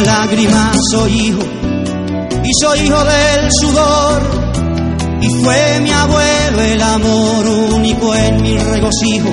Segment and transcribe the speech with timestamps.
[0.00, 1.42] De una lágrima soy hijo
[2.42, 4.22] y soy hijo del sudor
[5.20, 9.28] y fue mi abuelo el amor único en mi regocijo.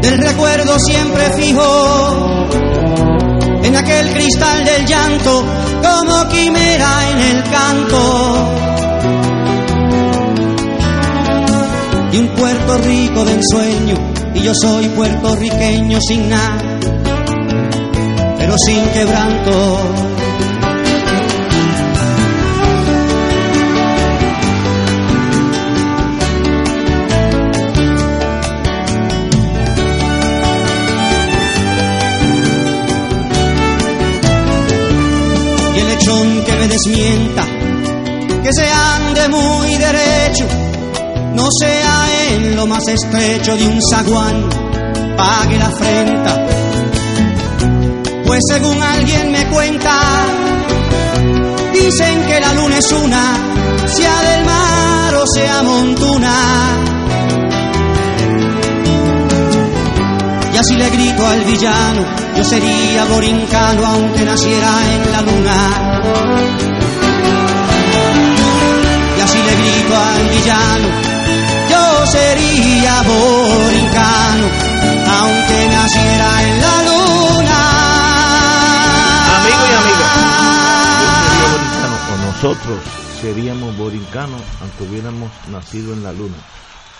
[0.00, 2.48] Del recuerdo siempre fijo
[3.64, 5.44] en aquel cristal del llanto
[5.82, 8.52] como quimera en el canto.
[12.12, 13.96] De un Puerto Rico de ensueño
[14.34, 16.65] y yo soy puertorriqueño sin nada
[18.64, 19.80] sin quebranto.
[35.74, 37.44] Y el lechón que me desmienta,
[38.42, 40.46] que se ande muy derecho,
[41.34, 44.48] no sea en lo más estrecho de un zaguán,
[45.16, 46.65] pague la afrenta
[48.36, 49.98] pues según alguien me cuenta,
[51.72, 53.34] dicen que la luna es una,
[53.86, 56.34] sea del mar o sea montuna.
[60.52, 62.04] Y así le grito al villano,
[62.36, 66.00] yo sería borincano aunque naciera en la luna.
[69.16, 70.88] Y así le grito al villano,
[71.70, 74.46] yo sería borincano
[75.22, 76.95] aunque naciera en la luna.
[82.36, 82.80] Nosotros
[83.22, 86.36] seríamos borincanos aunque hubiéramos nacido en la luna.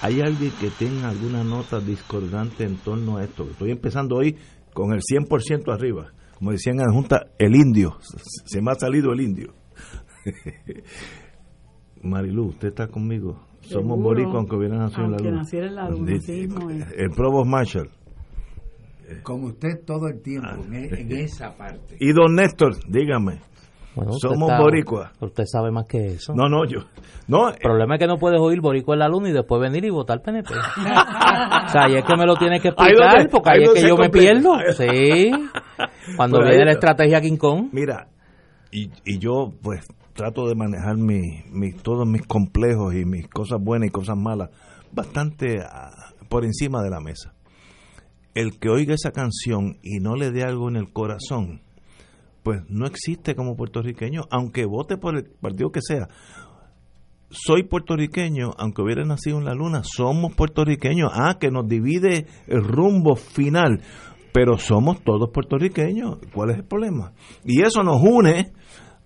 [0.00, 3.44] ¿Hay alguien que tenga alguna nota discordante en torno a esto?
[3.50, 4.34] Estoy empezando hoy
[4.72, 6.12] con el 100% arriba.
[6.38, 7.98] Como decían en la Junta, el indio.
[8.46, 9.54] Se me ha salido el indio.
[12.02, 13.46] Marilu, ¿usted está conmigo?
[13.60, 15.36] Somos boricuas aunque hubiera nacido en la luna.
[15.36, 16.48] naciera en la luna, sí,
[16.96, 17.90] El Provost Marshall.
[19.22, 20.64] Con usted todo el tiempo, Ah.
[20.72, 21.96] en, en esa parte.
[22.00, 23.40] Y don Néstor, dígame.
[23.94, 25.10] Bueno, Somos está- boricuas.
[25.20, 26.34] Usted sabe más que eso.
[26.34, 26.80] No, no, yo.
[27.28, 29.84] No, El problema es que no puedes oír boricua en la luna y después venir
[29.86, 30.52] y votar PNP.
[30.54, 33.64] o sea, y es que me lo tienes que Ahí explicar donde- porque ahí ahí
[33.64, 34.56] es que yo me pierdo.
[34.76, 35.30] Sí.
[36.16, 37.68] Cuando ahí viene la estrategia King Kong.
[37.72, 38.08] Mira,
[38.70, 43.58] y, y yo pues trato de manejar mi, mi- todos mis complejos y mis cosas
[43.62, 44.50] buenas y cosas malas
[44.92, 45.90] bastante ah,
[46.28, 47.32] por encima de la mesa.
[48.36, 51.62] El que oiga esa canción y no le dé algo en el corazón,
[52.42, 56.06] pues no existe como puertorriqueño, aunque vote por el partido que sea.
[57.30, 61.10] Soy puertorriqueño, aunque hubiera nacido en la luna, somos puertorriqueños.
[61.14, 63.80] Ah, que nos divide el rumbo final,
[64.34, 66.18] pero somos todos puertorriqueños.
[66.34, 67.12] ¿Cuál es el problema?
[67.42, 68.52] Y eso nos une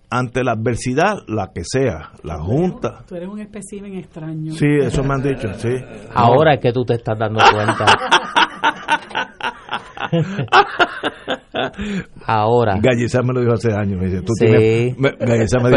[0.09, 3.05] ante la adversidad, la que sea, la Junta.
[3.07, 4.51] Tú eres un espécimen extraño.
[4.55, 5.69] Sí, eso me han dicho, sí.
[6.13, 7.85] Ahora es que tú te estás dando cuenta.
[12.25, 12.79] Ahora.
[12.81, 13.99] Gallizar me lo dijo hace años.
[13.99, 14.45] Me dice, tú Sí.
[14.45, 15.33] tienes, me- Pero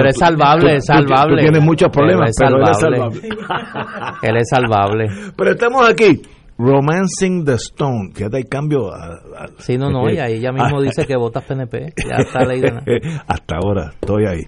[0.08, 1.36] es salvable, tú- es salvable.
[1.36, 3.20] Tú, tienes muchos problemas, Pero pero, es él es salvable.
[4.22, 5.06] Él es salvable.
[5.36, 6.22] Pero estamos aquí.
[6.56, 8.12] Romancing the Stone.
[8.14, 8.92] Fíjate, hay cambio.
[8.94, 11.92] a- a- Sí, no, no, y ahí ella mismo dice que votas PNP.
[12.08, 12.68] Ya está leído.
[13.26, 14.42] Hasta ahora estoy ahí.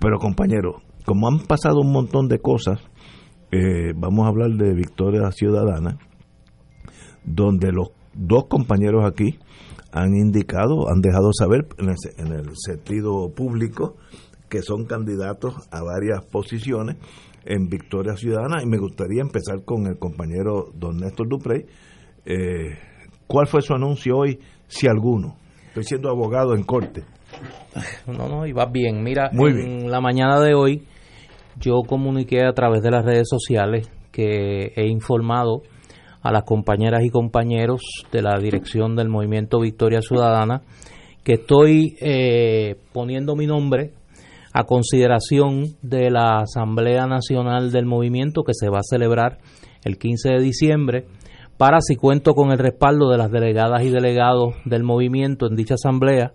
[0.00, 2.80] Pero compañero, como han pasado un montón de cosas,
[3.52, 5.98] eh, vamos a hablar de Victoria Ciudadana,
[7.24, 9.38] donde los dos compañeros aquí
[9.92, 13.96] han indicado, han dejado saber en el, en el sentido público
[14.48, 16.96] que son candidatos a varias posiciones
[17.44, 21.64] en Victoria Ciudadana y me gustaría empezar con el compañero don Néstor Duprey.
[22.24, 22.76] Eh,
[23.26, 25.36] ¿Cuál fue su anuncio hoy, si alguno?
[25.68, 27.04] Estoy siendo abogado en corte.
[28.06, 29.02] No, no, y vas bien.
[29.02, 30.86] Mira, Muy en la mañana de hoy
[31.60, 35.60] yo comuniqué a través de las redes sociales que he informado
[36.22, 37.82] a las compañeras y compañeros
[38.12, 40.62] de la dirección del Movimiento Victoria Ciudadana
[41.24, 43.92] que estoy eh, poniendo mi nombre
[44.52, 49.38] a consideración de la Asamblea Nacional del Movimiento que se va a celebrar
[49.84, 51.06] el 15 de diciembre
[51.56, 55.74] para si cuento con el respaldo de las delegadas y delegados del movimiento en dicha
[55.74, 56.32] asamblea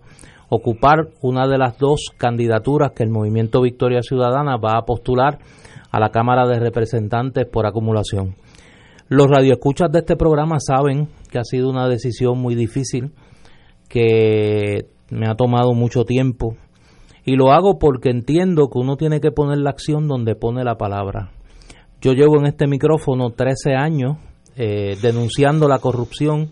[0.48, 5.38] ocupar una de las dos candidaturas que el Movimiento Victoria Ciudadana va a postular
[5.90, 8.34] a la Cámara de Representantes por acumulación.
[9.12, 13.12] Los radioescuchas de este programa saben que ha sido una decisión muy difícil,
[13.86, 16.56] que me ha tomado mucho tiempo
[17.22, 20.78] y lo hago porque entiendo que uno tiene que poner la acción donde pone la
[20.78, 21.30] palabra.
[22.00, 24.16] Yo llevo en este micrófono 13 años
[24.56, 26.48] eh, denunciando la corrupción,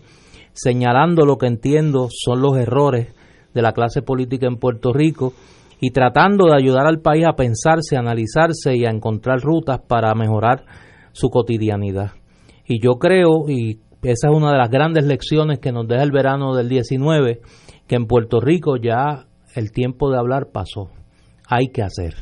[0.53, 3.07] señalando lo que entiendo son los errores
[3.55, 5.33] de la clase política en Puerto Rico
[5.79, 10.13] y tratando de ayudar al país a pensarse, a analizarse y a encontrar rutas para
[10.13, 10.63] mejorar
[11.11, 12.20] su cotidianidad.
[12.65, 16.11] Y yo creo, y esa es una de las grandes lecciones que nos deja el
[16.11, 17.41] verano del 19,
[17.87, 20.89] que en Puerto Rico ya el tiempo de hablar pasó.
[21.47, 22.15] Hay que hacer.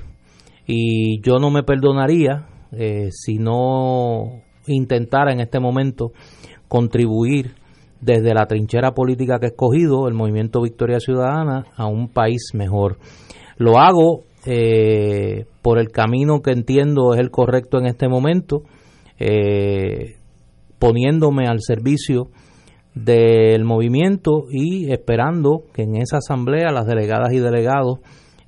[0.65, 6.11] Y yo no me perdonaría eh, si no intentara en este momento
[6.67, 7.55] contribuir
[8.01, 12.97] desde la trinchera política que he escogido, el movimiento Victoria Ciudadana, a un país mejor.
[13.57, 18.63] Lo hago eh, por el camino que entiendo es el correcto en este momento,
[19.19, 20.18] eh,
[20.79, 22.29] poniéndome al servicio
[22.95, 27.99] del movimiento y esperando que en esa asamblea las delegadas y delegados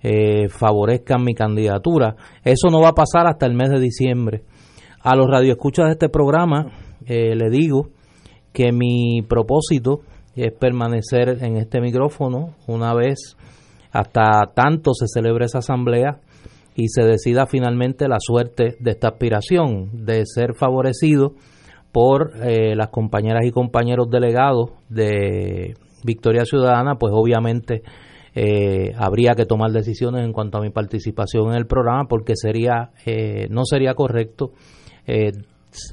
[0.01, 2.15] eh, favorezcan mi candidatura.
[2.43, 4.41] Eso no va a pasar hasta el mes de diciembre.
[5.01, 6.71] A los radioescuchas de este programa
[7.05, 7.89] eh, le digo
[8.53, 10.01] que mi propósito
[10.35, 13.35] es permanecer en este micrófono una vez
[13.91, 16.19] hasta tanto se celebre esa asamblea
[16.75, 21.33] y se decida finalmente la suerte de esta aspiración de ser favorecido
[21.91, 27.83] por eh, las compañeras y compañeros delegados de Victoria Ciudadana, pues obviamente
[28.33, 32.91] eh, habría que tomar decisiones en cuanto a mi participación en el programa porque sería
[33.05, 34.51] eh, no sería correcto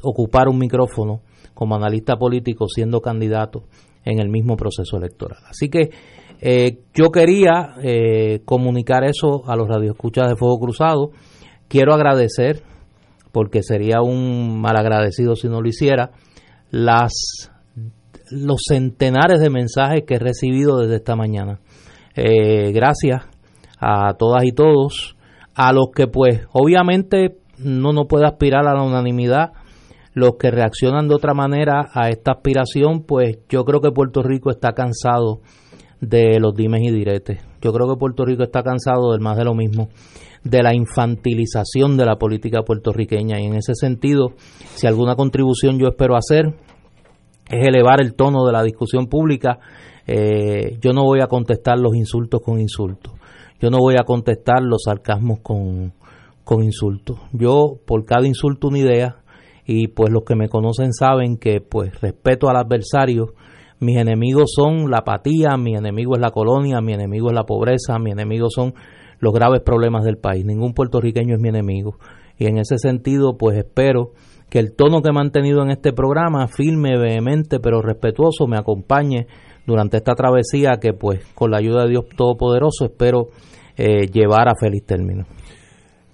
[0.02, 1.22] ocupar un micrófono
[1.54, 3.64] como analista político siendo candidato
[4.04, 5.40] en el mismo proceso electoral.
[5.48, 5.90] Así que
[6.94, 7.74] yo quería
[8.44, 11.10] comunicar eso a los radioescuchas de Fuego Cruzado.
[11.66, 12.62] Quiero agradecer
[13.32, 16.10] porque sería un malagradecido si no lo hiciera,
[16.70, 17.50] las,
[18.30, 21.60] los centenares de mensajes que he recibido desde esta mañana.
[22.14, 23.22] Eh, gracias
[23.78, 25.16] a todas y todos,
[25.54, 29.52] a los que pues obviamente no no puede aspirar a la unanimidad,
[30.14, 34.50] los que reaccionan de otra manera a esta aspiración, pues yo creo que Puerto Rico
[34.50, 35.40] está cansado
[36.00, 37.40] de los dimes y diretes.
[37.60, 39.88] Yo creo que Puerto Rico está cansado del más de lo mismo
[40.44, 43.40] de la infantilización de la política puertorriqueña.
[43.40, 44.32] Y en ese sentido,
[44.74, 46.54] si alguna contribución yo espero hacer,
[47.50, 49.58] es elevar el tono de la discusión pública.
[50.06, 53.14] Eh, yo no voy a contestar los insultos con insultos.
[53.60, 55.92] Yo no voy a contestar los sarcasmos con,
[56.44, 57.18] con insultos.
[57.32, 59.16] Yo, por cada insulto, una idea.
[59.66, 63.34] Y pues los que me conocen saben que pues respeto al adversario.
[63.80, 67.98] Mis enemigos son la apatía, mi enemigo es la colonia, mi enemigo es la pobreza,
[67.98, 68.74] mi enemigo son
[69.20, 70.44] los graves problemas del país.
[70.44, 71.98] Ningún puertorriqueño es mi enemigo.
[72.38, 74.12] Y en ese sentido, pues espero
[74.48, 79.26] que el tono que he mantenido en este programa, firme, vehemente, pero respetuoso, me acompañe
[79.66, 83.28] durante esta travesía que, pues, con la ayuda de Dios Todopoderoso, espero
[83.76, 85.26] eh, llevar a feliz término.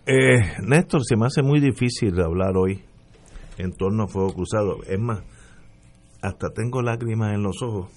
[0.07, 2.83] Eh, Néstor, se me hace muy difícil hablar hoy
[3.59, 4.83] en torno a Fuego Cruzado.
[4.89, 5.23] Es más,
[6.21, 7.91] hasta tengo lágrimas en los ojos,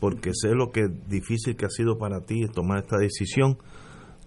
[0.00, 3.58] porque sé lo que difícil que ha sido para ti tomar esta decisión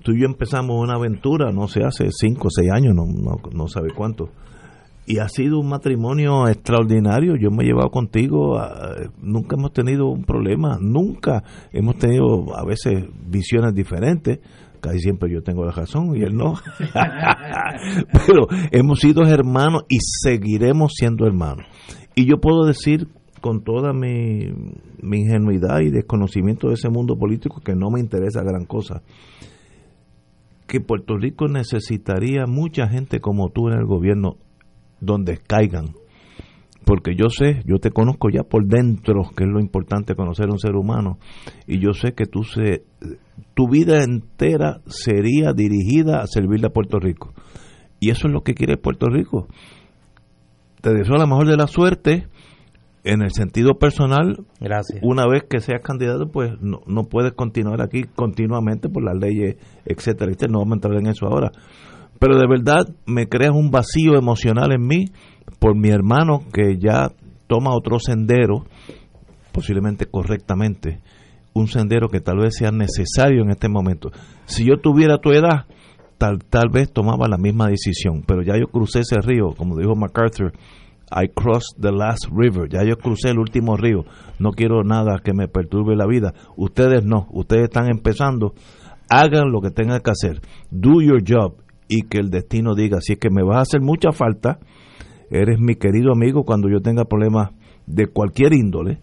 [0.01, 3.37] tú y yo empezamos una aventura, no sé, hace cinco o seis años, no, no,
[3.53, 4.29] no sabe cuánto.
[5.05, 7.35] Y ha sido un matrimonio extraordinario.
[7.35, 8.61] Yo me he llevado contigo,
[9.21, 14.39] nunca hemos tenido un problema, nunca hemos tenido a veces visiones diferentes.
[14.79, 16.53] Casi siempre yo tengo la razón y él no.
[18.25, 21.65] Pero hemos sido hermanos y seguiremos siendo hermanos.
[22.15, 23.07] Y yo puedo decir
[23.41, 24.45] con toda mi
[25.01, 29.01] ingenuidad y desconocimiento de ese mundo político que no me interesa gran cosa
[30.71, 34.37] que Puerto Rico necesitaría mucha gente como tú en el gobierno
[35.01, 35.95] donde caigan.
[36.85, 40.53] Porque yo sé, yo te conozco ya por dentro, que es lo importante conocer a
[40.53, 41.19] un ser humano,
[41.67, 42.85] y yo sé que tú se,
[43.53, 47.33] tu vida entera sería dirigida a servirle a Puerto Rico.
[47.99, 49.47] Y eso es lo que quiere Puerto Rico.
[50.79, 52.29] Te deseo la mejor de la suerte
[53.03, 54.99] en el sentido personal, Gracias.
[55.01, 59.55] una vez que seas candidato, pues no, no puedes continuar aquí continuamente por las leyes,
[59.85, 60.51] etcétera, etcétera.
[60.51, 61.51] No vamos a entrar en eso ahora.
[62.19, 65.05] Pero de verdad me creas un vacío emocional en mí
[65.59, 67.11] por mi hermano que ya
[67.47, 68.65] toma otro sendero,
[69.51, 70.99] posiblemente correctamente,
[71.53, 74.11] un sendero que tal vez sea necesario en este momento.
[74.45, 75.65] Si yo tuviera tu edad,
[76.17, 79.95] tal, tal vez tomaba la misma decisión, pero ya yo crucé ese río, como dijo
[79.95, 80.53] MacArthur,
[81.11, 82.69] I crossed the last river.
[82.69, 84.05] Ya yo crucé el último río.
[84.39, 86.33] No quiero nada que me perturbe la vida.
[86.55, 87.27] Ustedes no.
[87.31, 88.53] Ustedes están empezando.
[89.09, 90.41] Hagan lo que tengan que hacer.
[90.71, 91.61] Do your job.
[91.93, 94.59] y que el destino diga, si es que me vas a hacer mucha falta,
[95.29, 97.49] eres mi querido amigo cuando yo tenga problemas
[97.85, 98.99] de cualquier índole,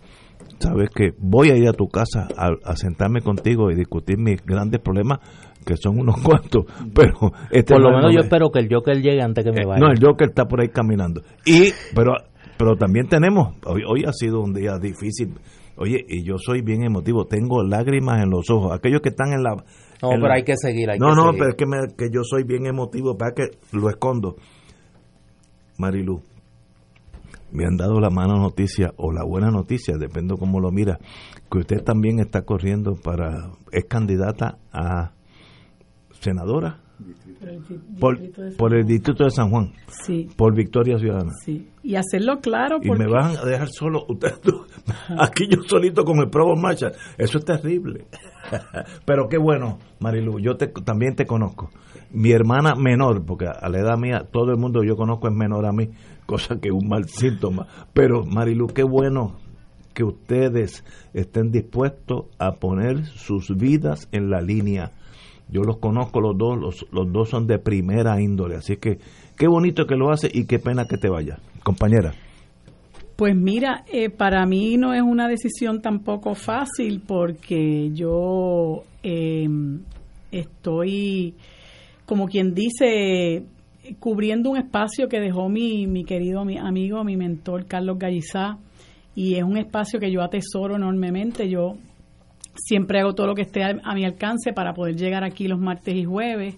[0.59, 4.81] sabes que voy a ir a tu casa a, sentarme contigo y discutir mis grandes
[4.81, 5.19] problemas
[5.69, 9.21] que son unos cuantos, pero este por lo menos yo espero que el Joker llegue
[9.21, 9.81] antes que me eh, vaya.
[9.81, 11.21] no, el Joker está por ahí caminando.
[11.45, 12.13] Y pero
[12.57, 15.35] pero también tenemos hoy, hoy ha sido un día difícil.
[15.77, 18.73] Oye, y yo soy bien emotivo, tengo lágrimas en los ojos.
[18.73, 21.67] Aquellos que están en la No, pero hay que seguir, No, no, pero es que,
[21.97, 24.35] que yo soy bien emotivo, para que lo escondo.
[25.79, 26.21] Marilu,
[27.53, 30.99] me han dado la mala noticia o la buena noticia, depende cómo lo mira,
[31.49, 35.13] que usted también está corriendo para, es candidata a
[36.21, 36.81] senadora
[38.01, 40.29] por, el distrito de San Juan, sí.
[40.37, 41.33] por Victoria Ciudadana.
[41.45, 41.69] Sí.
[41.83, 42.79] Y hacerlo claro.
[42.83, 44.33] Y me van a dejar solo, usted,
[45.19, 46.91] aquí yo solito con el Provo Marcha.
[47.17, 48.07] Eso es terrible.
[49.05, 51.71] Pero qué bueno, Marilu, yo te, también te conozco.
[52.11, 55.67] Mi hermana menor, porque a la edad mía todo el mundo yo conozco es menor
[55.67, 55.91] a mí,
[56.27, 57.69] cosa que es un mal síntoma.
[57.93, 59.37] Pero Marilu, qué bueno
[59.95, 64.93] que ustedes estén dispuestos a poner sus vidas en la línea.
[65.51, 68.99] Yo los conozco los dos, los, los dos son de primera índole, así que
[69.37, 71.39] qué bonito que lo hace y qué pena que te vaya.
[71.63, 72.13] Compañera.
[73.17, 79.81] Pues mira, eh, para mí no es una decisión tampoco fácil porque yo em,
[80.31, 81.35] estoy,
[82.07, 83.43] como quien dice,
[83.99, 88.59] cubriendo un espacio que dejó mi, mi querido mi amigo, mi mentor Carlos Gallizá,
[89.15, 91.49] y es un espacio que yo atesoro enormemente.
[91.49, 91.75] Yo
[92.65, 95.95] siempre hago todo lo que esté a, mi alcance para poder llegar aquí los martes
[95.95, 96.57] y jueves.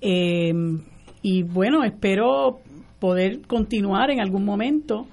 [0.00, 0.82] Em,
[1.22, 2.60] y bueno, espero
[2.98, 5.06] poder continuar en algún momento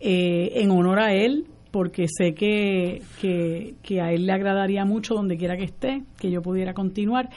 [0.00, 5.36] eh, en honor a él, porque sé que, que, a él le agradaría mucho donde
[5.36, 7.28] quiera que esté, que yo pudiera continuar.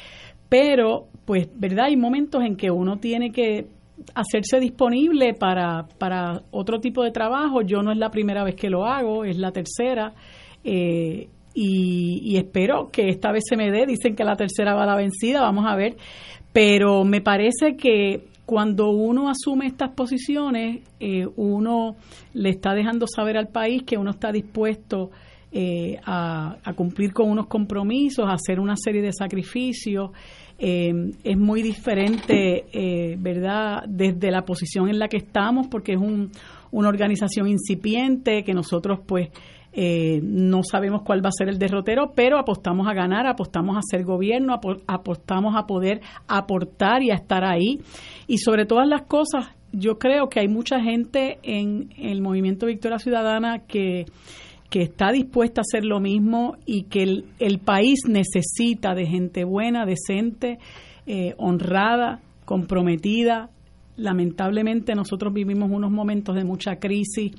[0.47, 1.85] Pero, pues, ¿verdad?
[1.85, 3.67] Hay momentos en que uno tiene que
[4.15, 7.61] hacerse disponible para, para otro tipo de trabajo.
[7.61, 10.13] Yo no es la primera vez que lo hago, es la tercera.
[10.63, 11.27] Eh,
[11.61, 13.85] y, y, espero que esta vez se me dé.
[13.85, 15.97] Dicen que la tercera va a la vencida, vamos a ver.
[16.53, 21.97] Pero me parece que cuando uno asume estas posiciones, eh, uno
[22.33, 25.11] le está dejando saber al país que uno está dispuesto
[25.51, 30.11] eh, a, cumplir con unos compromisos, a hacer una serie de sacrificios.
[30.57, 30.93] Eh,
[31.25, 36.31] es muy diferente, ¿verdad?, desde la posición en la que estamos, porque es un,
[36.71, 39.29] una organización incipiente que nosotros, pues,
[39.71, 43.81] eh, no sabemos cuál va a ser el derrotero, pero apostamos a ganar, apostamos a
[43.81, 47.79] ser gobierno, apostamos a poder aportar y a estar ahí.
[48.27, 52.97] Y sobre todas las cosas, yo creo que hay mucha gente en el movimiento Victoria
[52.97, 54.05] Ciudadana que,
[54.69, 59.85] que está dispuesta a hacer lo mismo y que el, país necesita de gente buena,
[59.85, 60.57] decente,
[61.05, 63.51] eh, honrada, comprometida.
[63.97, 67.33] Lamentablemente nosotros vivimos unos momentos de mucha crisis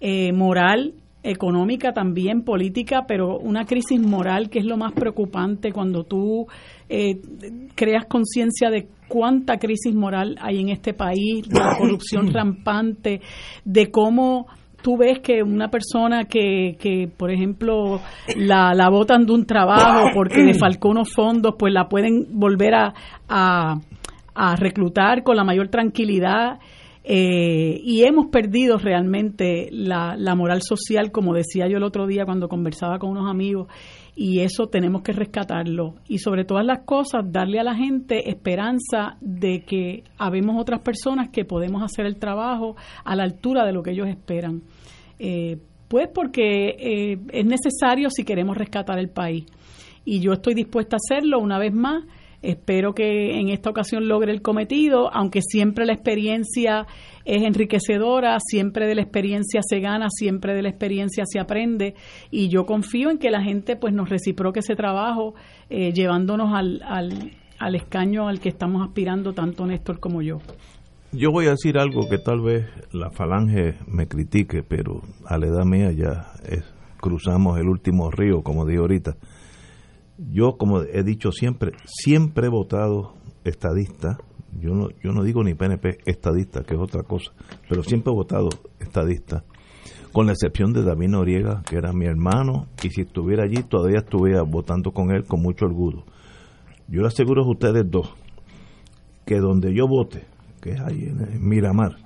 [0.00, 6.04] eh, moral económica también, política, pero una crisis moral que es lo más preocupante cuando
[6.04, 6.46] tú
[6.88, 7.20] eh,
[7.74, 13.20] creas conciencia de cuánta crisis moral hay en este país, de la corrupción rampante,
[13.64, 14.46] de cómo
[14.82, 18.00] tú ves que una persona que, que por ejemplo,
[18.36, 22.74] la, la botan de un trabajo porque le faltó unos fondos, pues la pueden volver
[22.74, 22.94] a,
[23.28, 23.74] a,
[24.34, 26.58] a reclutar con la mayor tranquilidad
[27.02, 32.48] eh, y hemos perdido realmente la, moral social, como decía yo el otro día cuando
[32.48, 33.68] conversaba con unos amigos,
[34.14, 35.94] y eso tenemos que rescatarlo.
[36.06, 41.30] Y sobre todas las cosas, darle a la gente esperanza de que habemos otras personas
[41.30, 44.62] que podemos hacer el trabajo a la altura de lo que ellos esperan.
[45.18, 49.46] Eh, pues porque eh, es necesario si queremos rescatar el país.
[50.04, 52.04] Y yo estoy dispuesta a hacerlo una vez más
[52.42, 56.86] Espero que en esta ocasión logre el cometido, aunque siempre la experiencia
[57.26, 61.94] es enriquecedora, siempre de la experiencia se gana, siempre de la experiencia se aprende
[62.30, 65.34] y yo confío en que la gente pues nos reciproque ese trabajo
[65.68, 70.38] eh, llevándonos al, al, al escaño al que estamos aspirando tanto Néstor como yo.
[71.12, 75.46] Yo voy a decir algo que tal vez la falange me critique, pero a la
[75.46, 76.64] edad mía ya es,
[77.00, 79.16] cruzamos el último río, como digo ahorita
[80.28, 84.18] yo, como he dicho siempre, siempre he votado estadista.
[84.60, 87.32] Yo no, yo no digo ni PNP estadista, que es otra cosa,
[87.68, 88.48] pero siempre he votado
[88.80, 89.44] estadista,
[90.12, 94.00] con la excepción de David Noriega, que era mi hermano, y si estuviera allí todavía
[94.00, 96.04] estuviera votando con él con mucho orgullo.
[96.88, 98.12] Yo le aseguro a ustedes dos
[99.24, 100.26] que donde yo vote,
[100.60, 101.96] que es ahí en Miramar,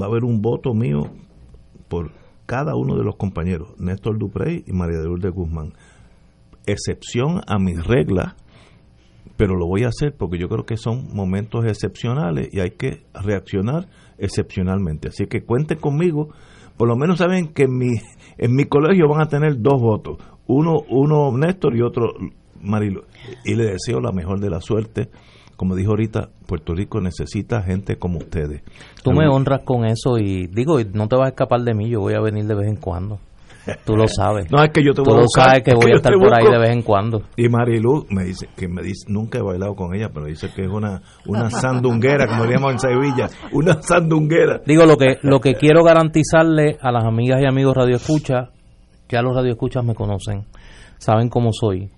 [0.00, 1.10] va a haber un voto mío
[1.88, 2.10] por
[2.46, 5.74] cada uno de los compañeros, Néstor Duprey y María de Lourdes Guzmán
[6.66, 8.34] excepción a mis reglas
[9.36, 13.02] pero lo voy a hacer porque yo creo que son momentos excepcionales y hay que
[13.14, 15.08] reaccionar excepcionalmente.
[15.08, 16.28] Así que cuenten conmigo.
[16.76, 17.90] Por lo menos saben que en mi,
[18.38, 20.18] en mi colegio van a tener dos votos.
[20.46, 22.12] Uno, uno Néstor y otro
[22.60, 23.02] Marilu.
[23.44, 25.08] Y le deseo la mejor de la suerte.
[25.56, 28.62] Como dijo ahorita, Puerto Rico necesita gente como ustedes.
[29.02, 32.00] Tú me honras con eso y digo, no te vas a escapar de mí, yo
[32.00, 33.20] voy a venir de vez en cuando.
[33.84, 34.50] Tú lo sabes.
[34.50, 35.96] No, es que yo te Tú voy a lo buscar, sabes que voy a yo
[35.96, 37.22] estar por ahí de vez en cuando.
[37.36, 40.62] Y Marilu me dice, que me dice, nunca he bailado con ella, pero dice que
[40.62, 44.60] es una, una sandunguera, como diríamos en Sevilla, una sandunguera.
[44.66, 48.50] Digo, lo que, lo que quiero garantizarle a las amigas y amigos Radio Escucha,
[49.08, 50.44] ya los Radio Escuchas me conocen,
[50.98, 51.90] saben cómo soy.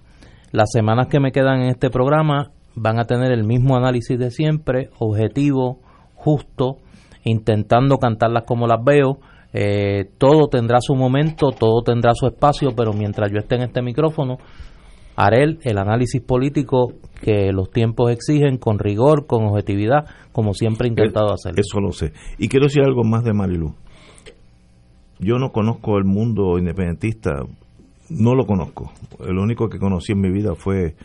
[0.52, 4.30] Las semanas que me quedan en este programa van a tener el mismo análisis de
[4.30, 5.80] siempre, objetivo,
[6.14, 6.76] justo,
[7.24, 9.18] intentando cantarlas como las veo.
[9.58, 13.80] Eh, todo tendrá su momento, todo tendrá su espacio, pero mientras yo esté en este
[13.80, 14.36] micrófono,
[15.16, 20.88] haré el, el análisis político que los tiempos exigen con rigor, con objetividad, como siempre
[20.88, 21.58] he intentado hacerlo.
[21.58, 22.12] Eso lo sé.
[22.36, 23.74] Y quiero decir algo más de Marilu.
[25.20, 27.30] Yo no conozco el mundo independentista,
[28.10, 28.92] no lo conozco.
[29.26, 30.96] El único que conocí en mi vida fue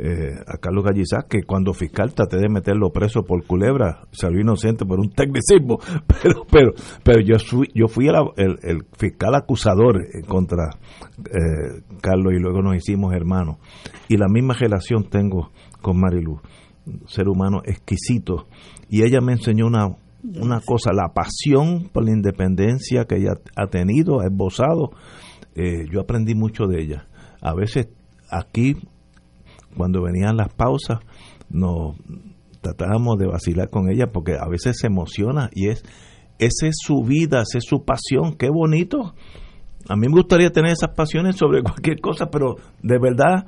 [0.00, 4.86] eh, a Carlos Gallizá, que cuando fiscal traté de meterlo preso por culebra, salió inocente
[4.86, 9.96] por un tecnicismo, pero pero pero yo fui, yo fui el, el- el fiscal acusador
[10.28, 10.70] contra
[11.18, 13.56] eh, Carlos y luego nos hicimos hermanos.
[14.08, 15.50] Y la misma relación tengo
[15.82, 16.40] con Marilu,
[17.06, 18.46] ser humano exquisito.
[18.88, 19.88] Y ella me enseñó una,
[20.22, 24.90] una cosa, la pasión por la independencia que ella ha tenido, ha esbozado.
[25.56, 27.08] Eh, yo aprendí mucho de ella.
[27.42, 27.88] A veces
[28.30, 28.76] aquí,
[29.78, 30.98] cuando venían las pausas,
[31.48, 31.96] nos
[32.60, 35.82] tratábamos de vacilar con ella porque a veces se emociona y es
[36.38, 39.14] esa es su vida, esa es su pasión, qué bonito.
[39.88, 43.46] A mí me gustaría tener esas pasiones sobre cualquier cosa, pero de verdad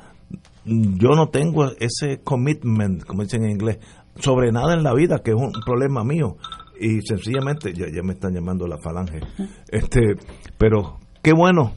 [0.64, 3.78] yo no tengo ese commitment, como dicen en inglés,
[4.16, 6.36] sobre nada en la vida, que es un problema mío.
[6.80, 9.20] Y sencillamente, ya, ya me están llamando la falange.
[9.68, 10.14] Este,
[10.56, 11.72] pero qué bueno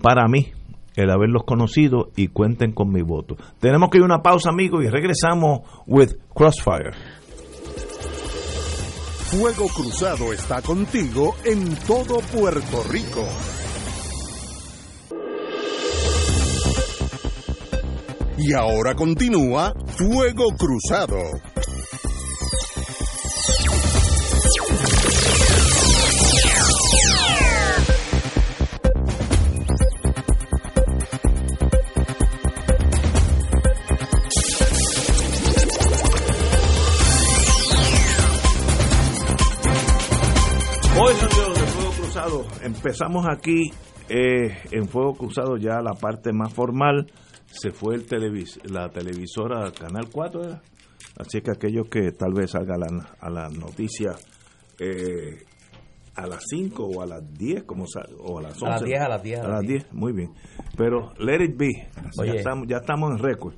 [0.00, 0.52] para mí
[1.02, 3.36] el haberlos conocido y cuenten con mi voto.
[3.60, 6.92] Tenemos que ir a una pausa, amigos, y regresamos with Crossfire.
[9.30, 13.24] Fuego Cruzado está contigo en todo Puerto Rico.
[18.38, 21.18] Y ahora continúa Fuego Cruzado.
[40.98, 43.70] De Fuego Cruzado, empezamos aquí
[44.08, 47.06] eh, en Fuego Cruzado ya la parte más formal.
[47.46, 50.62] Se fue el televis la televisora Canal 4, ¿era?
[51.16, 54.10] así que aquellos que tal vez salgan a la, a la noticia
[54.80, 55.44] eh,
[56.16, 57.84] a las 5 o a las 10, como
[58.18, 58.66] o a las 11.
[58.66, 60.32] A las 10, a las 10, A las 10, muy bien.
[60.76, 62.38] Pero let it be, ya Oye.
[62.38, 63.54] estamos, ya estamos en récord.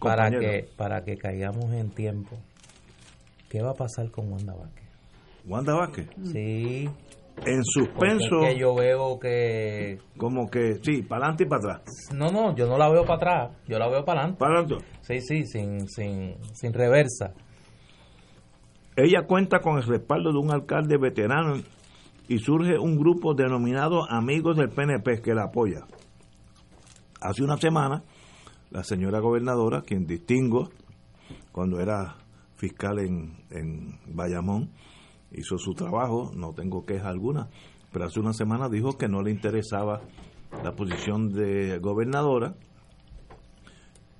[0.00, 2.36] para que para que caigamos en tiempo
[3.48, 4.81] ¿qué va a pasar con Wanda Vázquez?
[5.46, 6.88] Wanda Vázquez, sí
[7.34, 11.74] en porque es suspenso, que yo veo que como que sí, para adelante y para
[11.76, 11.82] atrás.
[12.14, 14.84] no no yo no la veo para atrás yo la veo para adelante Para adelante.
[15.00, 17.32] sí sí sin sin sin reversa
[18.96, 21.54] Ella cuenta con el respaldo de un alcalde veterano
[22.28, 25.86] y surge un grupo denominado Amigos del PNP que la apoya.
[27.20, 28.04] Hace una semana,
[28.70, 30.68] la señora gobernadora, quien distingo
[31.50, 32.16] cuando era
[32.56, 34.70] fiscal en, en Bayamón,
[35.34, 37.48] hizo su trabajo, no tengo queja alguna,
[37.92, 40.02] pero hace una semana dijo que no le interesaba
[40.62, 42.54] la posición de gobernadora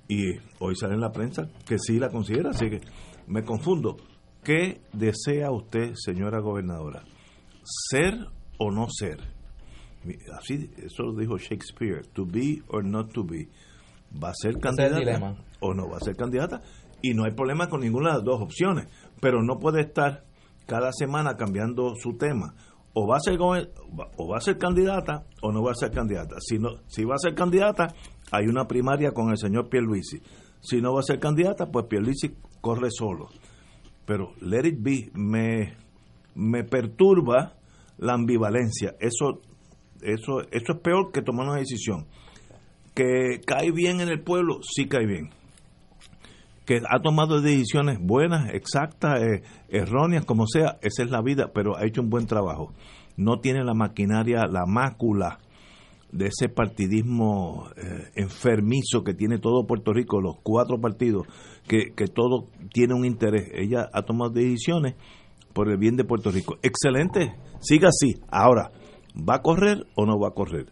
[0.07, 2.81] y hoy sale en la prensa que sí la considera, así que
[3.27, 3.97] me confundo.
[4.43, 7.03] ¿Qué desea usted, señora gobernadora?
[7.63, 8.27] ¿Ser
[8.59, 9.19] o no ser?
[10.37, 13.47] Así, eso lo dijo Shakespeare, to be or not to be.
[14.21, 16.61] ¿Va a ser candidata o no va a ser candidata?
[17.01, 18.87] Y no hay problema con ninguna de las dos opciones,
[19.21, 20.25] pero no puede estar
[20.65, 22.53] cada semana cambiando su tema.
[22.93, 26.35] O va a ser o va a ser candidata o no va a ser candidata.
[26.39, 27.87] Si no, si va a ser candidata,
[28.31, 30.21] hay una primaria con el señor Pierluisi.
[30.61, 33.29] Si no va a ser candidata, pues Pierluisi corre solo.
[34.05, 35.75] Pero let it be me
[36.35, 37.53] me perturba
[37.97, 38.95] la ambivalencia.
[38.99, 39.41] Eso
[40.01, 42.05] eso eso es peor que tomar una decisión.
[42.93, 45.31] Que cae bien en el pueblo, sí cae bien
[46.65, 51.77] que ha tomado decisiones buenas, exactas, eh, erróneas, como sea, esa es la vida, pero
[51.77, 52.73] ha hecho un buen trabajo.
[53.17, 55.39] No tiene la maquinaria, la mácula,
[56.13, 61.25] de ese partidismo eh, enfermizo que tiene todo Puerto Rico, los cuatro partidos,
[61.67, 63.49] que, que todo tiene un interés.
[63.53, 64.93] Ella ha tomado decisiones
[65.53, 66.55] por el bien de Puerto Rico.
[66.61, 68.21] Excelente, siga así.
[68.29, 68.71] Ahora,
[69.17, 70.67] ¿va a correr o no va a correr?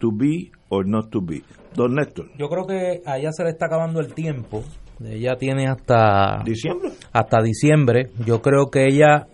[0.00, 1.42] To be or not to be.
[1.74, 2.30] Don Néstor.
[2.38, 4.64] Yo creo que a ella se le está acabando el tiempo.
[5.04, 6.90] Ella tiene hasta diciembre.
[7.12, 8.10] Hasta diciembre.
[8.26, 9.26] Yo creo que ella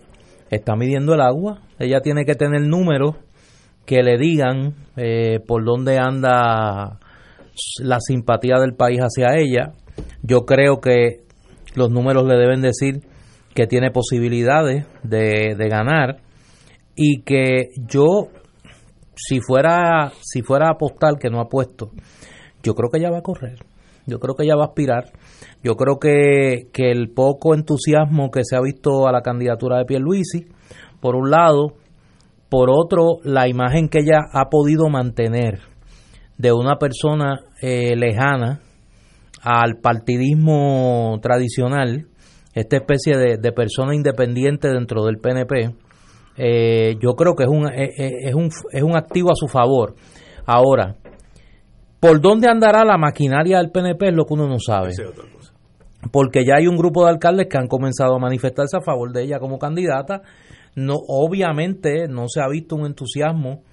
[0.49, 1.61] está midiendo el agua.
[1.79, 3.15] Ella tiene que tener números
[3.85, 6.99] que le digan eh, por dónde anda
[7.79, 9.73] la simpatía del país hacia ella.
[10.21, 11.21] Yo creo que
[11.75, 13.01] los números le deben decir
[13.53, 16.17] que tiene posibilidades de, de ganar
[16.95, 18.29] y que yo
[19.15, 21.91] si fuera si fuera a apostar que no ha puesto
[22.63, 23.59] yo creo que ella va a correr
[24.05, 25.05] yo creo que ella va a aspirar
[25.65, 29.85] yo creo que, que el poco entusiasmo que se ha visto a la candidatura de
[29.85, 30.45] Pierluisi
[31.01, 31.73] por un lado
[32.49, 35.59] por otro, la imagen que ella ha podido mantener
[36.37, 38.61] de una persona eh, lejana
[39.41, 42.05] al partidismo tradicional,
[42.53, 45.75] esta especie de, persona independiente dentro del PNP,
[46.37, 49.95] eh, yo creo que es un, eh, es, un, es un activo a su favor.
[50.45, 50.95] Ahora,
[51.99, 54.09] ¿por dónde andará la maquinaria del PNP?
[54.09, 54.91] Es lo que uno no sabe.
[56.11, 59.23] Porque ya hay un grupo de alcaldes que han comenzado a manifestarse a favor de
[59.23, 60.21] ella como candidata
[60.75, 63.63] no, obviamente no se ha visto un entusiasmo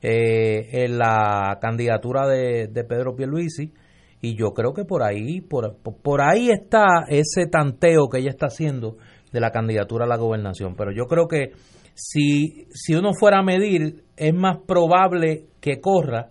[0.00, 3.72] eh, en la candidatura de, Pedro Pierluisi
[4.20, 8.46] y yo creo que por ahí por, por ahí está ese tanteo que ella está
[8.46, 8.96] haciendo
[9.32, 10.76] de la candidatura a la gobernación.
[10.76, 11.52] Pero yo creo que
[11.94, 16.30] si, si uno fuera a medir, es más probable que corra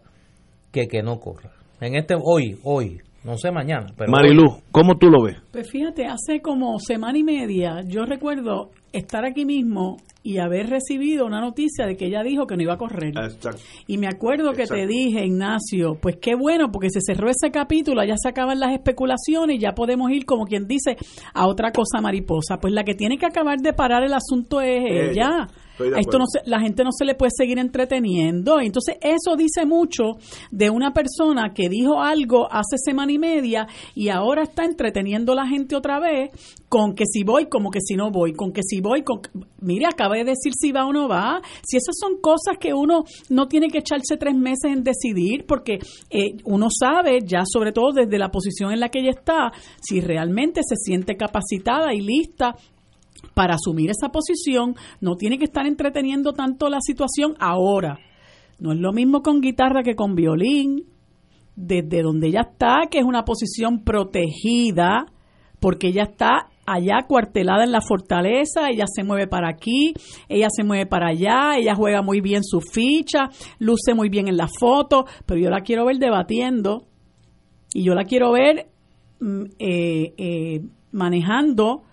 [0.72, 1.52] que que no corra.
[1.82, 3.88] En este hoy, hoy, no sé mañana.
[3.98, 5.38] Pero Marilu, ¿cómo tú lo ves?
[5.52, 11.26] Pues fíjate, hace como semana y media, yo recuerdo estar aquí mismo y haber recibido
[11.26, 13.14] una noticia de que ella dijo que no iba a correr.
[13.88, 18.04] Y me acuerdo que te dije, Ignacio, pues qué bueno, porque se cerró ese capítulo,
[18.04, 20.98] ya se acaban las especulaciones y ya podemos ir, como quien dice,
[21.34, 22.58] a otra cosa mariposa.
[22.60, 25.48] Pues la que tiene que acabar de parar el asunto es ella.
[25.80, 28.60] Esto no la gente no se le puede seguir entreteniendo.
[28.60, 30.04] Entonces, eso dice mucho
[30.52, 35.36] de una persona que dijo algo hace semana y media y ahora está entreteniendo a
[35.36, 36.32] la gente otra vez
[36.70, 39.22] con que si voy, como que si no voy, con que si voy, con...
[39.60, 41.42] Mire, acaba de decir si va o no va.
[41.64, 45.80] Si esas son cosas que uno no tiene que echarse tres meses en decidir, porque
[46.10, 50.00] eh, uno sabe, ya sobre todo desde la posición en la que ella está, si
[50.00, 52.56] realmente se siente capacitada y lista
[53.34, 58.00] para asumir esa posición, no tiene que estar entreteniendo tanto la situación ahora.
[58.60, 60.86] No es lo mismo con guitarra que con violín.
[61.56, 65.06] Desde donde ella está, que es una posición protegida,
[65.60, 69.94] porque ella está allá cuartelada en la fortaleza, ella se mueve para aquí,
[70.30, 74.38] ella se mueve para allá, ella juega muy bien su ficha, luce muy bien en
[74.38, 76.88] la foto, pero yo la quiero ver debatiendo
[77.74, 78.68] y yo la quiero ver
[79.20, 81.84] mm, eh, eh, manejando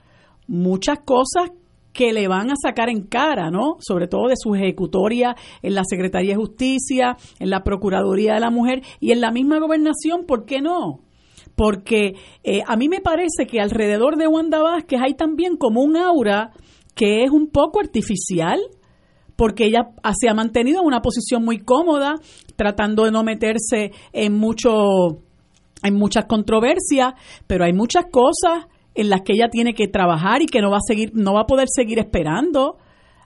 [0.49, 1.51] muchas cosas
[1.93, 3.77] que le van a sacar en cara, ¿no?
[3.81, 8.51] Sobre todo de su ejecutoria en la Secretaría de Justicia, en la Procuraduría de la
[8.51, 11.01] Mujer y en la misma gobernación, ¿por qué no?
[11.57, 15.97] Porque eh, a mí me parece que alrededor de Wanda Vázquez hay también como un
[15.97, 16.53] aura
[16.95, 18.61] que es un poco artificial,
[19.35, 22.15] porque ella se ha mantenido en una posición muy cómoda,
[22.57, 25.23] tratando de no meterse en mucho
[25.83, 27.15] en muchas controversias,
[27.47, 28.67] pero hay muchas cosas
[28.99, 31.43] en las que ella tiene que trabajar y que no va a seguir, no va
[31.43, 32.79] a poder seguir esperando.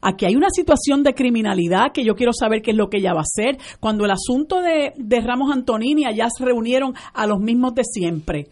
[0.02, 3.14] Aquí hay una situación de criminalidad que yo quiero saber qué es lo que ella
[3.14, 3.56] va a hacer.
[3.80, 8.48] Cuando el asunto de, de Ramos Antonini, allá se reunieron a los mismos de siempre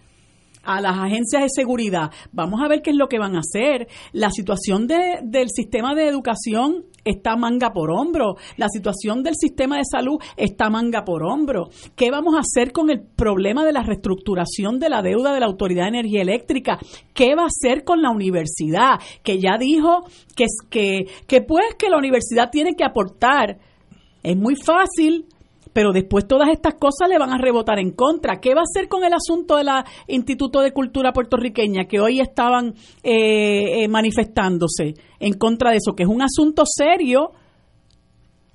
[0.63, 2.11] a las agencias de seguridad.
[2.33, 3.89] Vamos a ver qué es lo que van a hacer.
[4.13, 8.37] La situación de, del sistema de educación está manga por hombro.
[8.57, 11.69] La situación del sistema de salud está manga por hombro.
[11.97, 15.47] ¿Qué vamos a hacer con el problema de la reestructuración de la deuda de la
[15.47, 16.79] Autoridad de Energía Eléctrica?
[17.15, 19.01] ¿Qué va a hacer con la universidad?
[19.23, 20.05] Que ya dijo
[20.37, 23.59] que, que, que pues que la universidad tiene que aportar.
[24.23, 25.27] Es muy fácil
[25.73, 28.41] pero después todas estas cosas le van a rebotar en contra.
[28.41, 29.69] ¿Qué va a hacer con el asunto del
[30.09, 36.05] Instituto de Cultura puertorriqueña que hoy estaban eh, eh, manifestándose en contra de eso, que
[36.05, 37.33] es un asunto serio?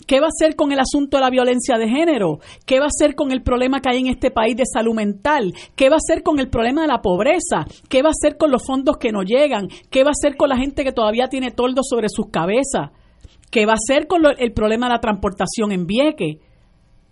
[0.05, 2.39] ¿Qué va a hacer con el asunto de la violencia de género?
[2.65, 5.53] ¿Qué va a hacer con el problema que hay en este país de salud mental?
[5.75, 7.65] ¿Qué va a hacer con el problema de la pobreza?
[7.89, 9.67] ¿Qué va a hacer con los fondos que no llegan?
[9.89, 12.91] ¿Qué va a hacer con la gente que todavía tiene toldo sobre sus cabezas?
[13.49, 16.37] ¿Qué va a hacer con el problema de la transportación en Vieques?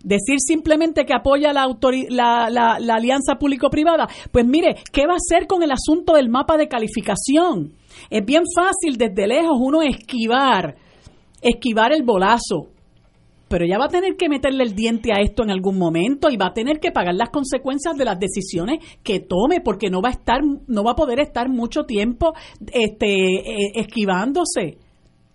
[0.04, 1.66] Decir simplemente que apoya la,
[2.10, 6.58] la, la, alianza público-privada, pues mire, ¿qué va a hacer con el asunto del mapa
[6.58, 7.72] de calificación?
[8.10, 10.76] Es bien fácil desde lejos uno esquivar,
[11.40, 12.68] esquivar el bolazo.
[13.48, 16.36] pero ella va a tener que meterle el diente a esto en algún momento y
[16.36, 20.10] va a tener que pagar las consecuencias de las decisiones que tome porque no va
[20.10, 22.34] a estar no va a poder estar mucho tiempo
[22.72, 24.83] este eh, esquivándose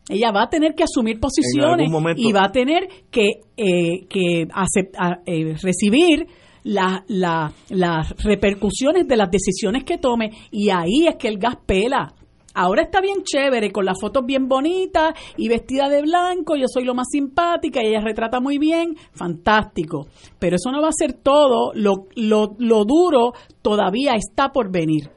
[0.10, 5.56] ella va a tener que asumir posiciones y va a tener que, eh, que eh,
[5.62, 6.28] recibir
[6.64, 12.14] las repercusiones de las decisiones que tome y ahí es que el gas pela.
[12.56, 16.84] Ahora está bien chévere, con las fotos bien bonitas y vestida de blanco, yo soy
[16.84, 20.08] lo más simpática y ella retrata muy bien, fantástico.
[20.40, 25.10] Pero eso no va a ser todo, lo, lo, lo duro todavía está por venir.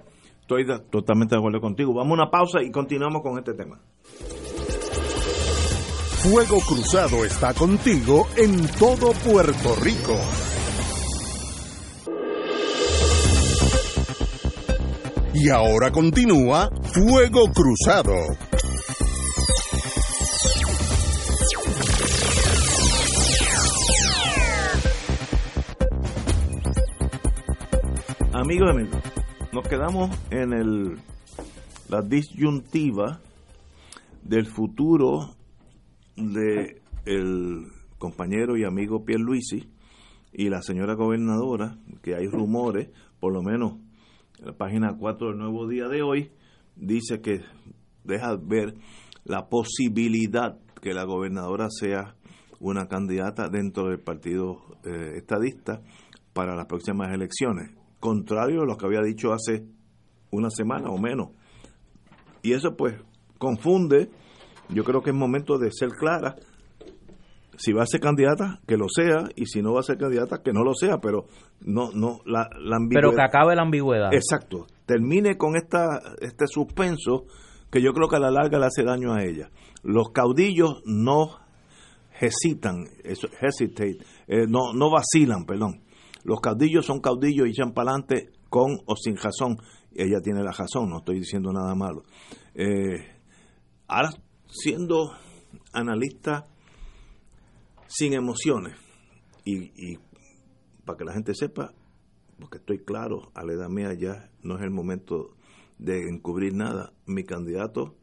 [0.43, 1.95] Estoy totalmente de acuerdo contigo.
[1.95, 3.81] Vamos a una pausa y continuamos con este tema.
[6.23, 10.17] Fuego Cruzado está contigo en todo Puerto Rico.
[15.35, 18.13] Y ahora continúa Fuego Cruzado.
[28.33, 29.03] Amigos y amigos,
[29.53, 31.01] nos quedamos en el,
[31.89, 33.19] la disyuntiva
[34.23, 35.35] del futuro
[36.17, 37.67] de el
[37.99, 39.69] compañero y amigo Pierluisi
[40.33, 43.75] y la señora gobernadora, que hay rumores, por lo menos
[44.39, 46.31] en la página 4 del Nuevo Día de hoy,
[46.77, 47.41] dice que
[48.05, 48.75] deja ver
[49.25, 52.17] la posibilidad que la gobernadora sea
[52.61, 55.83] una candidata dentro del partido eh, estadista
[56.33, 57.71] para las próximas elecciones,
[58.01, 59.67] contrario a lo que había dicho hace
[60.31, 61.31] una semana o menos.
[62.43, 62.97] Y eso pues
[63.39, 64.11] confunde,
[64.69, 66.37] yo creo que es momento de ser clara
[67.57, 70.43] si va a ser candidata, que lo sea, y si no va a ser candidata,
[70.43, 71.27] que no lo sea, pero
[71.61, 72.89] no, no, la, ambigüedad.
[72.91, 74.13] Pero que acabe la ambigüedad.
[74.13, 74.67] Exacto.
[74.87, 77.25] Termine con esta, este suspenso
[77.71, 79.51] que yo creo que a la larga le hace daño a ella.
[79.83, 81.39] Los caudillos no
[82.21, 83.99] hesitan, hesitate,
[84.29, 85.83] eh, no, no vacilan, perdón.
[86.25, 89.59] Los caudillos son caudillos y echan para adelante con o sin razón.
[89.95, 92.05] Ella tiene la razón, no estoy diciendo nada malo.
[92.55, 93.07] Eh,
[93.89, 94.11] ahora,
[94.53, 95.13] siendo
[95.73, 96.47] analista
[97.89, 98.77] sin emociones.
[99.45, 99.97] Y,
[100.85, 101.73] para que la gente sepa,
[102.39, 105.35] porque estoy claro, a la edad mía ya no es el momento
[105.79, 106.93] de encubrir nada.
[107.07, 107.97] Mi candidato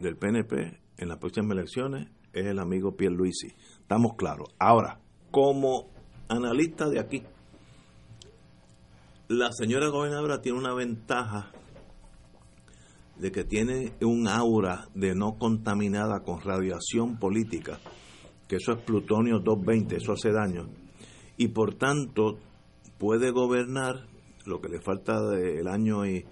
[0.00, 3.48] del PNP en las próximas elecciones es el amigo Pierre Luisi.
[3.80, 4.48] Estamos claros.
[4.58, 5.00] Ahora,
[5.30, 5.90] como
[6.28, 7.22] analista de aquí,
[9.28, 11.52] la señora gobernadora tiene una ventaja
[13.22, 17.78] de que tiene un aura de no contaminada con radiación política
[18.48, 20.68] que eso es plutonio 220, eso hace daño,
[21.38, 22.38] y por tanto
[22.98, 24.08] puede gobernar
[24.44, 26.26] lo que le falta del año y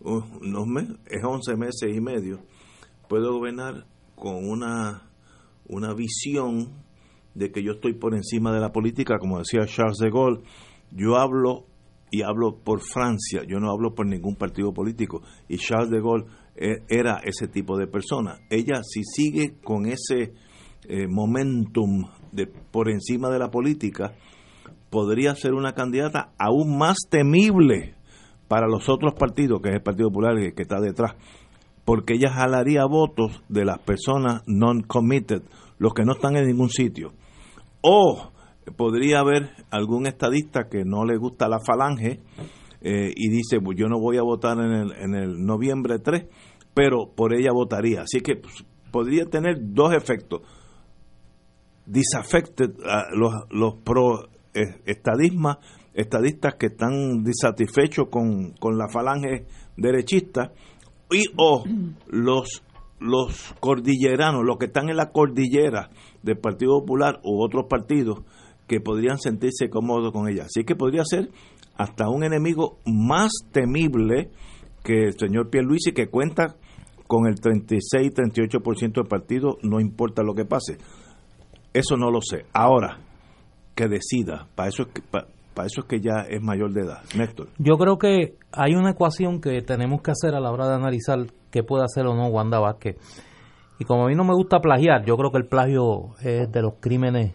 [0.00, 2.42] unos meses, es 11 meses y medio,
[3.08, 5.10] puede gobernar con una,
[5.66, 6.74] una visión
[7.34, 10.42] de que yo estoy por encima de la política, como decía Charles de Gaulle,
[10.92, 11.64] yo hablo
[12.14, 16.26] y hablo por Francia, yo no hablo por ningún partido político, y Charles de Gaulle
[16.54, 18.38] eh, era ese tipo de persona.
[18.50, 20.32] Ella si sigue con ese
[20.88, 24.14] eh, momentum de, por encima de la política,
[24.90, 27.96] podría ser una candidata aún más temible
[28.46, 31.16] para los otros partidos, que es el Partido Popular que, está detrás,
[31.84, 35.42] porque ella jalaría votos de las personas non-committed,
[35.78, 37.12] los que no están en ningún sitio.
[37.80, 38.30] O
[38.76, 42.20] podría haber algún estadista que no le gusta la falange
[42.80, 46.26] eh, y dice, pues yo no voy a votar en el, en el noviembre 3,
[46.74, 48.02] pero por ella votaría.
[48.02, 50.42] Así que pues, podría tener dos efectos
[51.86, 52.70] disaffected
[53.12, 55.58] los, los pro eh, estadismas,
[55.92, 59.46] estadistas que están disatisfechos con, con la falange
[59.76, 60.52] derechista
[61.10, 61.64] y o
[62.08, 62.62] los
[63.00, 65.90] los cordilleranos, los que están en la cordillera
[66.22, 68.20] del Partido Popular u otros partidos
[68.66, 70.44] que podrían sentirse cómodos con ella.
[70.44, 71.30] Así que podría ser
[71.76, 74.30] hasta un enemigo más temible
[74.82, 76.56] que el señor Pierluisi que cuenta
[77.06, 80.78] con el 36-38% del partido, no importa lo que pase.
[81.72, 82.46] Eso no lo sé.
[82.52, 82.98] Ahora,
[83.74, 84.46] que decida.
[84.54, 85.26] Para eso es que, para,
[85.66, 87.02] eso es que ya es mayor de edad.
[87.16, 87.48] Néstor.
[87.58, 91.26] Yo creo que hay una ecuación que tenemos que hacer a la hora de analizar
[91.50, 92.96] qué puede hacer o no Wanda Vázquez.
[93.78, 96.62] Y como a mí no me gusta plagiar, yo creo que el plagio es de
[96.62, 97.34] los crímenes,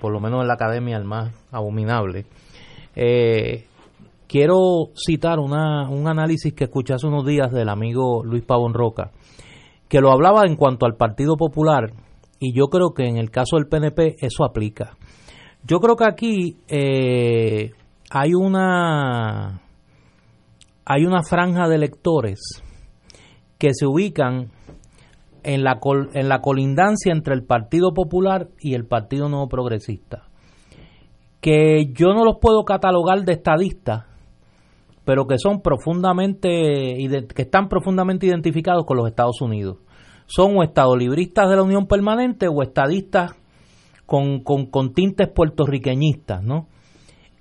[0.00, 2.26] por lo menos en la academia, el más abominable.
[2.96, 3.66] Eh,
[4.26, 9.10] quiero citar un análisis que escuché hace unos días del amigo Luis Pavón Roca,
[9.88, 11.92] que lo hablaba en cuanto al Partido Popular
[12.40, 14.96] y yo creo que en el caso del PNP eso aplica.
[15.66, 17.70] Yo creo que aquí eh,
[18.10, 19.62] hay una
[20.84, 22.40] hay una franja de electores
[23.58, 24.50] que se ubican
[25.44, 25.78] en la,
[26.14, 30.24] en la colindancia entre el Partido Popular y el Partido Nuevo Progresista,
[31.40, 34.04] que yo no los puedo catalogar de estadistas,
[35.04, 36.48] pero que son profundamente,
[37.34, 39.76] que están profundamente identificados con los Estados Unidos.
[40.26, 43.36] Son o estadolibristas de la Unión Permanente o estadistas
[44.06, 46.66] con, con, con tintes puertorriqueñistas, ¿no?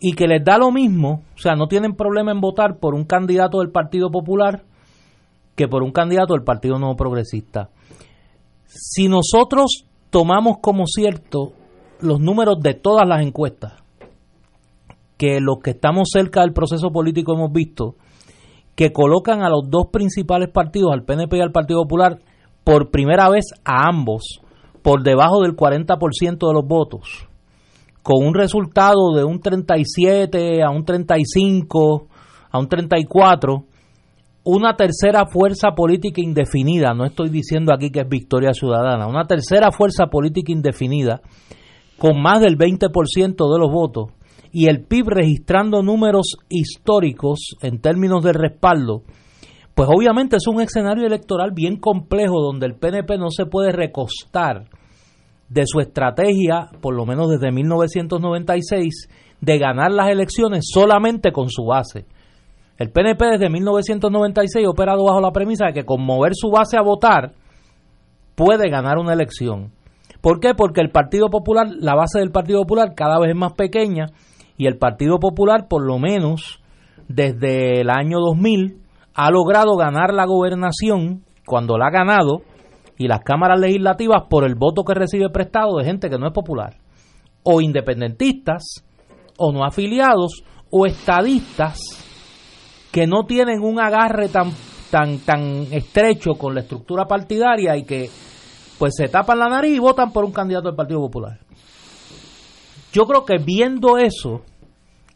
[0.01, 3.05] Y que les da lo mismo, o sea, no tienen problema en votar por un
[3.05, 4.63] candidato del Partido Popular
[5.55, 7.69] que por un candidato del Partido Nuevo Progresista.
[8.65, 11.53] Si nosotros tomamos como cierto
[11.99, 13.73] los números de todas las encuestas,
[15.17, 17.95] que los que estamos cerca del proceso político hemos visto,
[18.75, 22.19] que colocan a los dos principales partidos, al PNP y al Partido Popular,
[22.63, 24.41] por primera vez a ambos
[24.81, 27.27] por debajo del 40% de los votos,
[28.01, 32.07] con un resultado de un 37 a un 35
[32.51, 33.65] a un 34,
[34.43, 39.71] una tercera fuerza política indefinida, no estoy diciendo aquí que es Victoria Ciudadana, una tercera
[39.71, 41.21] fuerza política indefinida
[41.97, 44.09] con más del 20% de los votos
[44.51, 49.03] y el PIB registrando números históricos en términos de respaldo,
[49.73, 54.65] pues obviamente es un escenario electoral bien complejo donde el PNP no se puede recostar
[55.49, 59.09] de su estrategia, por lo menos desde 1996,
[59.41, 62.05] de ganar las elecciones solamente con su base.
[62.77, 66.75] El PNP desde 1996 ha operado bajo la premisa de que con mover su base
[66.77, 67.33] a votar
[68.35, 69.71] puede ganar una elección.
[70.21, 70.55] ¿Por qué?
[70.55, 74.07] Porque el Partido Popular, la base del Partido Popular cada vez es más pequeña
[74.57, 76.61] y el Partido Popular, por lo menos
[77.07, 78.81] desde el año 2000,
[79.13, 82.41] ha logrado ganar la gobernación cuando la ha ganado
[82.97, 86.33] y las cámaras legislativas por el voto que recibe prestado de gente que no es
[86.33, 86.77] popular,
[87.43, 88.83] o independentistas,
[89.37, 92.02] o no afiliados, o estadistas
[92.93, 94.51] que no tienen un agarre tan
[94.91, 98.07] tan tan estrecho con la estructura partidaria y que
[98.77, 101.39] pues se tapan la nariz y votan por un candidato del Partido Popular.
[102.91, 104.43] Yo creo que viendo eso,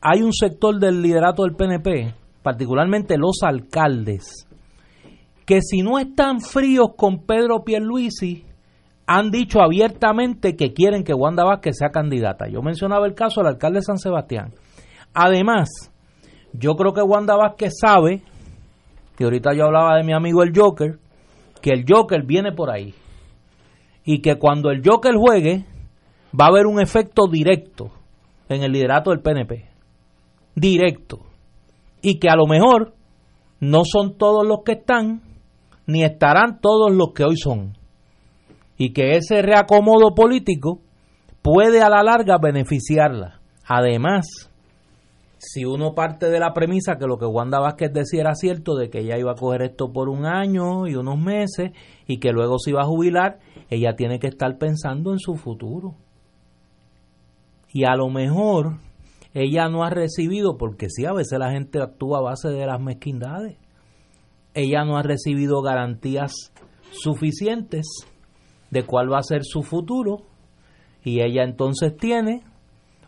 [0.01, 4.47] hay un sector del liderato del PNP, particularmente los alcaldes,
[5.45, 8.43] que si no están fríos con Pedro Pierluisi,
[9.05, 12.47] han dicho abiertamente que quieren que Wanda Vázquez sea candidata.
[12.47, 14.53] Yo mencionaba el caso del alcalde de San Sebastián.
[15.13, 15.91] Además,
[16.59, 18.23] yo creo que Wanda Vázquez sabe,
[19.15, 20.97] que ahorita yo hablaba de mi amigo el Joker,
[21.61, 22.93] que el Joker viene por ahí.
[24.03, 25.65] Y que cuando el Joker juegue,
[26.39, 27.91] va a haber un efecto directo
[28.49, 29.69] en el liderato del PNP.
[30.55, 31.19] Directo.
[32.01, 32.93] Y que a lo mejor
[33.59, 35.21] no son todos los que están,
[35.85, 37.77] ni estarán todos los que hoy son.
[38.77, 40.79] Y que ese reacomodo político
[41.41, 43.39] puede a la larga beneficiarla.
[43.65, 44.49] Además,
[45.39, 48.89] si uno parte de la premisa que lo que Wanda Vázquez decía era cierto, de
[48.89, 51.71] que ella iba a coger esto por un año y unos meses
[52.07, 55.95] y que luego se iba a jubilar, ella tiene que estar pensando en su futuro.
[57.71, 58.77] Y a lo mejor
[59.33, 62.81] ella no ha recibido, porque sí, a veces la gente actúa a base de las
[62.81, 63.57] mezquindades,
[64.53, 66.51] ella no ha recibido garantías
[66.91, 67.85] suficientes
[68.71, 70.23] de cuál va a ser su futuro
[71.03, 72.43] y ella entonces tiene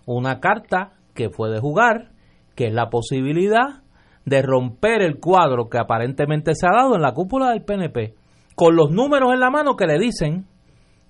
[0.05, 2.11] una carta que puede jugar,
[2.59, 3.83] que es la posibilidad
[4.25, 8.15] de romper el cuadro que aparentemente se ha dado en la cúpula del PNP,
[8.53, 10.45] con los números en la mano que le dicen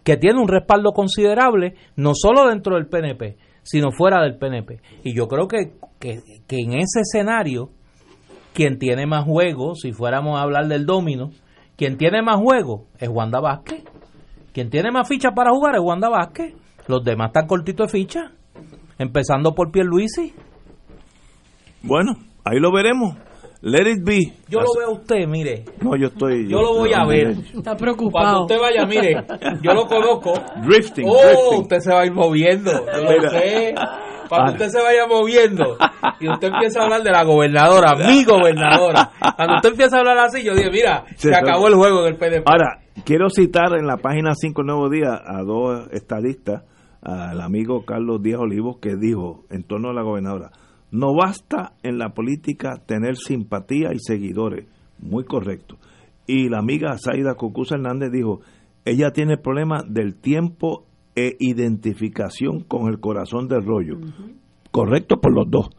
[0.03, 4.79] que tiene un respaldo considerable, no solo dentro del PNP, sino fuera del PNP.
[5.03, 7.71] Y yo creo que, que, en ese escenario,
[8.53, 11.31] quien tiene más juego, si fuéramos a hablar del domino,
[11.75, 13.85] quien tiene más juego es Wanda Vázquez.
[14.53, 16.53] Quien tiene más fichas para jugar es Wanda Vázquez.
[16.85, 18.33] Los demás están cortitos de ficha,
[18.99, 20.35] empezando por Pierluisi.
[21.83, 22.13] Bueno,
[22.43, 23.15] ahí lo veremos.
[23.61, 24.33] Let it be.
[24.47, 25.65] Yo lo veo a usted, mire.
[25.81, 26.47] No, yo estoy.
[26.47, 27.35] Yo, lo voy a ver.
[27.53, 28.11] Está preocupado.
[28.11, 29.25] Cuando usted vaya, mire,
[29.61, 30.33] yo lo conozco.
[30.65, 31.05] Drifting.
[31.09, 32.71] Oh, usted se va a ir moviendo.
[32.71, 33.75] Yo lo sé.
[34.29, 35.75] Cuando usted se vaya moviendo
[36.19, 40.19] y usted empieza a hablar de la gobernadora, mi gobernadora, cuando usted empieza a hablar
[40.19, 42.47] así, yo digo, mira, se, acabó el juego en el PDP.
[42.47, 46.63] Ahora, quiero citar en la página 5 Nuevo Día a dos estadistas,
[47.01, 50.51] al amigo Carlos Díaz Olivos, que dijo en torno a la gobernadora,
[50.91, 54.67] no basta en la política tener simpatía y seguidores.
[54.99, 55.77] Muy correcto.
[56.27, 58.41] Y la amiga Zaida Cucuza Hernández dijo,
[58.85, 60.85] ella tiene el problema del tiempo
[61.15, 63.97] e identificación con el corazón del rollo.
[64.71, 65.69] Correcto por los dos.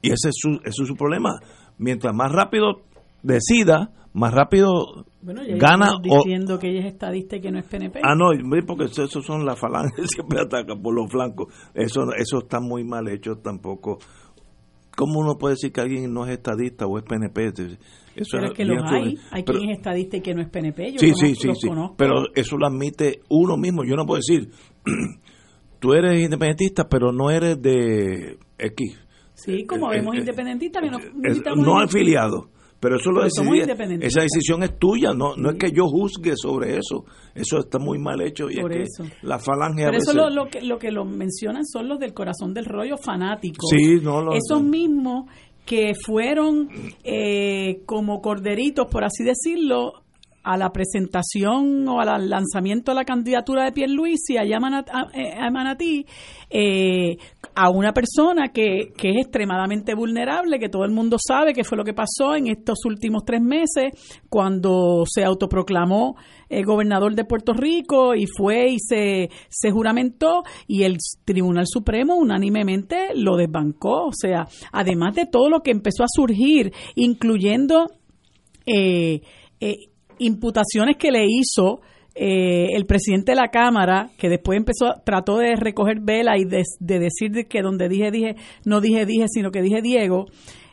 [0.00, 1.30] Y ese es su, ese es su problema.
[1.78, 2.82] Mientras más rápido
[3.22, 5.92] decida, más rápido gana.
[6.02, 8.00] diciendo que ella es estadista y que no es PNP.
[8.02, 8.30] Ah, no,
[8.66, 11.52] porque esos son las falanges, siempre atacan por los flancos.
[11.74, 13.98] Eso, eso está muy mal hecho tampoco
[14.96, 17.46] ¿Cómo uno puede decir que alguien no es estadista o es PNP?
[18.14, 20.92] Eso pero es que los hay, hay quien es estadista y que no es PNP.
[20.92, 21.68] Yo sí, sí, sí, sí.
[21.96, 23.84] Pero eso lo admite uno mismo.
[23.84, 24.50] Yo no puedo decir,
[25.80, 28.98] tú eres independentista, pero no eres de X.
[29.34, 32.50] Sí, como vemos independentistas, no, no afiliado.
[32.82, 33.60] Pero eso lo decidí,
[34.00, 37.04] esa decisión es tuya, no no es que yo juzgue sobre eso.
[37.32, 40.78] Eso está muy mal hecho y es que la falange Pero eso lo, que lo
[40.78, 43.70] que lo mencionan son los del corazón del rollo fanáticos.
[43.70, 45.30] Sí, no lo Esos mismos
[45.64, 46.70] que fueron
[47.04, 50.01] eh, como corderitos, por así decirlo,
[50.42, 55.50] a la presentación o al lanzamiento de la candidatura de Pierluisi allá a, eh, a
[55.50, 56.06] Manatí
[56.50, 57.16] eh,
[57.54, 61.78] a una persona que, que, es extremadamente vulnerable, que todo el mundo sabe que fue
[61.78, 63.92] lo que pasó en estos últimos tres meses
[64.28, 66.16] cuando se autoproclamó
[66.48, 72.16] el gobernador de Puerto Rico y fue y se, se juramentó y el Tribunal Supremo
[72.16, 74.06] unánimemente lo desbancó.
[74.06, 77.88] O sea, además de todo lo que empezó a surgir, incluyendo...
[78.66, 79.22] Eh,
[79.60, 81.80] eh, imputaciones que le hizo
[82.14, 86.64] eh, el presidente de la Cámara, que después empezó, trató de recoger vela y de,
[86.78, 90.26] decir que donde dije, dije, no dije, dije, sino que dije Diego,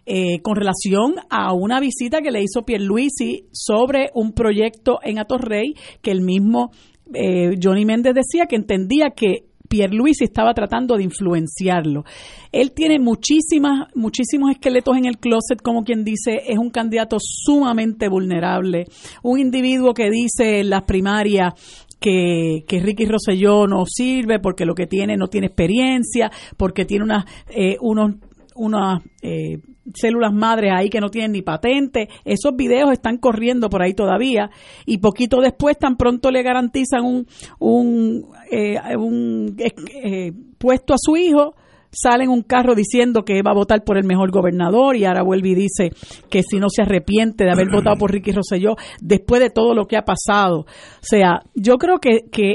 [0.05, 5.75] eh, con relación a una visita que le hizo Pierluisi sobre un proyecto en Atorrey,
[6.01, 6.71] que el mismo
[7.13, 12.03] eh, Johnny Méndez decía que entendía que Pierluisi estaba tratando de influenciarlo.
[12.51, 18.09] Él tiene muchísimas, muchísimos esqueletos en el closet, como quien dice, es un candidato sumamente
[18.09, 18.85] vulnerable,
[19.23, 21.53] un individuo que dice en las primarias
[21.99, 27.03] que, que, Ricky Rosselló no sirve porque lo que tiene no tiene experiencia, porque tiene
[27.03, 28.15] unas, eh, unos
[28.55, 29.59] unas eh,
[29.93, 32.09] células madres ahí que no tienen ni patente.
[32.25, 34.49] Esos videos están corriendo por ahí todavía
[34.85, 37.27] y poquito después tan pronto le garantizan un,
[37.59, 41.55] un, eh, un eh, puesto a su hijo
[41.91, 45.23] sale en un carro diciendo que va a votar por el mejor gobernador y ahora
[45.23, 45.91] vuelve y dice
[46.29, 49.85] que si no se arrepiente de haber votado por Ricky Rosselló después de todo lo
[49.85, 50.61] que ha pasado.
[50.61, 50.65] O
[51.01, 52.53] sea, yo creo que, que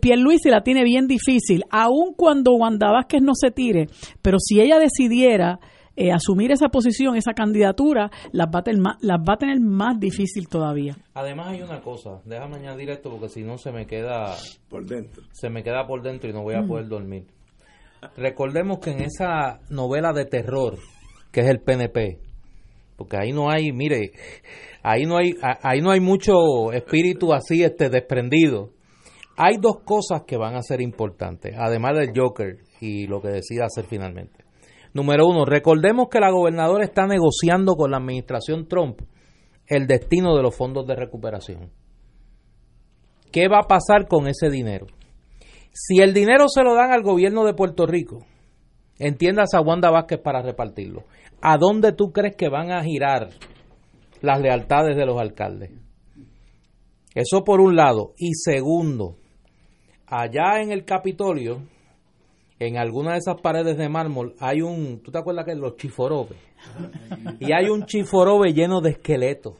[0.00, 3.86] Pierluisi la tiene bien difícil, aun cuando Wanda Vázquez no se tire,
[4.22, 5.60] pero si ella decidiera
[5.98, 9.58] eh, asumir esa posición, esa candidatura, las va, a tener más, las va a tener
[9.60, 10.96] más difícil todavía.
[11.14, 14.36] Además hay una cosa, déjame añadir esto porque si no se me queda
[14.68, 15.24] por dentro.
[15.32, 17.26] Se me queda por dentro y no voy a poder dormir.
[18.16, 20.78] Recordemos que en esa novela de terror,
[21.32, 22.20] que es el PNP,
[22.96, 24.12] porque ahí no hay, mire,
[24.84, 28.70] ahí no hay, ahí no hay mucho espíritu así este desprendido.
[29.36, 33.64] Hay dos cosas que van a ser importantes, además del Joker y lo que decida
[33.64, 34.37] hacer finalmente.
[34.98, 39.00] Número uno, recordemos que la gobernadora está negociando con la administración Trump
[39.68, 41.70] el destino de los fondos de recuperación.
[43.30, 44.88] ¿Qué va a pasar con ese dinero?
[45.72, 48.26] Si el dinero se lo dan al gobierno de Puerto Rico,
[48.98, 51.04] entiendas a Wanda Vázquez para repartirlo,
[51.40, 53.28] ¿a dónde tú crees que van a girar
[54.20, 55.70] las lealtades de los alcaldes?
[57.14, 58.14] Eso por un lado.
[58.18, 59.14] Y segundo,
[60.08, 61.62] allá en el Capitolio,
[62.58, 66.38] en alguna de esas paredes de mármol, hay un, ¿tú te acuerdas que los chiforobes?
[67.40, 69.54] Y hay un chiforobe lleno de esqueletos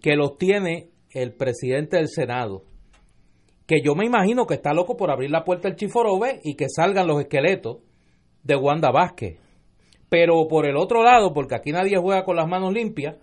[0.00, 2.62] que los tiene el presidente del Senado
[3.66, 6.66] que yo me imagino que está loco por abrir la puerta del Chiforobe y que
[6.68, 7.78] salgan los esqueletos
[8.44, 9.38] de Wanda Vázquez.
[10.08, 13.16] Pero por el otro lado, porque aquí nadie juega con las manos limpias,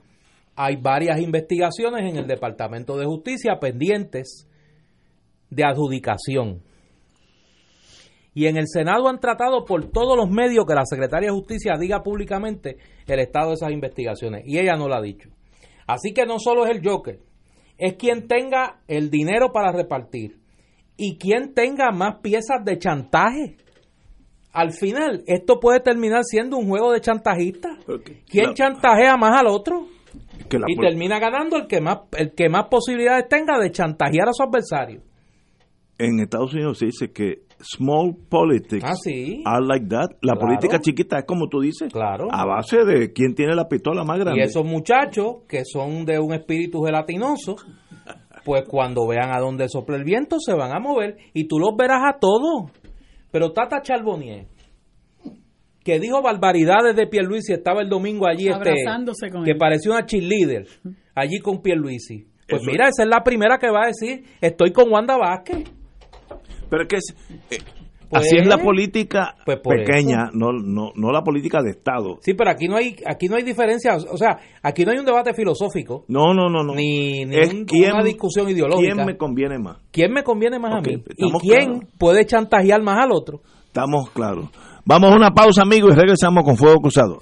[0.55, 4.47] hay varias investigaciones en el Departamento de Justicia pendientes
[5.49, 6.61] de adjudicación.
[8.33, 11.73] Y en el Senado han tratado por todos los medios que la Secretaria de Justicia
[11.79, 12.77] diga públicamente
[13.07, 14.43] el estado de esas investigaciones.
[14.45, 15.29] Y ella no lo ha dicho.
[15.85, 17.19] Así que no solo es el Joker,
[17.77, 20.37] es quien tenga el dinero para repartir
[20.97, 23.57] y quien tenga más piezas de chantaje.
[24.51, 27.79] Al final, esto puede terminar siendo un juego de chantajistas.
[28.27, 29.87] ¿Quién chantajea más al otro?
[30.67, 34.43] y termina ganando el que más el que más posibilidades tenga de chantajear a su
[34.43, 35.01] adversario.
[35.97, 38.93] En Estados Unidos se dice que small politics ah,
[39.45, 40.17] are like that.
[40.21, 42.27] La política chiquita es como tú dices, claro.
[42.31, 44.41] a base de quién tiene la pistola más grande.
[44.41, 47.55] Y esos muchachos que son de un espíritu gelatinoso,
[48.43, 51.75] pues cuando vean a dónde sopla el viento se van a mover y tú los
[51.77, 52.71] verás a todos.
[53.31, 54.47] Pero Tata Charbonnier,
[55.83, 58.73] que dijo barbaridades de Pierluisi, estaba el domingo allí, este,
[59.43, 60.67] que pareció una cheerleader,
[61.15, 62.27] allí con Pierluisi.
[62.47, 65.63] Pues mira, esa es la primera que va a decir, estoy con Wanda Vázquez.
[66.73, 67.59] Pero es que eh,
[68.09, 72.17] pues, así es la política pues pequeña, no, no, no la política de Estado.
[72.21, 75.05] Sí, pero aquí no hay aquí no hay diferencia, o sea, aquí no hay un
[75.05, 76.05] debate filosófico.
[76.07, 76.73] No, no, no, no.
[76.73, 78.95] Ni, una discusión ideológica.
[78.95, 79.77] ¿Quién me conviene más?
[79.91, 81.03] ¿Quién me conviene más a mí?
[81.15, 83.41] ¿Y quién puede chantajear más al otro?
[83.67, 84.49] Estamos claros.
[84.83, 87.19] Vamos a una pausa, amigos, y regresamos con Fuego Cruzado.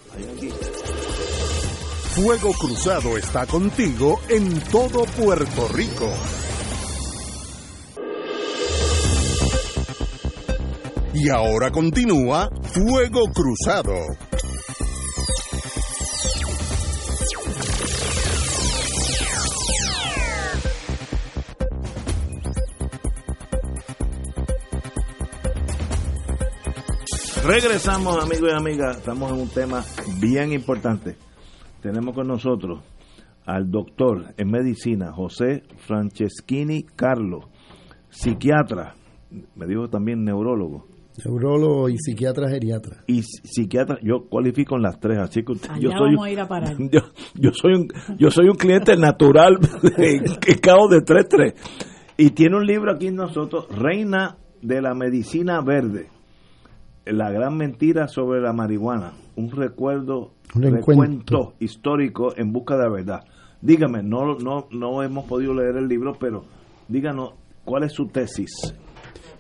[2.15, 6.07] Fuego Cruzado está contigo en todo Puerto Rico.
[11.14, 13.93] Y ahora continúa Fuego Cruzado.
[27.45, 28.97] Regresamos, amigos y amigas.
[28.97, 29.84] Estamos en un tema
[30.20, 31.18] bien importante.
[31.82, 32.80] Tenemos con nosotros
[33.45, 37.45] al doctor en medicina José Franceschini Carlos,
[38.09, 38.95] psiquiatra,
[39.55, 40.90] me dijo también neurólogo.
[41.26, 43.03] Neurólogo y psiquiatra geriatra.
[43.07, 46.39] Y psiquiatra, yo cualifico en las tres, así que Allá yo soy vamos a ir
[46.39, 46.76] a parar.
[46.91, 47.01] yo,
[47.36, 47.88] yo soy un
[48.18, 49.59] yo soy un cliente natural
[50.39, 51.53] que cao de 3-3
[52.18, 56.07] y tiene un libro aquí en nosotros Reina de la medicina verde
[57.05, 61.53] la gran mentira sobre la marihuana un recuerdo Un recuento recuento.
[61.59, 63.20] histórico en busca de la verdad
[63.62, 66.45] dígame no no no hemos podido leer el libro pero
[66.88, 67.34] díganos
[67.66, 68.76] cuál es su tesis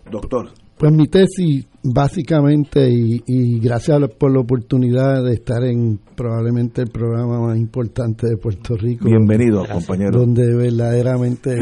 [0.09, 0.49] doctor
[0.81, 6.81] Pues mi tesis, básicamente, y, y gracias la- por la oportunidad de estar en probablemente
[6.81, 10.17] el programa más importante de Puerto Rico, bienvenido compañero.
[10.21, 11.59] Donde verdaderamente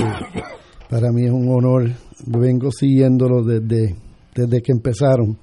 [0.89, 1.89] para mí es un honor,
[2.27, 3.93] vengo siguiéndolo desde,
[4.33, 5.37] desde que empezaron.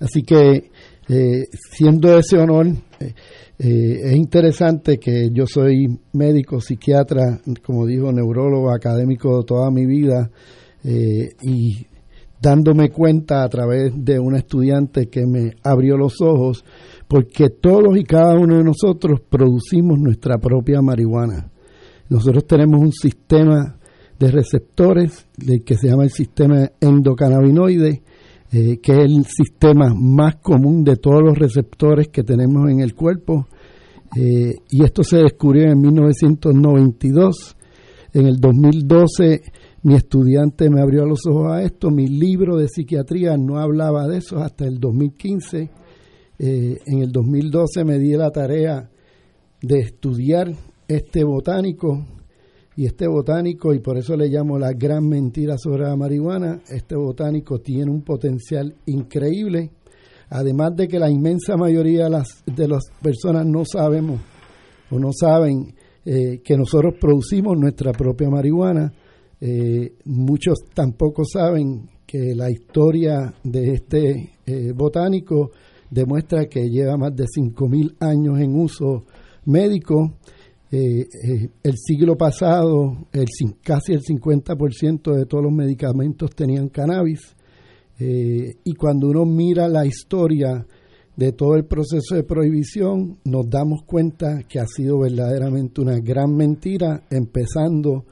[0.00, 0.72] Así que,
[1.08, 2.66] eh, siendo ese honor,
[2.98, 3.14] eh,
[3.60, 10.32] eh, es interesante que yo soy médico, psiquiatra, como dijo, neurólogo, académico toda mi vida,
[10.82, 11.86] eh, y
[12.44, 16.62] dándome cuenta a través de una estudiante que me abrió los ojos,
[17.08, 21.50] porque todos y cada uno de nosotros producimos nuestra propia marihuana.
[22.10, 23.78] Nosotros tenemos un sistema
[24.18, 25.26] de receptores
[25.64, 28.02] que se llama el sistema endocannabinoide,
[28.52, 32.94] eh, que es el sistema más común de todos los receptores que tenemos en el
[32.94, 33.48] cuerpo.
[34.16, 37.56] Eh, y esto se descubrió en 1992.
[38.12, 39.40] En el 2012
[39.84, 41.90] mi estudiante me abrió los ojos a esto.
[41.90, 45.70] Mi libro de psiquiatría no hablaba de eso hasta el 2015.
[46.38, 48.90] Eh, en el 2012 me di la tarea
[49.60, 50.50] de estudiar
[50.88, 52.02] este botánico
[52.76, 56.96] y este botánico, y por eso le llamo la gran mentira sobre la marihuana, este
[56.96, 59.70] botánico tiene un potencial increíble,
[60.30, 64.18] además de que la inmensa mayoría de las, de las personas no sabemos
[64.90, 65.74] o no saben
[66.04, 68.92] eh, que nosotros producimos nuestra propia marihuana,
[69.46, 75.50] eh, muchos tampoco saben que la historia de este eh, botánico
[75.90, 79.04] demuestra que lleva más de 5.000 años en uso
[79.44, 80.14] médico.
[80.72, 81.06] Eh,
[81.62, 83.26] el siglo pasado, el,
[83.62, 87.36] casi el 50% de todos los medicamentos tenían cannabis.
[87.98, 90.66] Y cuando uno mira la historia
[91.16, 96.34] de todo el proceso de prohibición, nos damos cuenta que ha sido verdaderamente una gran
[96.34, 98.04] mentira, empezando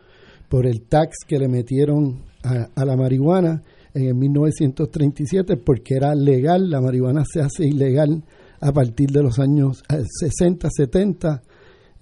[0.53, 3.63] por el tax que le metieron a, la marihuana
[3.95, 8.23] en el 1937, porque era legal, la marihuana se hace ilegal
[8.61, 11.43] a partir de los años eh, 60, 70,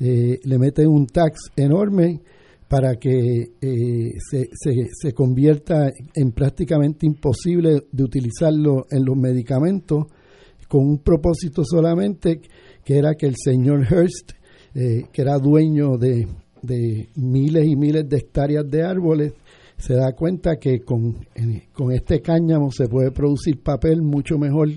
[0.01, 2.23] eh, le meten un tax enorme
[2.67, 10.07] para que eh, se, se, convierta en prácticamente imposible de utilizarlo en los medicamentos
[10.67, 12.41] con un propósito solamente
[12.85, 14.33] que era que el señor Hearst,
[14.75, 16.27] eh, que era dueño de,
[16.63, 19.33] de miles y miles de hectáreas de árboles,
[19.77, 24.69] se da cuenta que con, eh, con este cáñamo se puede producir papel mucho mejor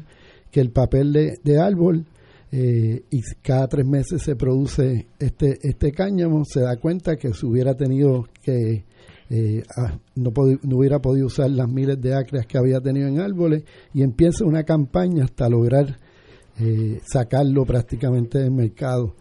[0.50, 2.06] que el papel de, de árbol
[2.52, 7.48] eh, y cada tres meses se produce este, este cáñamo, se da cuenta que se
[7.48, 8.86] hubiera tenido que,
[9.32, 9.64] eh,
[10.16, 10.32] no,
[10.62, 13.64] no hubiera podido usar las miles de acres que había tenido en árboles
[13.94, 15.98] y empieza una campaña hasta lograr
[16.60, 19.16] eh, sacarlo prácticamente del mercado.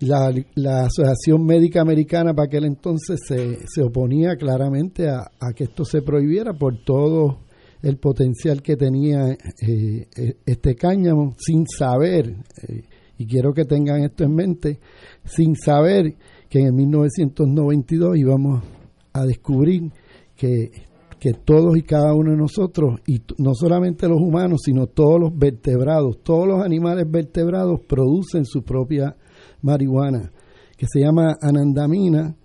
[0.00, 5.64] La, la Asociación Médica Americana para aquel entonces se, se oponía claramente a, a que
[5.64, 7.40] esto se prohibiera por todo
[7.82, 9.36] el potencial que tenía eh,
[10.16, 12.36] eh, este cáñamo sin saber,
[12.68, 12.82] eh,
[13.18, 14.80] y quiero que tengan esto en mente,
[15.24, 16.16] sin saber
[16.48, 18.62] que en 1992 íbamos
[19.12, 19.90] a descubrir
[20.36, 20.70] que,
[21.18, 25.36] que todos y cada uno de nosotros, y no solamente los humanos, sino todos los
[25.36, 29.16] vertebrados, todos los animales vertebrados producen su propia
[29.62, 30.30] marihuana,
[30.76, 32.36] que se llama anandamina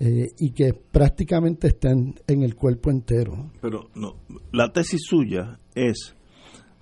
[0.00, 3.50] eh, y que prácticamente está en, en el cuerpo entero.
[3.60, 4.16] Pero no,
[4.52, 6.14] la tesis suya es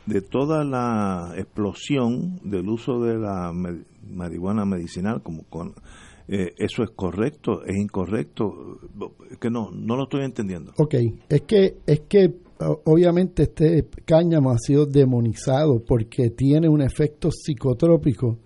[0.06, 3.52] de toda la explosión del uso de la
[4.02, 5.74] marihuana medicinal, como con
[6.28, 8.78] eh, eso es correcto, es incorrecto,
[9.30, 10.72] es que no, no lo estoy entendiendo.
[10.78, 10.94] Ok,
[11.28, 12.34] es que, es que
[12.84, 18.38] obviamente este cáñamo ha sido demonizado porque tiene un efecto psicotrópico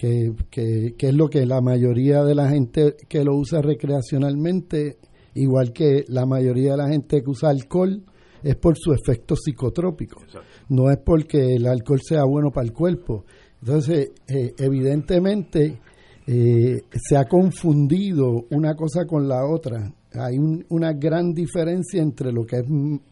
[0.00, 4.96] que, que, es lo que la mayoría de la gente que lo usa recreacionalmente,
[5.34, 8.02] igual que la mayoría de la gente que usa alcohol,
[8.42, 10.22] es por su efecto psicotrópico.
[10.70, 13.26] No es porque el alcohol sea bueno para el cuerpo.
[13.60, 15.78] Entonces, eh, evidentemente,
[16.26, 19.92] eh, se ha confundido una cosa con la otra.
[20.14, 20.38] Hay
[20.70, 22.64] una gran diferencia entre lo que es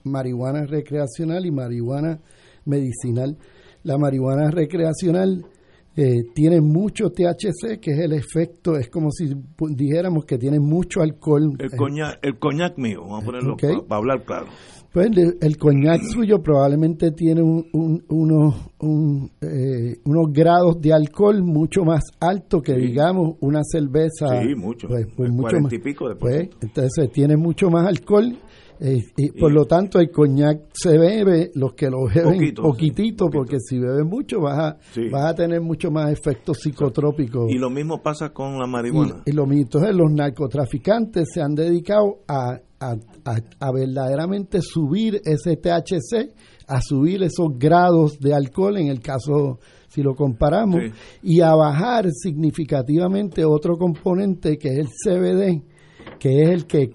[0.05, 2.19] marihuana recreacional y marihuana
[2.65, 3.37] medicinal.
[3.83, 5.45] La marihuana recreacional
[6.01, 9.35] eh, tiene mucho THC, que es el efecto, es como si
[9.71, 11.57] dijéramos que tiene mucho alcohol.
[11.59, 14.47] El coñac, el coñac mío, vamos a ponerlo para, hablar claro.
[14.93, 18.55] Pues el, coñac suyo probablemente tiene unos,
[19.41, 24.41] eh, unos grados de alcohol mucho más alto que, digamos, una cerveza.
[24.41, 24.87] Sí, mucho.
[24.87, 28.39] Pues, pues mucho y pico pues, entonces tiene mucho más alcohol
[28.81, 33.59] eh, y por lo tanto, el coñac se bebe, los que lo beben poquitito, porque
[33.59, 34.77] si beben mucho vas a,
[35.11, 37.51] vas a tener mucho más efectos psicotrópicos.
[37.51, 39.23] Y lo mismo pasa con la marihuana.
[39.27, 46.33] Y, lo mismo, entonces los narcotraficantes se han dedicado a, a, verdaderamente subir ese THC,
[46.69, 49.59] a subir esos grados de alcohol, en el caso
[49.89, 50.83] si lo comparamos,
[51.23, 55.63] y a bajar significativamente otro componente que es el CBD
[56.19, 56.91] que es el que,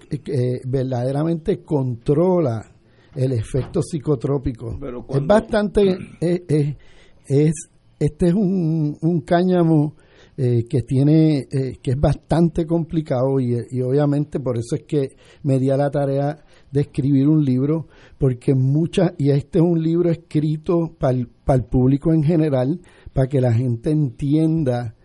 [0.66, 2.70] verdaderamente controla
[3.14, 4.78] el efecto psicotrópico.
[5.08, 7.52] Es bastante, es,
[7.98, 9.94] este es un, un cáñamo
[10.36, 15.10] eh, que tiene, eh, que es bastante complicado y, obviamente por eso es que
[15.44, 17.86] me di a la tarea de escribir un libro,
[18.18, 22.80] porque muchas, y este es un libro escrito para el público en general,
[23.12, 24.96] para que la gente entienda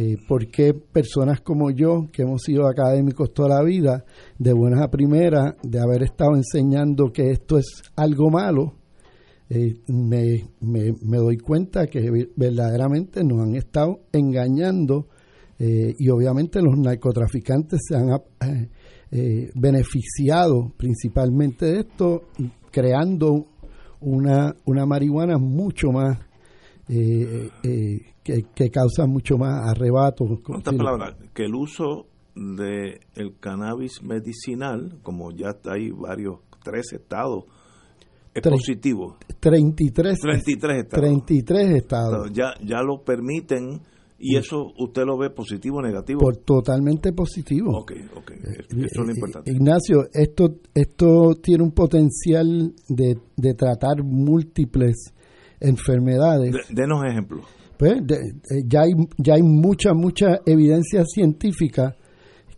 [0.00, 4.04] eh, por qué personas como yo, que hemos sido académicos toda la vida,
[4.38, 8.74] de buenas a primeras, de haber estado enseñando que esto es algo malo,
[9.50, 15.08] eh, me, doy cuenta que verdaderamente nos han estado engañando
[15.58, 18.10] eh, y obviamente los narcotraficantes se han
[19.10, 22.28] eh, beneficiado principalmente de esto,
[22.70, 23.46] creando
[23.98, 26.20] una, una marihuana mucho más
[28.28, 30.24] eh, eh, que, causa mucho más arrebato.
[30.64, 37.44] palabras, que el uso del el cannabis medicinal, como ya hay varios, tres estados,
[38.34, 39.16] es positivo.
[39.40, 41.04] 33, 33 estados.
[41.04, 42.32] 33 estados.
[42.32, 43.80] Ya, ya lo permiten
[44.18, 46.20] y eso usted lo ve positivo o negativo.
[46.20, 47.70] Por totalmente positivo.
[47.78, 48.30] Ok, ok.
[48.32, 48.38] Eh,
[48.70, 49.50] eso es lo importante.
[49.50, 55.14] Ignacio, esto, esto tiene un potencial de, de tratar múltiples
[55.60, 56.54] enfermedades.
[56.70, 57.44] denos ejemplos.
[57.78, 58.02] Pues
[58.66, 61.94] ya, hay, ya hay mucha, mucha evidencia científica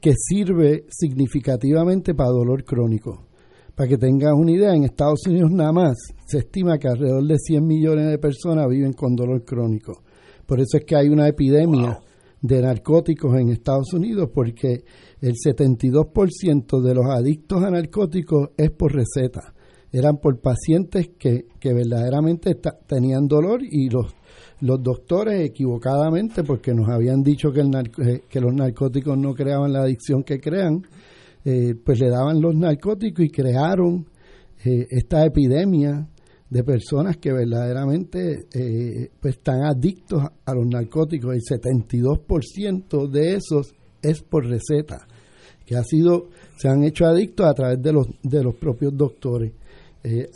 [0.01, 3.27] que sirve significativamente para dolor crónico.
[3.75, 5.97] Para que tengas una idea, en Estados Unidos nada más
[6.27, 10.03] se estima que alrededor de 100 millones de personas viven con dolor crónico.
[10.47, 12.01] Por eso es que hay una epidemia
[12.41, 14.85] de narcóticos en Estados Unidos, porque
[15.21, 19.55] el 72% de los adictos a narcóticos es por receta
[19.93, 22.57] eran por pacientes que, que verdaderamente
[22.87, 24.15] tenían dolor y los,
[24.61, 29.73] los doctores equivocadamente, porque nos habían dicho que, el eh, que los narcóticos no creaban
[29.73, 30.83] la adicción que crean,
[31.45, 34.07] eh, pues le daban los narcóticos y crearon
[34.65, 36.07] eh, esta epidemia
[36.51, 38.49] de personas que verdaderamente
[39.21, 41.33] pues están adictos a los narcóticos.
[41.33, 45.07] El 72% de esos es por receta,
[45.65, 49.53] que ha sido, se han hecho adictos a través de los, de los propios doctores.
[50.03, 50.31] Eh,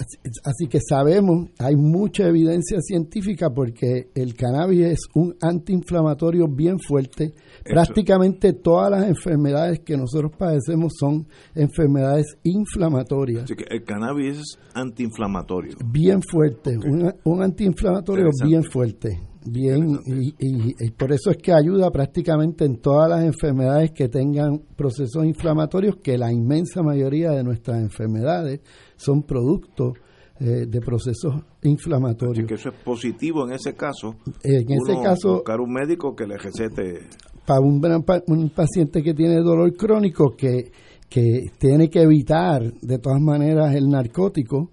[0.45, 7.33] así, que sabemos, hay mucha evidencia científica porque el cannabis es un antiinflamatorio bien fuerte.
[7.65, 13.45] Prácticamente todas las enfermedades que nosotros padecemos son enfermedades inflamatorias.
[13.45, 15.77] Así que el cannabis es antiinflamatorio.
[15.87, 16.77] Bien fuerte,
[17.25, 19.19] un, antiinflamatorio bien fuerte.
[19.47, 25.23] Bien, y, por eso es que ayuda prácticamente en todas las enfermedades que tengan procesos
[25.27, 28.61] inflamatorios, que la inmensa mayoría de nuestras enfermedades
[28.97, 29.95] son producto
[30.41, 32.49] eh, de procesos inflamatorios.
[32.49, 34.17] que eso es positivo en ese caso.
[34.43, 35.35] En ese caso.
[35.35, 37.07] Buscar un médico que le recete.
[37.47, 37.81] Para un,
[38.27, 40.73] un paciente que tiene dolor crónico, que,
[41.09, 44.71] que tiene que evitar de todas maneras el narcótico,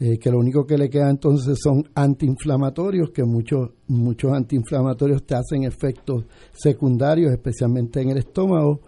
[0.00, 5.36] eh, que lo único que le queda entonces son antiinflamatorios, que muchos, muchos antiinflamatorios te
[5.36, 8.80] hacen efectos secundarios, especialmente en el estómago,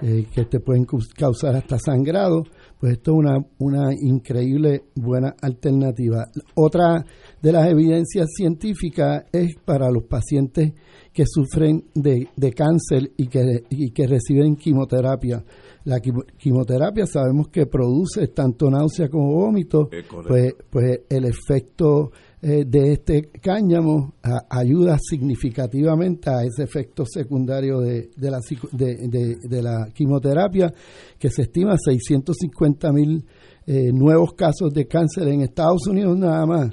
[0.00, 0.86] eh, que te pueden
[1.16, 2.44] causar hasta sangrado
[2.82, 6.28] pues esto es una, una increíble buena alternativa.
[6.56, 7.06] Otra
[7.40, 10.72] de las evidencias científicas es para los pacientes
[11.12, 15.44] que sufren de, de cáncer y que, y que reciben quimioterapia.
[15.84, 19.88] La quimioterapia sabemos que produce tanto náusea como vómito,
[20.26, 22.10] pues, pues el efecto
[22.44, 24.14] eh, de este cáñamo
[24.50, 28.40] ayuda significativamente a ese efecto secundario de, de, la,
[28.72, 30.74] de, la quimioterapia,
[31.20, 33.24] que se estima 650 mil
[33.64, 36.70] eh, nuevos casos de cáncer en Estados Unidos nada más.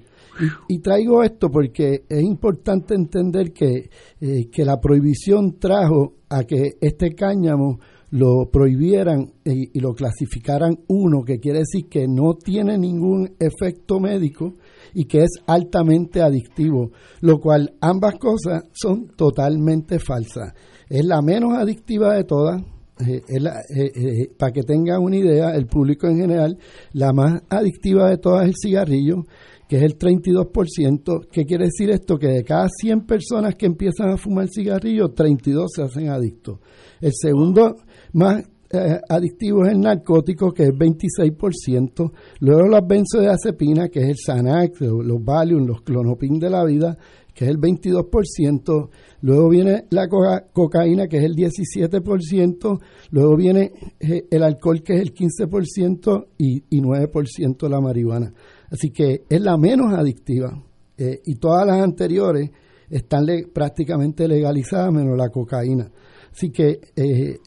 [0.69, 3.89] Y, traigo esto porque es importante entender que,
[4.21, 7.77] eh, que la prohibición trajo a que este cáñamo
[8.11, 14.55] lo prohibieran y, lo clasificaran uno, que quiere decir que no tiene ningún efecto médico
[14.93, 20.53] y que es altamente adictivo, lo cual ambas cosas son totalmente falsas.
[20.89, 22.61] Es la menos adictiva de todas,
[23.05, 26.57] eh, eh, eh, para que tengan una idea, el público en general,
[26.93, 29.23] la más adictiva de todas es el cigarrillo,
[29.67, 31.27] que es el 32%.
[31.31, 32.17] ¿Qué quiere decir esto?
[32.17, 36.59] Que de cada 100 personas que empiezan a fumar cigarrillo, 32 se hacen adictos.
[36.99, 37.75] El segundo
[38.13, 42.11] más eh, adictivo es narcótico, que es 26%.
[42.39, 46.97] Luego las benzodiazepinas, que es el Xanax, los Valium, los Clonopin de la vida,
[47.33, 48.89] que es el 22%.
[49.21, 52.79] Luego viene la cocaína, que es el 17%.
[53.11, 58.33] Luego viene eh, el alcohol, que es el 15%, y, y 9% la marihuana.
[58.69, 60.51] Así que es la menos adictiva.
[60.97, 62.51] Eh, y todas las anteriores
[62.89, 65.89] están prácticamente legalizadas, menos la cocaína.
[66.31, 67.39] Así que eh,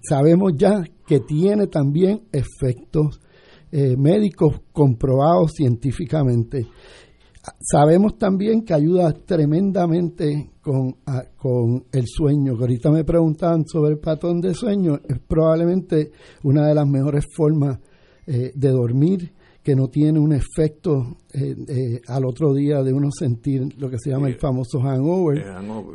[0.00, 3.20] sabemos ya que tiene también efectos
[3.72, 6.66] médicos comprobados científicamente.
[7.60, 10.96] Sabemos también que ayuda tremendamente con,
[11.36, 16.10] con el sueño, que ahorita me preguntaban sobre el patrón de sueño, es probablemente
[16.42, 17.78] una de las mejores formas
[18.26, 19.32] de dormir
[19.62, 23.96] que no tiene un efecto eh, eh, al otro día de uno sentir lo que
[23.98, 25.44] se llama el famoso hangover.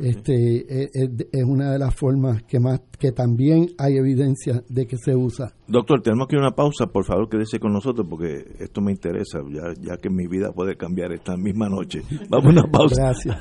[0.00, 0.90] este eh,
[1.32, 5.52] es, una de las formas que más que también hay evidencia de que se usa.
[5.66, 8.90] Doctor, tenemos que ir a una pausa, por favor, quédese con nosotros porque esto me
[8.90, 12.02] interesa, ya, ya que mi vida puede cambiar esta misma noche.
[12.30, 13.02] Vamos a una pausa.
[13.02, 13.36] Gracias.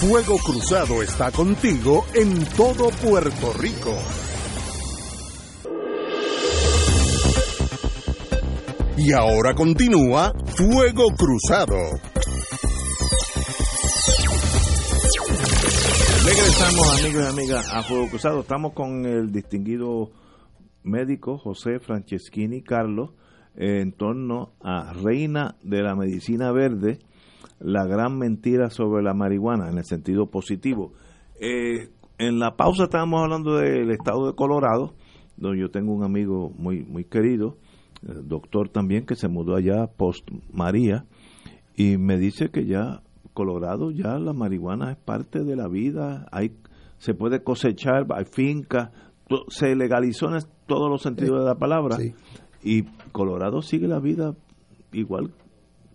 [0.00, 3.92] Fuego Cruzado está contigo en todo Puerto Rico.
[9.04, 11.74] Y ahora continúa Fuego Cruzado.
[16.24, 18.40] Regresamos amigos y amigas a Fuego Cruzado.
[18.42, 20.12] Estamos con el distinguido
[20.84, 23.10] médico José Franceschini Carlos
[23.56, 27.00] en torno a Reina de la Medicina Verde,
[27.58, 30.92] la gran mentira sobre la marihuana en el sentido positivo.
[31.40, 31.88] Eh,
[32.18, 34.94] en la pausa estábamos hablando del estado de Colorado,
[35.36, 37.56] donde yo tengo un amigo muy, muy querido,
[38.02, 41.04] doctor también que se mudó allá post María
[41.74, 43.02] y me dice que ya
[43.34, 46.52] Colorado ya la marihuana es parte de la vida, hay
[46.98, 48.90] se puede cosechar, hay fincas,
[49.48, 51.96] se legalizó en todos los sentidos de la palabra
[52.62, 52.82] y
[53.12, 54.34] Colorado sigue la vida
[54.92, 55.32] igual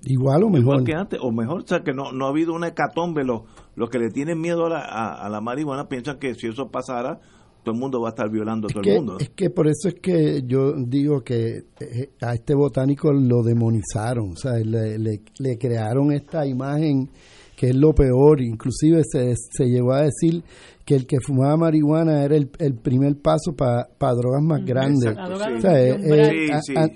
[0.03, 0.83] igual o mejor.
[0.83, 3.41] que antes o mejor o sea que no, no ha habido una hecatombe los,
[3.75, 7.19] los que le tienen miedo a la, a la marihuana piensan que si eso pasara
[7.67, 9.17] todo el mundo va a estar violando a todo el mundo.
[9.19, 14.31] Es que por eso es que yo digo que eh, a este botánico lo demonizaron,
[14.31, 17.09] o sea, le, le, crearon esta imagen
[17.57, 20.43] que es lo peor, inclusive se, se llegó a decir
[20.85, 25.13] que el que fumaba marihuana era el, el primer paso para drogas más grandes.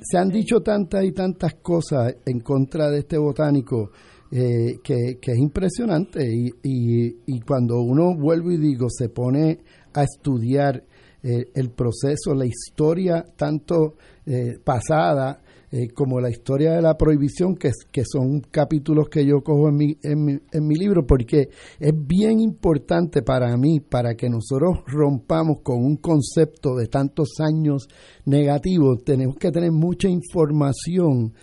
[0.01, 3.89] se han dicho tantas y tantas cosas en contra de este botánico
[4.31, 6.25] eh, que, que, es impresionante.
[6.33, 9.59] Y, y, y cuando uno vuelve y digo se pone
[9.93, 10.83] a estudiar
[11.23, 13.93] eh, el proceso, la historia tanto
[14.25, 15.39] eh, pasada
[15.71, 17.71] eh, como la historia de la prohibición, que,
[18.03, 22.39] son capítulos que yo cojo en mi, en, mi, en mi libro, porque es bien
[22.39, 27.87] importante para mí, para que nosotros rompamos con un concepto de tantos años
[28.25, 31.33] negativos, tenemos que tener mucha información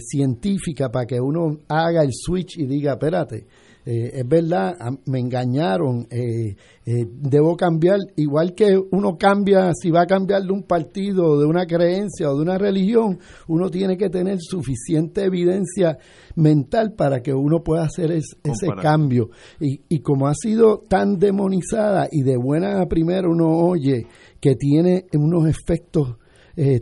[0.00, 3.46] científica para que uno haga el switch y diga, espérate,
[3.90, 4.76] eh, es verdad,
[5.06, 10.52] me engañaron, eh, eh, debo cambiar, igual que uno cambia, si va a cambiar de
[10.52, 15.96] un partido, de una creencia o de una religión, uno tiene que tener suficiente evidencia
[16.36, 19.30] mental para que uno pueda hacer ese cambio.
[19.58, 24.06] Y, y como ha sido tan demonizada y de buena a primera uno oye
[24.38, 26.18] que tiene unos efectos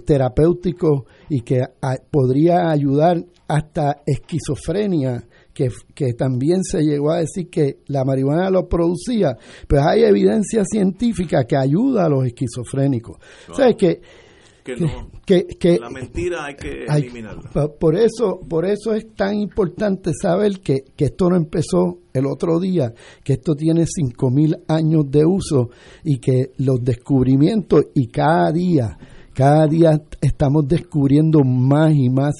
[0.07, 1.63] terapéuticos y que
[2.11, 9.37] podría ayudar hasta esquizofrenia que, también se llegó a decir que la marihuana lo producía,
[9.67, 13.17] pues hay evidencia científica que ayuda a los esquizofrénicos.
[13.49, 14.01] O sea, que
[15.25, 17.51] que, la mentira hay que eliminarla.
[17.79, 22.59] Por eso, por eso es tan importante saber que, que esto no empezó el otro
[22.59, 22.93] día,
[23.23, 25.71] que esto tiene 5.000 años de uso
[26.03, 28.99] y que los descubrimientos y cada día
[29.37, 32.34] cada día estamos descubriendo más y más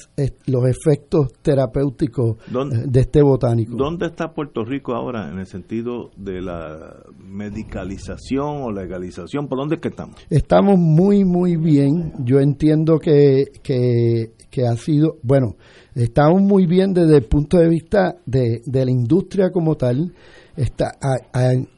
[0.47, 3.77] los efectos terapéuticos eh, de este botánico.
[3.77, 9.47] ¿Dónde está Puerto Rico ahora en el sentido de la medicalización o legalización?
[9.47, 10.15] ¿Por dónde es que estamos?
[10.31, 12.13] Estamos muy, muy bien.
[12.25, 15.55] Yo entiendo que, que, que ha sido, bueno,
[15.93, 20.13] estamos muy bien desde el punto de vista de, de la industria como tal
[20.57, 20.97] Está,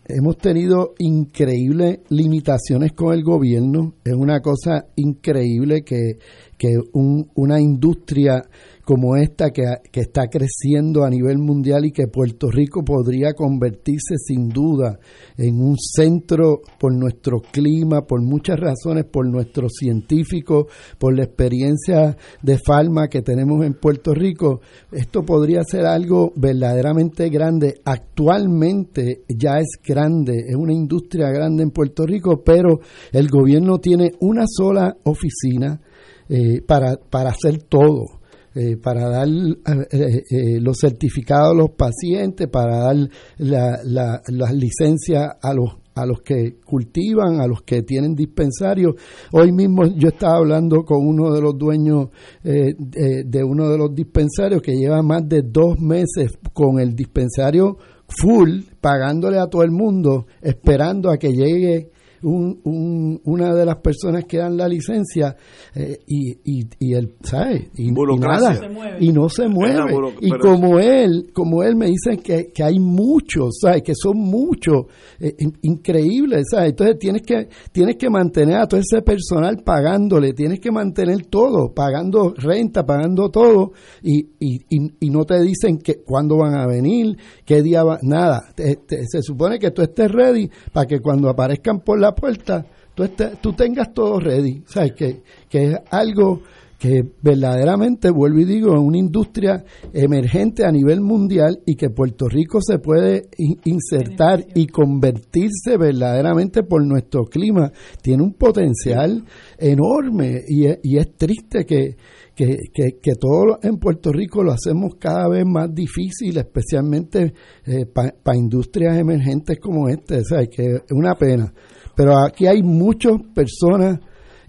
[0.08, 3.96] hemos tenido increíbles limitaciones con el gobierno.
[4.06, 6.14] Es una cosa increíble que,
[6.58, 8.42] que una industria
[8.90, 9.62] como esta que,
[9.92, 14.98] que, está creciendo a nivel mundial y que Puerto Rico podría convertirse sin duda
[15.38, 20.66] en un centro por nuestro clima, por muchas razones, por nuestros científicos,
[20.98, 24.62] por la experiencia de Falma que tenemos en Puerto Rico.
[24.92, 27.76] Esto podría ser algo verdaderamente grande.
[27.86, 32.80] Actualmente ya es grande, es una industria grande en Puerto Rico, pero
[33.12, 35.80] el gobierno tiene una sola oficina
[36.28, 38.19] eh, para, para hacer todo
[38.56, 42.96] eh, para dar eh, eh, los certificados a los pacientes, para dar
[43.38, 48.96] las licencias a los a los que cultivan, a los que tienen dispensarios.
[49.34, 52.08] Hoy mismo yo estaba hablando con uno de los dueños
[52.42, 57.78] de uno de los dispensarios que lleva más de dos meses con el dispensario
[58.08, 61.92] full, pagándole a todo el mundo, esperando a que llegue
[62.24, 65.36] un, una de las personas que dan la licencia
[65.74, 67.70] eh, y, y, y, él, ¿sabe?
[67.76, 68.60] Y, nada,
[69.00, 69.94] y no se mueve.
[70.22, 73.84] Y como él, como él me dicen que, que hay muchos, ¿sabes?
[73.84, 74.86] Que son muchos,
[75.20, 76.72] eh, increíbles, ¿sabes?
[76.72, 81.74] Entonces tienes que, tienes que mantener a todo ese personal pagándole, tienes que mantener todo,
[81.74, 84.60] pagando renta, pagando todo, y, y,
[85.00, 88.44] y, no te dicen que cuándo van a venir, qué día va, nada.
[88.56, 93.04] se supone que tú estés ready para que cuando aparezcan por la puerta, tú,
[93.42, 94.64] tú tengas todo ready.
[94.66, 94.94] ¿Sabes?
[94.94, 96.42] Que, que es algo
[96.80, 102.30] que verdaderamente, vuelvo y digo, es una industria emergente a nivel mundial y que Puerto
[102.30, 103.28] Rico se puede
[103.66, 107.70] insertar y convertirse verdaderamente por nuestro clima.
[108.02, 109.26] Tiene un potencial
[109.58, 111.98] enorme y es, triste que,
[112.34, 117.34] que, que, todo en Puerto Rico lo hacemos cada vez más difícil, especialmente
[117.66, 120.20] eh, para industrias emergentes como este.
[120.20, 121.54] O que es una pena.
[122.00, 124.00] Pero aquí hay muchas personas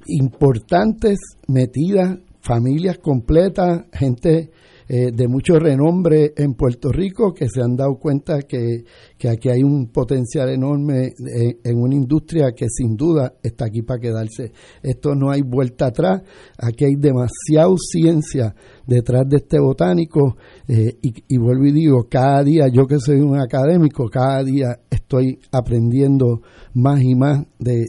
[0.07, 4.53] importantes metidas, familias completas, gente
[4.89, 8.85] eh, de mucho renombre en Puerto Rico que se han dado cuenta que,
[9.29, 13.99] aquí hay un potencial enorme en, en, una industria que sin duda está aquí para
[13.99, 14.53] quedarse.
[14.81, 16.23] Esto no hay vuelta atrás,
[16.57, 18.55] aquí hay demasiada ciencia
[18.87, 20.37] detrás de este botánico
[20.69, 25.39] eh, y, vuelvo y digo, cada día, yo que soy un académico, cada día estoy
[25.53, 26.43] aprendiendo
[26.75, 27.87] más y más de,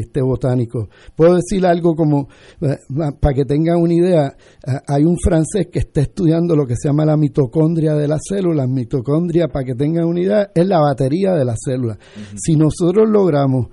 [0.00, 0.88] este botánico.
[1.14, 2.28] Puedo decir algo como,
[2.62, 2.76] eh,
[3.20, 4.26] para que tengan una idea,
[4.66, 8.20] eh, hay un francés que está estudiando lo que se llama la mitocondria de las
[8.26, 8.68] células.
[8.68, 11.98] Mitocondria, para que tengan una idea, es la batería de las células.
[12.36, 13.66] Si nosotros logramos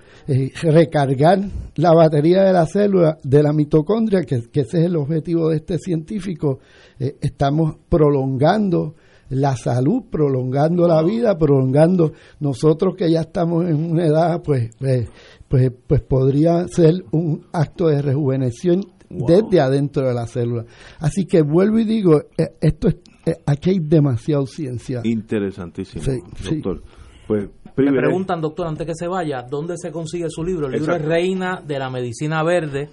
[0.63, 1.39] recargar
[1.75, 5.77] la batería de la célula, de la mitocondria, que ese es el objetivo de este
[5.77, 6.26] científico,
[6.99, 8.95] eh, estamos prolongando
[9.29, 15.09] la salud, prolongando la vida, prolongando nosotros que ya estamos en una edad, pues, pues,
[15.47, 20.65] pues, pues podría ser un acto de rejuvenecimiento desde adentro de la célula.
[20.99, 25.01] Así que vuelvo y digo, eh, esto es, eh, aquí hay demasiada ciencia.
[25.03, 26.03] Interesantísimo,
[26.43, 26.83] doctor.
[27.27, 30.65] Pues Me preguntan, doctor, antes que se vaya, ¿dónde se consigue su libro?
[30.67, 32.89] El libro es Reina de la Medicina Verde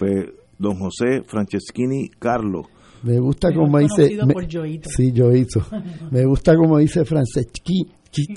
[0.00, 0.26] Pues,
[0.58, 2.66] don José Franceschini Carlos.
[3.04, 4.18] Me gusta como dice...
[4.26, 5.64] Me, por Sí, Joito.
[6.10, 7.86] Me gusta como dice Franceschini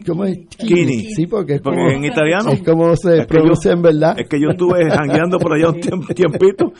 [0.05, 0.39] ¿Cómo es?
[0.57, 1.13] Kini.
[1.13, 2.51] Sí, porque es como, en italiano.
[2.51, 4.19] Es como se pronuncia en verdad.
[4.19, 6.73] Es que yo estuve jangueando por allá un tiempito.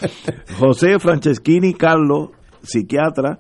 [0.60, 2.30] José Franceschini Carlos,
[2.64, 3.40] psiquiatra,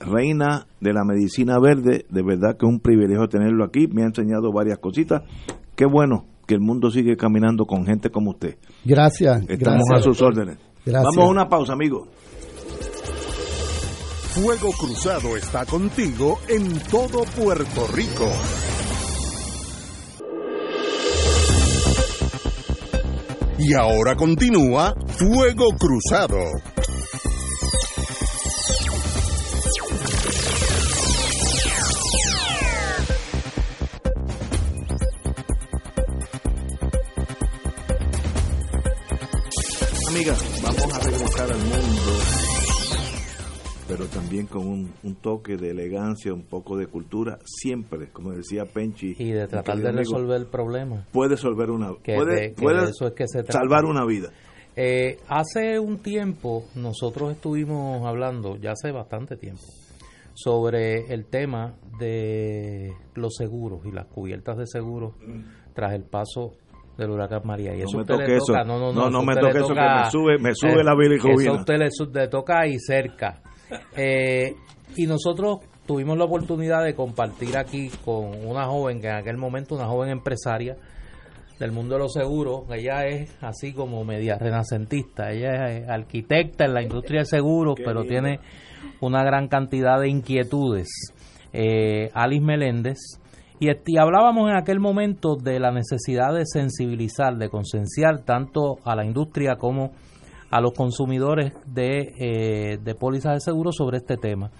[0.00, 2.06] reina de la medicina verde.
[2.08, 3.88] De verdad que es un privilegio tenerlo aquí.
[3.88, 5.22] Me ha enseñado varias cositas.
[5.74, 8.56] Qué bueno que el mundo sigue caminando con gente como usted.
[8.84, 9.44] Gracias.
[9.48, 10.58] Estamos a sus órdenes.
[10.86, 12.08] Vamos a una pausa, amigos.
[14.34, 18.28] Fuego Cruzado está contigo en todo Puerto Rico.
[23.66, 26.36] Y ahora continúa Fuego Cruzado.
[40.08, 42.43] Amigas, vamos a regresar al mundo,
[43.86, 49.14] pero también con un, toque de elegancia, un poco de cultura, siempre, como decía Penchi.
[49.18, 51.06] Y de tratar de resolver el problema.
[51.12, 52.54] Puede resolver una puede,
[52.88, 54.30] eso es que se salvar una vida.
[54.76, 59.62] Eh, hace un tiempo nosotros estuvimos hablando, ya hace bastante tiempo,
[60.34, 65.14] sobre el tema de los seguros y las cubiertas de seguros
[65.74, 66.54] tras el paso
[66.96, 67.74] del huracán María.
[67.76, 68.52] Y eso no me eso.
[68.64, 71.42] no, no, no, no, me toque eso, que me sube, me sube la bilirrubina.
[71.42, 71.78] Eso a usted
[72.12, 73.42] le, toca ahí cerca.
[73.96, 74.54] Eh,
[74.96, 79.74] y nosotros tuvimos la oportunidad de compartir aquí con una joven, que en aquel momento
[79.74, 80.76] una joven empresaria
[81.58, 86.74] del mundo de los seguros, ella es así como media renacentista, ella es arquitecta en
[86.74, 88.40] la industria de seguros, pero tiene
[89.00, 90.88] una gran cantidad de inquietudes.
[91.52, 92.98] Eh, Alice Meléndez,
[93.60, 99.04] y, hablábamos en aquel momento de la necesidad de sensibilizar, de concienciar tanto a la
[99.04, 99.92] industria como
[100.54, 104.52] a los consumidores de, eh, de pólizas de seguro sobre este tema.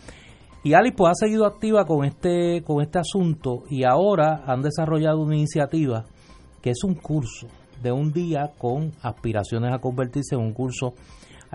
[0.64, 5.20] Y Alice pues, ha seguido activa con este, con este asunto y ahora han desarrollado
[5.20, 6.04] una iniciativa
[6.60, 7.46] que es un curso
[7.80, 10.94] de un día con aspiraciones a convertirse en un curso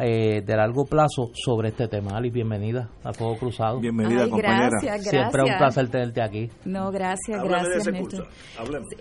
[0.01, 2.15] eh, de largo plazo sobre este tema.
[2.15, 3.79] Alice, bienvenida a Fuego Cruzado.
[3.79, 4.69] Bienvenida, compañera.
[4.81, 6.49] Gracias, Siempre un placer tenerte aquí.
[6.65, 8.27] No, gracias, gracias, Néstor.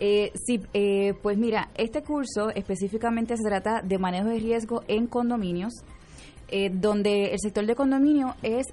[0.00, 5.06] Eh, sí, eh, pues mira, este curso específicamente se trata de manejo de riesgo en
[5.06, 5.72] condominios,
[6.48, 8.66] eh, donde el sector de condominio es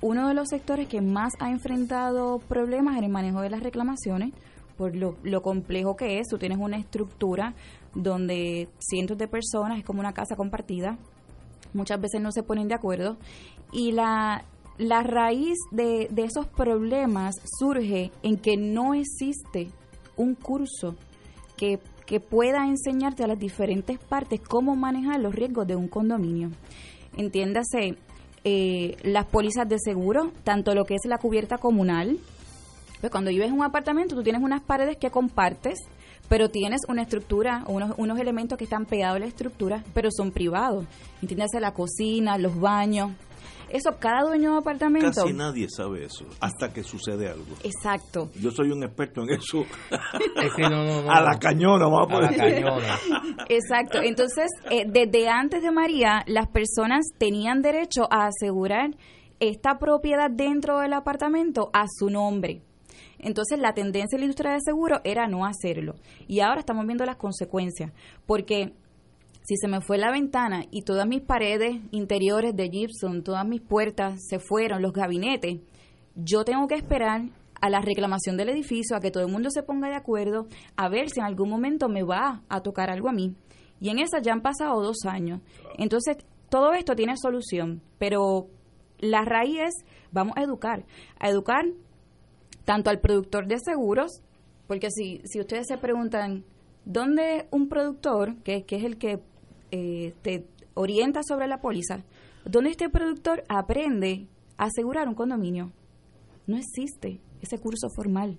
[0.00, 4.32] uno de los sectores que más ha enfrentado problemas en el manejo de las reclamaciones
[4.76, 6.28] por lo, lo, complejo que es.
[6.28, 7.52] Tú tienes una estructura
[7.94, 10.96] donde cientos de personas, es como una casa compartida,
[11.74, 13.16] muchas veces no se ponen de acuerdo
[13.72, 14.44] y la,
[14.78, 19.68] la raíz de, de esos problemas surge en que no existe
[20.16, 20.96] un curso
[21.56, 26.50] que, que pueda enseñarte a las diferentes partes cómo manejar los riesgos de un condominio.
[27.16, 27.96] Entiéndase,
[28.44, 32.18] eh, las pólizas de seguro, tanto lo que es la cubierta comunal,
[33.00, 35.78] pues cuando vives en un apartamento tú tienes unas paredes que compartes,
[36.30, 40.30] pero tienes una estructura, unos, unos elementos que están pegados a la estructura, pero son
[40.30, 40.86] privados.
[41.20, 43.10] Entiéndase la cocina, los baños.
[43.68, 45.10] Eso, cada dueño de apartamento.
[45.22, 47.56] Casi nadie sabe eso, hasta que sucede algo.
[47.64, 48.30] Exacto.
[48.40, 49.64] Yo soy un experto en eso.
[51.10, 52.28] a la cañona, vamos a poner.
[52.28, 52.98] A la cañona.
[53.48, 53.98] Exacto.
[54.00, 58.90] Entonces, eh, desde antes de María, las personas tenían derecho a asegurar
[59.40, 62.62] esta propiedad dentro del apartamento a su nombre.
[63.22, 65.94] Entonces la tendencia de la industria de seguro era no hacerlo.
[66.26, 67.92] Y ahora estamos viendo las consecuencias,
[68.26, 68.72] porque
[69.42, 73.60] si se me fue la ventana y todas mis paredes interiores de gypsum, todas mis
[73.60, 75.60] puertas se fueron, los gabinetes,
[76.14, 77.22] yo tengo que esperar
[77.60, 80.46] a la reclamación del edificio, a que todo el mundo se ponga de acuerdo,
[80.76, 83.34] a ver si en algún momento me va a tocar algo a mí.
[83.80, 85.40] Y en esa ya han pasado dos años.
[85.78, 86.18] Entonces,
[86.48, 88.48] todo esto tiene solución, pero
[88.98, 89.74] la raíz es,
[90.10, 90.84] vamos a educar,
[91.18, 91.64] a educar
[92.64, 94.22] tanto al productor de seguros,
[94.66, 96.44] porque si, si ustedes se preguntan,
[96.84, 99.20] ¿dónde un productor, que, que es el que
[99.70, 102.04] eh, te orienta sobre la póliza,
[102.44, 105.72] dónde este productor aprende a asegurar un condominio?
[106.46, 108.38] No existe ese curso formal.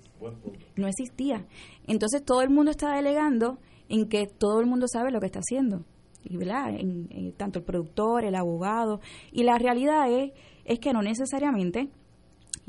[0.75, 1.45] No existía.
[1.87, 3.59] Entonces todo el mundo está delegando
[3.89, 5.85] en que todo el mundo sabe lo que está haciendo.
[6.23, 6.69] Y, ¿verdad?
[6.69, 8.99] En, tanto el productor, el abogado.
[9.31, 10.31] Y la realidad es,
[10.65, 11.89] es que no necesariamente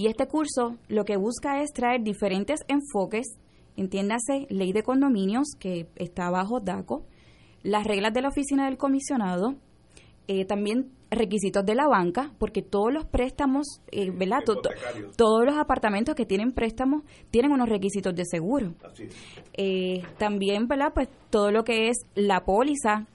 [0.02, 3.38] Y este curso lo que busca es traer diferentes enfoques,
[3.76, 7.04] entiéndase ley de condominios, que está bajo DACO,
[7.62, 9.54] las reglas de la oficina del comisionado,
[10.26, 14.40] eh, también requisitos de la banca, porque todos los préstamos, eh, ¿verdad?
[15.16, 18.74] todos los apartamentos que tienen préstamos tienen unos requisitos de seguro.
[19.52, 20.90] Eh, también, ¿verdad?
[20.92, 23.06] Pues todo lo que es la póliza,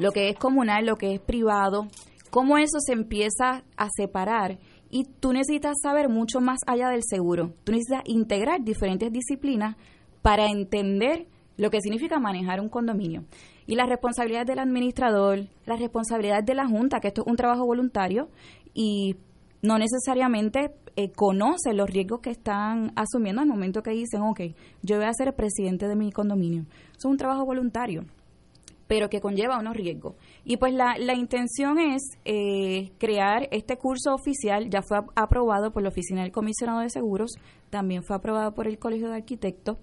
[0.00, 1.86] lo que es comunal, lo que es privado,
[2.30, 4.58] cómo eso se empieza a separar
[4.90, 7.52] y tú necesitas saber mucho más allá del seguro.
[7.64, 9.76] Tú necesitas integrar diferentes disciplinas
[10.22, 11.26] para entender
[11.56, 13.24] lo que significa manejar un condominio.
[13.66, 17.64] Y las responsabilidades del administrador, las responsabilidades de la Junta, que esto es un trabajo
[17.66, 18.28] voluntario
[18.74, 19.16] y
[19.62, 24.40] no necesariamente eh, conoce los riesgos que están asumiendo al momento que dicen, ok,
[24.82, 26.62] yo voy a ser presidente de mi condominio.
[26.96, 28.04] Eso es un trabajo voluntario,
[28.86, 30.14] pero que conlleva unos riesgos.
[30.44, 35.82] Y pues la, la intención es eh, crear este curso oficial, ya fue aprobado por
[35.82, 37.32] la Oficina del Comisionado de Seguros,
[37.70, 39.78] también fue aprobado por el Colegio de Arquitectos,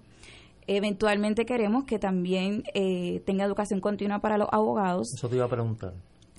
[0.66, 5.12] Eventualmente queremos que también eh, tenga educación continua para los abogados.
[5.14, 5.92] Eso te iba a preguntar.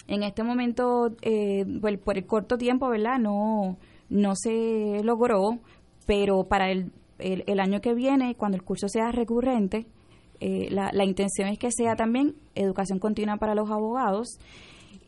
[0.07, 1.66] En este momento, eh,
[2.03, 3.20] por el corto tiempo, ¿verdad?
[3.20, 3.78] No,
[4.09, 5.59] no se logró,
[6.07, 9.86] pero para el, el, año que viene, cuando el curso sea recurrente,
[10.39, 14.27] eh, la, la intención es que sea también educación continua para los abogados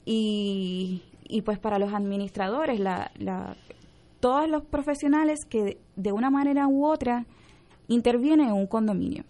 [0.05, 3.55] y, y pues para los administradores, la, la,
[4.19, 7.25] todos los profesionales que de una manera u otra
[7.87, 9.23] interviene en un condominio.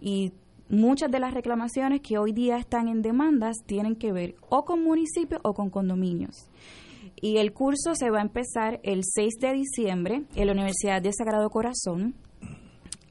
[0.00, 0.32] Y
[0.68, 4.82] muchas de las reclamaciones que hoy día están en demandas tienen que ver o con
[4.82, 6.48] municipios o con condominios.
[7.20, 11.12] Y el curso se va a empezar el 6 de diciembre en la Universidad de
[11.12, 12.14] Sagrado Corazón.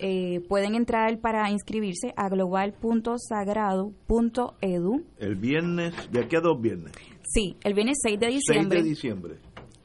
[0.06, 5.06] Eh, pueden entrar para inscribirse a global.sagrado.edu.
[5.18, 6.91] El viernes, de aquí a dos viernes.
[7.24, 8.80] Sí, el viernes 6 de diciembre.
[8.80, 9.36] 6 de diciembre.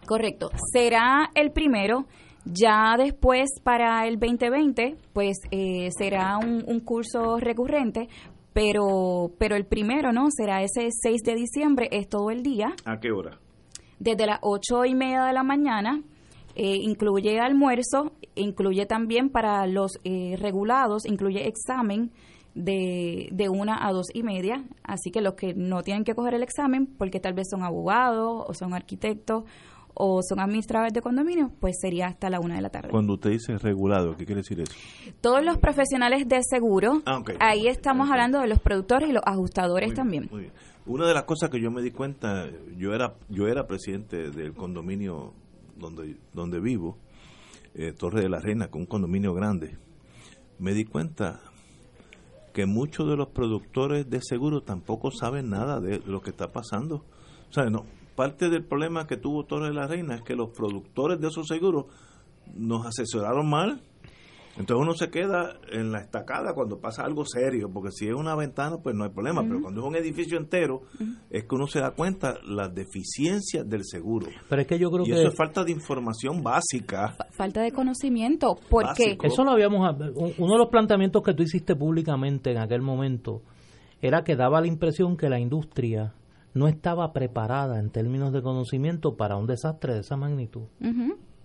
[0.05, 0.51] Correcto.
[0.73, 2.07] Será el primero
[2.45, 8.09] ya después, para el 2020, pues eh, será un, curso recurrente,
[8.53, 10.31] pero, pero el primero, ¿no?
[10.31, 12.75] Será ese 6 de diciembre, es todo el día.
[12.85, 13.39] ¿A qué hora?
[14.01, 16.03] Desde las 8 y media de la mañana.
[16.61, 22.11] Eh, incluye almuerzo, incluye también para los eh, regulados, incluye examen
[22.57, 24.65] de, de una a dos y media.
[24.83, 28.45] Así que los que no tienen que coger el examen, porque tal vez son abogados
[28.45, 29.45] o son arquitectos
[29.95, 32.89] o son administradores de condominios, pues sería hasta la una de la tarde.
[32.91, 34.73] Cuando usted dice regulado, ¿qué quiere decir eso?
[35.21, 39.95] Todos los profesionales de seguro, ah, ahí estamos hablando de los productores y los ajustadores
[39.95, 40.29] también.
[40.87, 44.55] Una de las cosas que yo me di cuenta, yo era yo era presidente del
[44.55, 45.35] condominio
[45.79, 46.99] donde donde vivo,
[47.75, 49.79] eh, Torre de la Reina, con un condominio grande.
[50.59, 51.41] Me di cuenta
[52.53, 57.05] que muchos de los productores de seguro tampoco saben nada de lo que está pasando.
[57.49, 57.85] O sea, no,
[58.17, 61.47] parte del problema que tuvo Torre de la Reina es que los productores de esos
[61.47, 61.87] seguros
[62.55, 63.81] nos asesoraron mal.
[64.59, 68.35] Entonces uno se queda en la estacada cuando pasa algo serio, porque si es una
[68.35, 70.83] ventana, pues no hay problema, pero cuando es un edificio entero,
[71.31, 74.27] es que uno se da cuenta las deficiencias del seguro.
[74.49, 75.19] Pero es que yo creo y que...
[75.21, 77.17] eso es falta de información básica.
[77.31, 79.17] Falta de conocimiento, porque...
[79.23, 79.97] Eso lo habíamos...
[80.39, 83.43] Uno de los planteamientos que tú hiciste públicamente en aquel momento
[84.01, 86.15] era que daba la impresión que la industria
[86.55, 90.65] no estaba preparada en términos de conocimiento para un desastre de esa magnitud.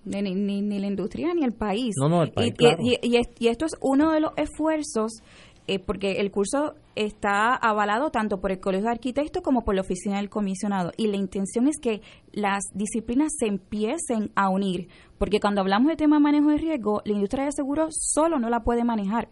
[0.05, 1.95] Ni, ni, la industria ni el país.
[1.99, 2.53] No, no, el país.
[2.79, 5.21] Y, y, esto es uno de los esfuerzos,
[5.67, 9.81] eh, porque el curso está avalado tanto por el Colegio de Arquitectos como por la
[9.81, 10.91] Oficina del Comisionado.
[10.97, 12.01] Y la intención es que
[12.31, 14.87] las disciplinas se empiecen a unir,
[15.17, 18.49] porque cuando hablamos de tema de manejo de riesgo, la industria de seguros solo no
[18.49, 19.29] la puede manejar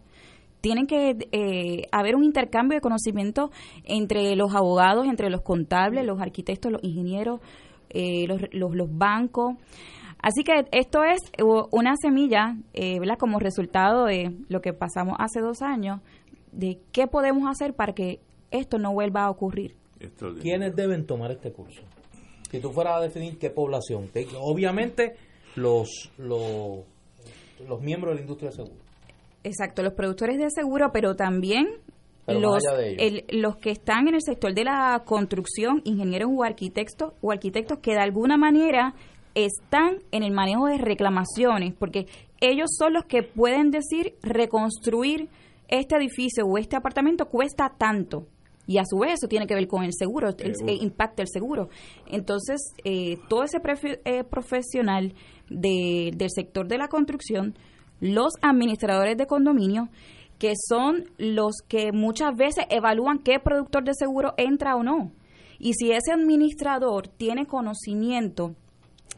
[0.62, 3.50] tienen que eh, haber un intercambio de conocimiento
[3.84, 7.40] entre los abogados, entre los contables, los arquitectos, los ingenieros,
[7.90, 9.56] eh, los, los, bancos.
[10.22, 11.18] Así que esto es
[11.72, 13.18] una semilla, eh, ¿verdad?
[13.18, 16.00] Como resultado de lo que pasamos hace dos años,
[16.52, 18.20] de qué podemos hacer para que
[18.52, 19.74] esto no vuelva a ocurrir.
[20.40, 21.82] ¿Quiénes deben tomar este curso?
[22.50, 24.10] Si tú fueras a definir qué población,
[24.40, 25.16] obviamente
[25.56, 26.84] los, los,
[27.66, 28.82] los miembros de la industria de seguros
[29.44, 31.66] Exacto, los productores de seguro, pero también
[32.28, 32.62] los,
[33.30, 37.92] los que están en el sector de la construcción, ingenieros o arquitectos o arquitectos que
[37.92, 38.94] de alguna manera
[39.34, 42.06] están en el manejo de reclamaciones, porque
[42.40, 45.28] ellos son los que pueden decir reconstruir
[45.68, 48.26] este edificio o este apartamento cuesta tanto.
[48.66, 51.68] Y a su vez eso tiene que ver con el seguro, el, impacta el seguro.
[52.06, 53.58] Entonces, eh, todo ese
[54.04, 55.14] eh, profesional
[55.48, 57.54] de, del sector de la construcción
[58.02, 59.88] los administradores de condominio,
[60.40, 65.12] que son los que muchas veces evalúan qué productor de seguro entra o no.
[65.60, 68.56] Y si ese administrador tiene conocimiento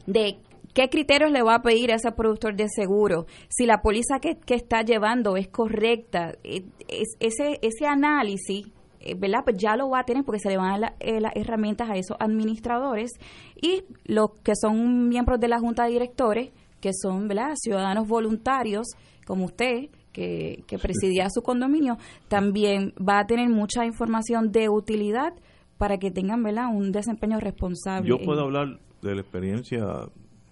[0.06, 0.38] de
[0.74, 3.26] ¿Qué criterios le va a pedir a ese productor de seguro?
[3.48, 8.66] Si la póliza que, que está llevando es correcta, eh, es, ese, ese análisis
[9.06, 9.40] eh, ¿verdad?
[9.44, 11.90] Pues ya lo va a tener porque se le van a dar eh, las herramientas
[11.90, 13.12] a esos administradores
[13.60, 16.50] y los que son miembros de la junta de directores,
[16.80, 17.52] que son ¿verdad?
[17.54, 18.86] ciudadanos voluntarios
[19.26, 21.98] como usted, que, que presidía su condominio,
[22.28, 25.34] también va a tener mucha información de utilidad
[25.76, 26.68] para que tengan ¿verdad?
[26.72, 28.08] un desempeño responsable.
[28.08, 29.84] Yo puedo hablar de la experiencia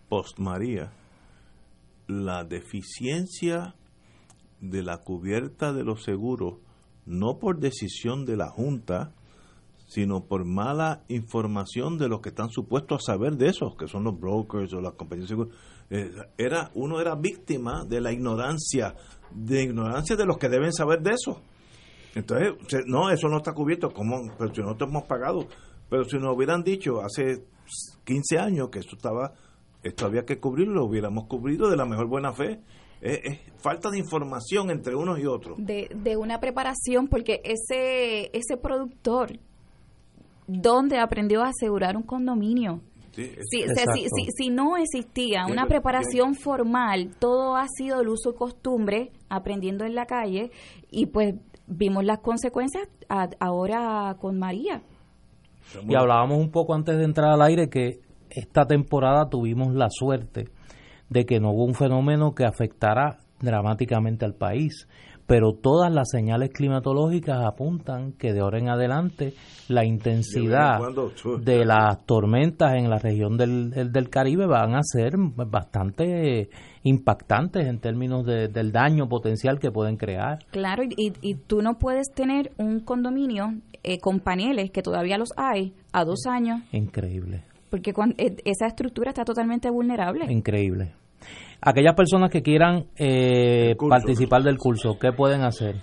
[0.09, 0.93] post María.
[2.07, 3.74] La deficiencia
[4.61, 6.59] de la cubierta de los seguros
[7.07, 9.12] no por decisión de la Junta,
[9.89, 14.05] sino por mala información de los que están supuestos a saber de eso, que son
[14.05, 15.55] los brokers o las compañías de seguros.
[15.91, 18.95] Eh, era, uno era víctima de la ignorancia,
[19.31, 21.43] de ignorancia de los que deben saber de eso.
[22.15, 25.47] Entonces, no, eso no está cubierto, como pero si no te hemos pagado.
[25.89, 27.45] Pero si nos hubieran dicho hace
[28.05, 29.33] 15 años que esto estaba,
[29.83, 32.61] esto había que cubrirlo, lo hubiéramos cubrido de la mejor buena fe
[33.03, 35.59] es, falta de información entre unos y otros.
[35.59, 39.39] De, de una preparación, porque ese, ese productor,
[40.47, 42.81] ¿dónde aprendió a asegurar un condominio?
[43.15, 49.12] si, si, si, no existía una preparación formal, todo ha sido el uso y costumbre,
[49.29, 50.51] aprendiendo en la calle,
[50.91, 51.35] y pues
[51.66, 52.89] vimos las consecuencias
[53.39, 54.83] ahora con María.
[55.89, 58.01] Y hablábamos un poco antes de entrar al aire que
[58.31, 60.49] esta temporada tuvimos la suerte
[61.09, 64.89] de que no hubo un fenómeno que afectara dramáticamente al país.
[65.32, 69.32] Pero todas las señales climatológicas apuntan que de ahora en adelante
[69.66, 70.78] la intensidad
[71.40, 76.50] de las tormentas en la región del, del Caribe van a ser bastante
[76.82, 80.40] impactantes en términos del daño potencial que pueden crear.
[80.50, 85.30] Claro, y, y tú no puedes tener un condominio eh, con paneles, que todavía los
[85.38, 86.60] hay, a dos años.
[86.72, 87.42] Increíble.
[87.70, 90.30] Porque eh, esa estructura está totalmente vulnerable.
[90.30, 90.92] Increíble.
[91.61, 95.77] Aquellas personas que quieran eh, participar del curso, ¿qué pueden hacer?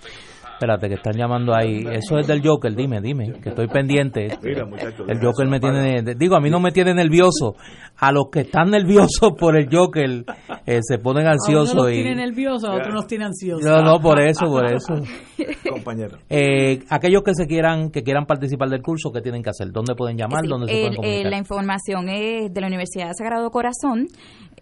[0.60, 1.86] Espérate, que están llamando ahí.
[1.90, 4.26] Eso es del Joker, dime, dime, que estoy pendiente.
[5.08, 7.54] el Joker me tiene, digo, a mí no me tiene nervioso.
[7.96, 10.26] A los que están nerviosos por el Joker
[10.66, 11.74] eh, se ponen ansiosos.
[11.74, 12.14] A unos y...
[12.14, 13.64] nerviosos, a otros nos tienen ansiosos.
[13.64, 14.96] No, no, por eso, por eso.
[15.70, 16.18] Compañero.
[16.28, 19.72] Eh, aquellos que se quieran, que quieran participar del curso, ¿qué tienen que hacer?
[19.72, 20.42] ¿Dónde pueden llamar?
[20.46, 21.30] ¿Dónde se pueden comunicar?
[21.30, 24.08] la información es de la Universidad de Sagrado Corazón.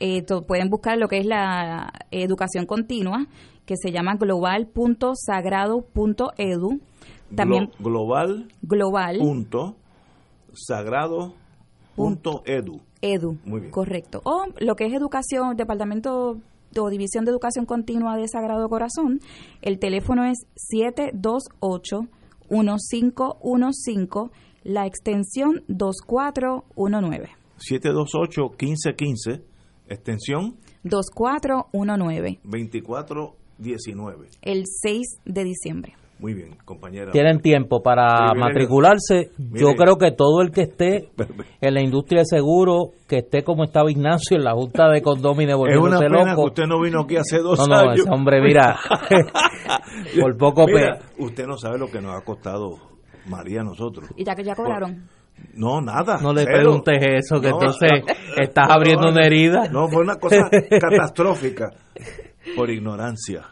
[0.00, 3.26] Eh, pueden buscar lo que es la educación continua
[3.66, 6.80] que se llama global.sagrado.edu.
[7.34, 8.48] También global.
[8.62, 9.18] Global.
[9.18, 9.76] Punto
[10.54, 12.80] sagrado.edu.
[13.00, 13.38] Edu.
[13.44, 13.70] Muy bien.
[13.70, 14.20] Correcto.
[14.24, 16.40] O lo que es educación, departamento
[16.76, 19.20] o división de educación continua de Sagrado Corazón,
[19.62, 22.00] el teléfono es 728
[22.50, 24.30] 1515,
[24.64, 27.30] la extensión 2419.
[27.58, 29.42] 728 1515,
[29.88, 32.40] extensión 2419.
[32.44, 34.28] 24 19.
[34.42, 35.94] El 6 de diciembre.
[36.20, 37.12] Muy bien, compañera.
[37.12, 39.30] Tienen tiempo para matricularse.
[39.38, 41.10] Yo creo que todo el que esté
[41.60, 45.54] en la industria de seguro, que esté como estaba Ignacio en la Junta de Condomine
[45.54, 47.68] volviéndose es una pena Que usted no vino aquí hace dos años.
[47.68, 48.76] No, ese hombre, mira,
[50.20, 50.66] por poco...
[50.66, 52.78] Mira, usted no sabe lo que nos ha costado
[53.28, 54.08] María a nosotros.
[54.16, 55.08] ¿Y ya que ya cobraron?
[55.54, 56.18] No, nada.
[56.22, 57.90] No le preguntes eso, que entonces
[58.40, 59.68] estás abriendo una herida.
[59.70, 60.48] No, fue una cosa
[60.80, 61.70] catastrófica
[62.54, 63.42] por ignorancia.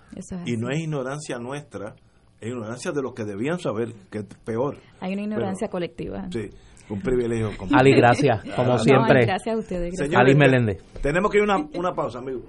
[0.44, 1.94] y no es ignorancia nuestra,
[2.40, 4.76] es ignorancia de los que debían saber, que es peor.
[5.00, 6.28] Hay una ignorancia colectiva.
[6.30, 6.48] Sí,
[6.88, 7.50] un privilegio.
[7.76, 9.26] Ali, gracias, como siempre.
[9.26, 9.94] gracias a ustedes.
[10.14, 10.78] Ali Meléndez.
[11.02, 12.42] Tenemos que ir una, una pausa, amigo.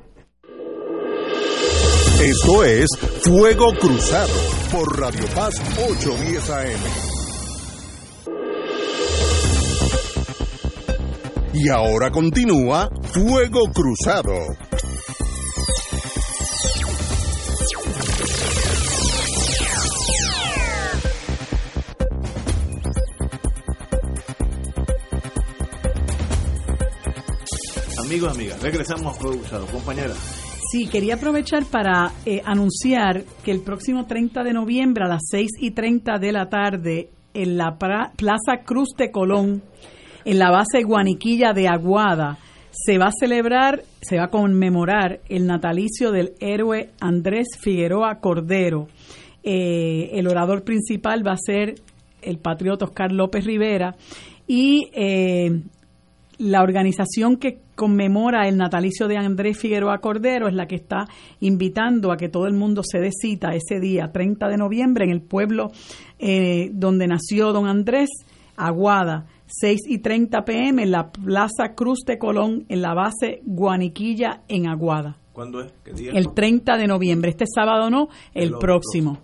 [2.22, 2.88] Esto es
[3.24, 4.34] Fuego Cruzado
[4.72, 7.17] por Radio Paz 810 AM.
[11.54, 14.34] Y ahora continúa Fuego Cruzado.
[28.00, 29.42] Amigos, amigas, regresamos a Fuego
[29.72, 30.14] compañera.
[30.72, 35.50] Sí, quería aprovechar para eh, anunciar que el próximo 30 de noviembre a las 6
[35.60, 39.64] y 30 de la tarde en la Plaza Cruz de Colón,
[40.28, 42.38] en la base Guaniquilla de Aguada,
[42.70, 48.90] se va a celebrar, se va a conmemorar el natalicio del héroe Andrés Figueroa Cordero.
[49.42, 51.76] Eh, el orador principal va a ser
[52.22, 53.96] el patriota Oscar López Rivera
[54.46, 55.62] y eh,
[56.40, 61.08] la organización que conmemora el natalicio de Andrés Figueroa Cordero es la que está
[61.40, 65.12] invitando a que todo el mundo se dé cita ese día, 30 de noviembre, en
[65.12, 65.72] el pueblo
[66.20, 68.10] eh, donde nació don Andrés,
[68.58, 69.28] Aguada.
[69.48, 74.68] 6 y 30 pm en la Plaza Cruz de Colón, en la base Guaniquilla, en
[74.68, 75.18] Aguada.
[75.34, 75.72] ¿Cuándo es?
[75.84, 76.12] ¿Qué día?
[76.14, 77.30] El 30 de noviembre.
[77.30, 79.20] Este sábado no, el, próximo.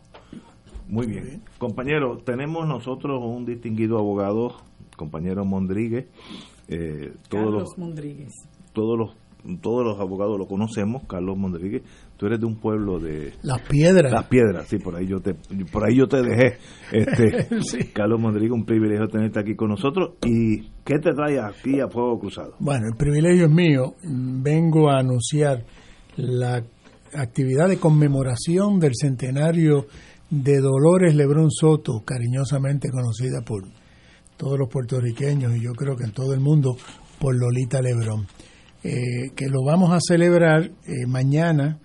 [0.87, 1.41] Muy bien.
[1.57, 4.55] Compañero, tenemos nosotros un distinguido abogado,
[4.95, 6.07] compañero Mondríguez.
[6.67, 8.31] Eh, todos Carlos los, Mondríguez.
[8.73, 11.83] Todos los, todos los abogados lo conocemos, Carlos Mondríguez.
[12.17, 13.33] Tú eres de un pueblo de...
[13.41, 14.11] Las Piedras.
[14.11, 15.33] Las Piedras, sí, por ahí yo te,
[15.71, 16.57] por ahí yo te dejé.
[16.91, 20.13] Este, Carlos Mondríguez, un privilegio tenerte aquí con nosotros.
[20.25, 22.55] ¿Y qué te trae aquí a Fuego Cruzado?
[22.59, 23.95] Bueno, el privilegio es mío.
[24.03, 25.65] Vengo a anunciar
[26.15, 26.63] la
[27.13, 29.87] actividad de conmemoración del centenario
[30.29, 33.63] de Dolores Lebrón Soto, cariñosamente conocida por
[34.37, 36.75] todos los puertorriqueños y yo creo que en todo el mundo
[37.19, 38.27] por Lolita Lebrón,
[38.83, 41.79] eh, que lo vamos a celebrar eh, mañana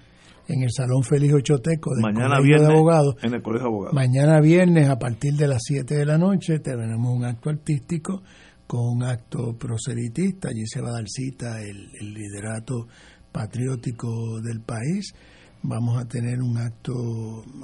[0.48, 3.14] en el Salón Félix Ochoteco del Mañana Colegio viernes de Abogados.
[3.22, 3.94] en el Colegio de Abogados.
[3.94, 8.22] Mañana viernes a partir de las 7 de la noche tenemos un acto artístico
[8.66, 12.86] con un acto proselitista, allí se va a dar cita el, el liderato
[13.32, 15.14] patriótico del país,
[15.62, 16.92] vamos a tener un acto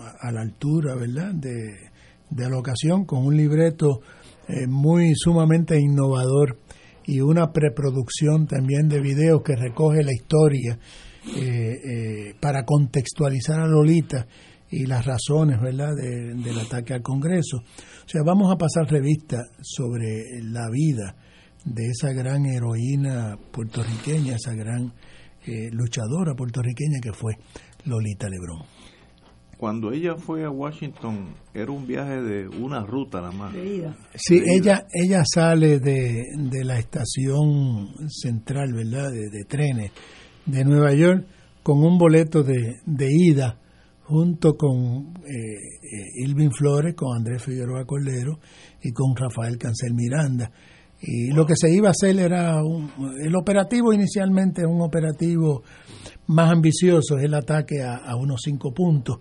[0.00, 1.90] a, a la altura, ¿verdad?, de,
[2.30, 4.00] de la ocasión con un libreto
[4.48, 6.58] eh, muy sumamente innovador
[7.06, 10.78] y una preproducción también de videos que recoge la historia
[11.36, 14.26] eh, eh, para contextualizar a Lolita
[14.70, 17.58] y las razones verdad de- del ataque al Congreso.
[17.58, 21.16] O sea, vamos a pasar revista sobre la vida
[21.64, 24.92] de esa gran heroína puertorriqueña, esa gran
[25.46, 27.34] eh, luchadora puertorriqueña que fue
[27.86, 28.62] Lolita Lebrón.
[29.56, 33.54] Cuando ella fue a Washington, era un viaje de una ruta nada más.
[34.16, 39.92] Sí, ella, ella sale de, de la estación central, ¿verdad?, de, de trenes
[40.46, 41.26] de Nueva York
[41.62, 43.58] con un boleto de, de ida
[44.04, 48.38] junto con eh, eh, Flores, con Andrés Figueroa Cordero
[48.82, 50.50] y con Rafael Cancel Miranda.
[51.00, 52.90] Y lo que se iba a hacer era un,
[53.22, 55.62] el operativo inicialmente un operativo
[56.28, 59.18] más ambicioso, el ataque a, a unos cinco puntos.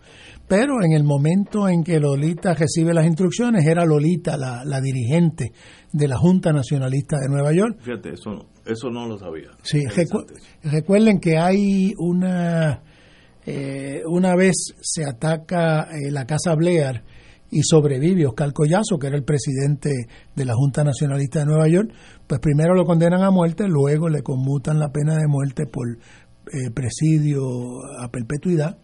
[0.56, 5.52] Pero en el momento en que Lolita recibe las instrucciones, era Lolita la, la dirigente
[5.92, 7.78] de la Junta Nacionalista de Nueva York.
[7.82, 9.50] Fíjate, eso no, eso no lo sabía.
[9.64, 10.26] Sí, recu-
[10.64, 12.82] recuerden que hay una
[13.46, 17.02] eh, una vez se ataca eh, la Casa Blair
[17.52, 19.90] y sobrevive Oscar Collazo, que era el presidente
[20.36, 21.92] de la Junta Nacionalista de Nueva York,
[22.26, 26.72] pues primero lo condenan a muerte, luego le conmutan la pena de muerte por eh,
[26.74, 27.42] presidio
[28.00, 28.78] a perpetuidad.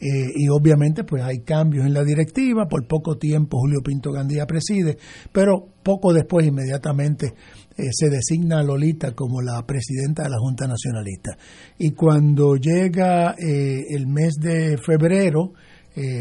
[0.00, 4.46] Eh, y obviamente pues hay cambios en la directiva, por poco tiempo Julio Pinto Gandía
[4.46, 4.96] preside,
[5.30, 7.34] pero poco después inmediatamente
[7.76, 11.36] eh, se designa a Lolita como la presidenta de la Junta Nacionalista.
[11.78, 15.52] Y cuando llega eh, el mes de febrero,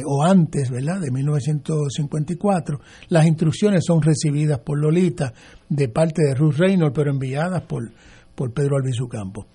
[0.06, 5.32] o antes, ¿verdad?, de 1954, las instrucciones son recibidas por Lolita
[5.70, 7.90] de parte de Ruth Reynolds, pero enviadas por,
[8.36, 9.46] por Pedro Albizu Campos.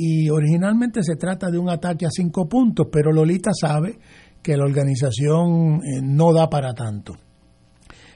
[0.00, 3.98] Y originalmente se trata de un ataque a cinco puntos, pero Lolita sabe
[4.40, 7.16] que la organización eh, no da para tanto.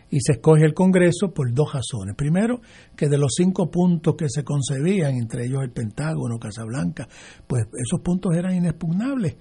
[0.08, 2.14] Y se escoge el Congreso por dos razones.
[2.16, 2.60] Primero,
[2.94, 7.08] que de los cinco puntos que se concebían, entre ellos el Pentágono, Casablanca,
[7.48, 9.34] pues esos puntos eran inexpugnables.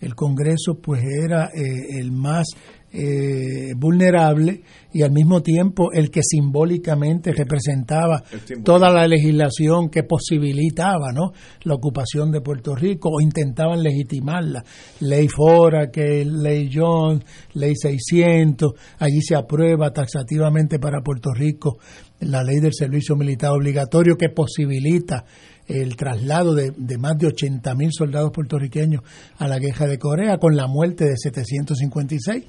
[0.00, 2.46] El Congreso pues era eh, el más
[2.90, 4.62] eh, vulnerable
[4.94, 8.24] y al mismo tiempo el que simbólicamente representaba
[8.64, 11.32] toda la legislación que posibilitaba ¿no?
[11.64, 14.64] la ocupación de Puerto Rico o intentaban legitimarla.
[15.00, 21.76] Ley Fora, que Ley Jones, Ley 600, allí se aprueba taxativamente para Puerto Rico
[22.20, 25.24] la ley del servicio militar obligatorio que posibilita
[25.68, 29.02] el traslado de, más de 80 mil soldados puertorriqueños
[29.36, 32.44] a la guerra de Corea con la muerte de 756.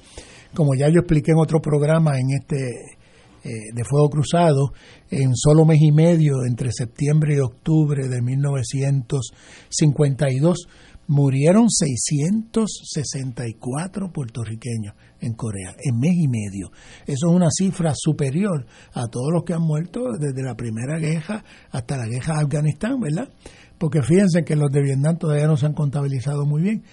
[0.54, 2.96] Como ya yo expliqué en otro programa en este
[3.44, 4.72] eh, de Fuego Cruzado,
[5.10, 10.66] en solo mes y medio, entre septiembre y octubre de 1952,
[11.10, 16.70] murieron 664 puertorriqueños en Corea, en mes y medio.
[17.04, 21.42] Eso es una cifra superior a todos los que han muerto desde la Primera Guerra
[21.72, 23.28] hasta la Guerra de Afganistán, ¿verdad?
[23.76, 26.84] Porque fíjense que los de Vietnam todavía no se han contabilizado muy bien,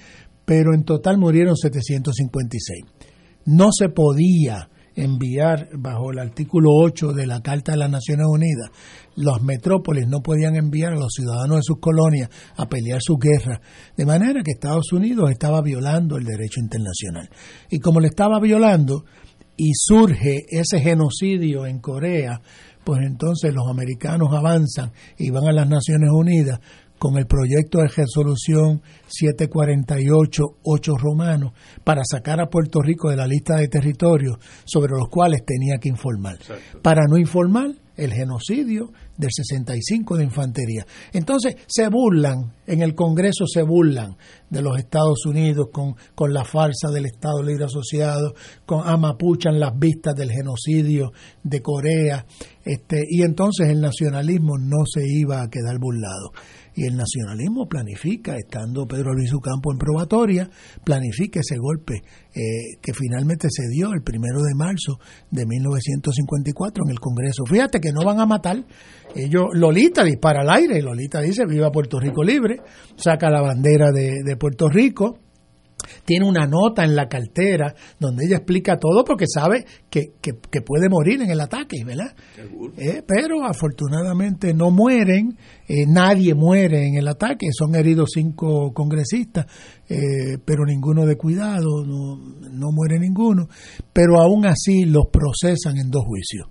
[0.46, 2.86] pero en total murieron 756.
[3.46, 8.72] No se podía enviar bajo el artículo 8 de la Carta de las Naciones Unidas,
[9.16, 13.62] los metrópolis no podían enviar a los ciudadanos de sus colonias a pelear sus guerras,
[13.96, 17.30] de manera que Estados Unidos estaba violando el derecho internacional.
[17.70, 19.06] Y como le estaba violando
[19.56, 22.42] y surge ese genocidio en Corea,
[22.84, 26.60] pues entonces los americanos avanzan y van a las Naciones Unidas
[26.98, 31.54] con el proyecto de resolución 748-8 romano
[31.84, 35.90] para sacar a Puerto Rico de la lista de territorios sobre los cuales tenía que
[35.90, 36.38] informar.
[36.82, 40.86] Para no informar, el genocidio del 65 de infantería.
[41.14, 44.16] Entonces se burlan, en el Congreso se burlan
[44.50, 49.78] de los Estados Unidos con, con la farsa del Estado Libre Asociado, con amapuchan las
[49.78, 51.12] vistas del genocidio
[51.44, 52.26] de Corea,
[52.64, 56.32] este, y entonces el nacionalismo no se iba a quedar burlado.
[56.78, 60.48] Y el nacionalismo planifica, estando Pedro Luis Campo en probatoria,
[60.84, 62.04] planifica ese golpe
[62.36, 65.00] eh, que finalmente se dio el primero de marzo
[65.32, 67.46] de 1954 en el Congreso.
[67.48, 68.64] Fíjate que no van a matar.
[69.16, 72.62] Ellos, Lolita dispara al aire, Lolita dice, viva Puerto Rico libre,
[72.96, 75.18] saca la bandera de, de Puerto Rico,
[76.06, 80.90] tiene una nota en la cartera donde ella explica todo porque sabe que, que, puede
[80.90, 82.16] morir en el ataque, ¿verdad?
[82.78, 85.38] Eh, pero afortunadamente no mueren,
[85.68, 89.46] eh, nadie muere en el ataque, son heridos cinco congresistas,
[89.88, 93.48] eh, pero ninguno de cuidado, no, no muere ninguno,
[93.94, 96.48] pero aún así los procesan en dos juicios.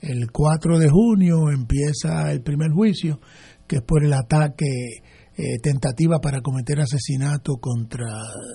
[0.00, 3.20] El 4 de junio empieza el primer juicio,
[3.66, 4.64] que es por el ataque
[5.42, 8.04] eh, tentativa para cometer asesinato contra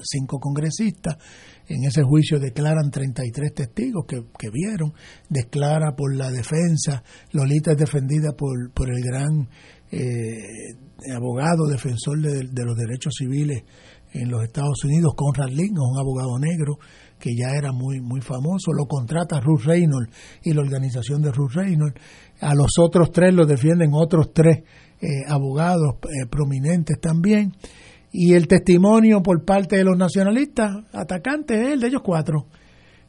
[0.03, 1.17] cinco congresistas.
[1.67, 4.93] En ese juicio declaran 33 testigos que, que vieron,
[5.27, 9.49] declara por la defensa, Lolita es defendida por, por el gran
[9.91, 10.75] eh,
[11.11, 13.63] abogado defensor de, los derechos civiles
[14.13, 16.77] en los Estados Unidos, Conrad Link, un abogado negro
[17.17, 20.13] que ya era muy muy famoso, lo contrata Ruth Reynolds
[20.43, 21.99] y la organización de Ruth Reynolds.
[22.41, 24.63] A los otros tres los defienden otros tres
[25.05, 27.53] eh, abogados eh, prominentes también.
[28.11, 32.47] Y el testimonio por parte de los nacionalistas atacantes es el de ellos cuatro.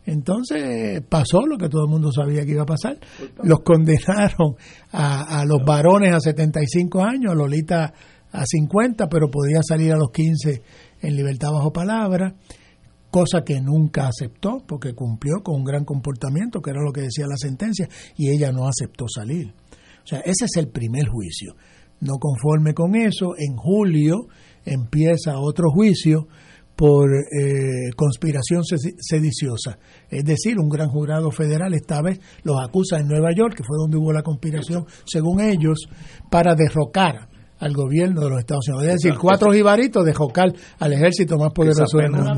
[0.05, 2.99] Entonces pasó lo que todo el mundo sabía que iba a pasar.
[3.43, 4.57] Los condenaron
[4.93, 7.93] a, a los varones a 75 años, a Lolita
[8.33, 10.63] a 50, pero podía salir a los 15
[11.01, 12.35] en libertad bajo palabra,
[13.11, 17.27] cosa que nunca aceptó porque cumplió con un gran comportamiento, que era lo que decía
[17.27, 19.55] la sentencia, y ella no aceptó salir.
[20.05, 21.55] O sea, ese es el primer juicio.
[22.01, 24.27] No conforme con eso, en julio
[24.65, 26.27] empieza otro juicio
[26.77, 29.79] por eh, conspiración sediciosa.
[30.11, 33.79] Es decir, un gran jurado federal esta vez los acusa en Nueva York, que fue
[33.79, 35.89] donde hubo la conspiración, según ellos,
[36.31, 37.29] para derrocar
[37.59, 38.87] al gobierno de los Estados Unidos.
[38.87, 42.33] Es decir, cuatro jibaritos de jocal al ejército más poderoso del mundo.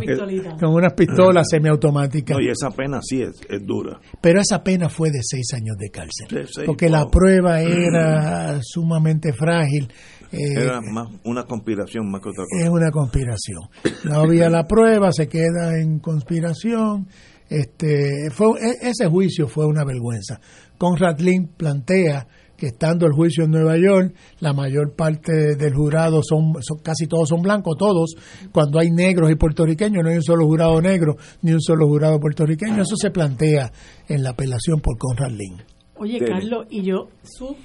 [0.61, 2.39] Con unas pistolas semiautomáticas.
[2.41, 3.37] y esa pena sí es,
[3.67, 4.01] dura.
[4.21, 6.49] Pero esa pena fue de seis años de cárcel.
[6.67, 9.89] porque la prueba era sumamente frágil.
[10.31, 12.65] Eh, era más una conspiración más que otra cosa.
[12.65, 13.63] Es una conspiración.
[14.05, 17.09] No había la prueba, se queda en conspiración.
[17.49, 20.39] Este, fue, e, ese juicio fue una vergüenza.
[20.77, 22.27] Conrad Link plantea
[22.59, 27.29] que estando el juicio en Nueva York, la mayor parte del jurado son, casi todos
[27.29, 28.17] son blancos, todos,
[28.53, 32.19] cuando hay negros y puertorriqueños, no hay un solo jurado negro ni un solo jurado
[32.19, 33.71] puertorriqueño, eso se plantea
[34.09, 35.63] en la apelación por Conrad Lynn.
[36.01, 37.57] Oye, Carlos, y yo, su,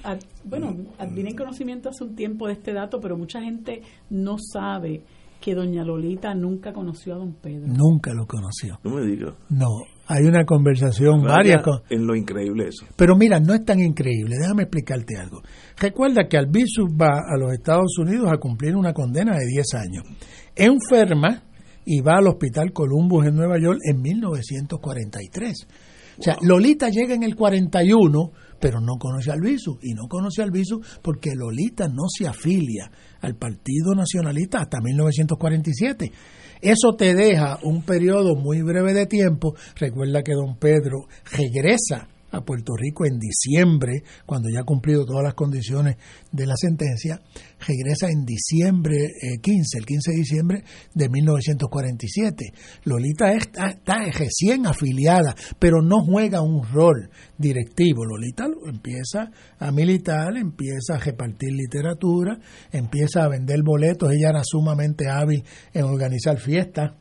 [0.44, 0.74] bueno,
[1.12, 5.02] vine en conocimiento hace un tiempo de este dato, pero mucha gente no sabe
[5.40, 7.66] que doña Lolita nunca conoció a don Pedro.
[7.68, 8.78] Nunca lo conoció.
[8.82, 9.34] No me digas.
[9.50, 9.68] No,
[10.06, 11.62] hay una conversación, varias.
[11.88, 12.86] En lo increíble eso.
[12.96, 14.36] Pero mira, no es tan increíble.
[14.38, 15.42] Déjame explicarte algo.
[15.78, 20.04] Recuerda que Albizu va a los Estados Unidos a cumplir una condena de 10 años.
[20.54, 21.42] Enferma
[21.86, 25.66] y va al Hospital Columbus en Nueva York en 1943.
[26.16, 29.78] O sea, Lolita llega en el 41, pero no conoce a Albizu.
[29.82, 32.90] Y no conoce a Albizu porque Lolita no se afilia
[33.20, 36.12] al Partido Nacionalista hasta 1947.
[36.64, 39.54] Eso te deja un periodo muy breve de tiempo.
[39.76, 45.22] Recuerda que don Pedro regresa a Puerto Rico en diciembre, cuando ya ha cumplido todas
[45.22, 45.96] las condiciones
[46.32, 47.20] de la sentencia,
[47.66, 52.52] regresa en diciembre 15, eh, el 15 de diciembre de 1947.
[52.84, 58.04] Lolita está, está recién afiliada, pero no juega un rol directivo.
[58.04, 62.38] Lolita empieza a militar, empieza a repartir literatura,
[62.72, 64.12] empieza a vender boletos.
[64.12, 66.92] Ella era sumamente hábil en organizar fiestas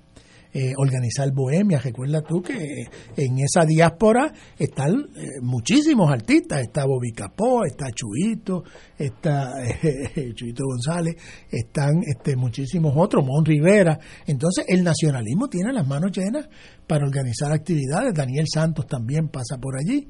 [0.53, 1.79] eh, organizar bohemia.
[1.79, 2.85] Recuerda tú que
[3.17, 6.61] en esa diáspora están eh, muchísimos artistas.
[6.61, 8.63] Está Bobby Capó, está Chuito,
[8.97, 9.51] está
[9.83, 11.15] eh, Chuito González,
[11.49, 13.97] están este, muchísimos otros, Mon Rivera.
[14.27, 16.47] Entonces el nacionalismo tiene las manos llenas
[16.87, 18.13] para organizar actividades.
[18.13, 20.07] Daniel Santos también pasa por allí.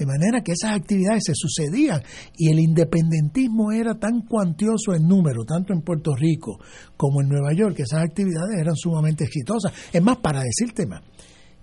[0.00, 2.00] De manera que esas actividades se sucedían
[2.34, 6.58] y el independentismo era tan cuantioso en número, tanto en Puerto Rico
[6.96, 9.74] como en Nueva York, que esas actividades eran sumamente exitosas.
[9.92, 11.02] Es más, para decirte más,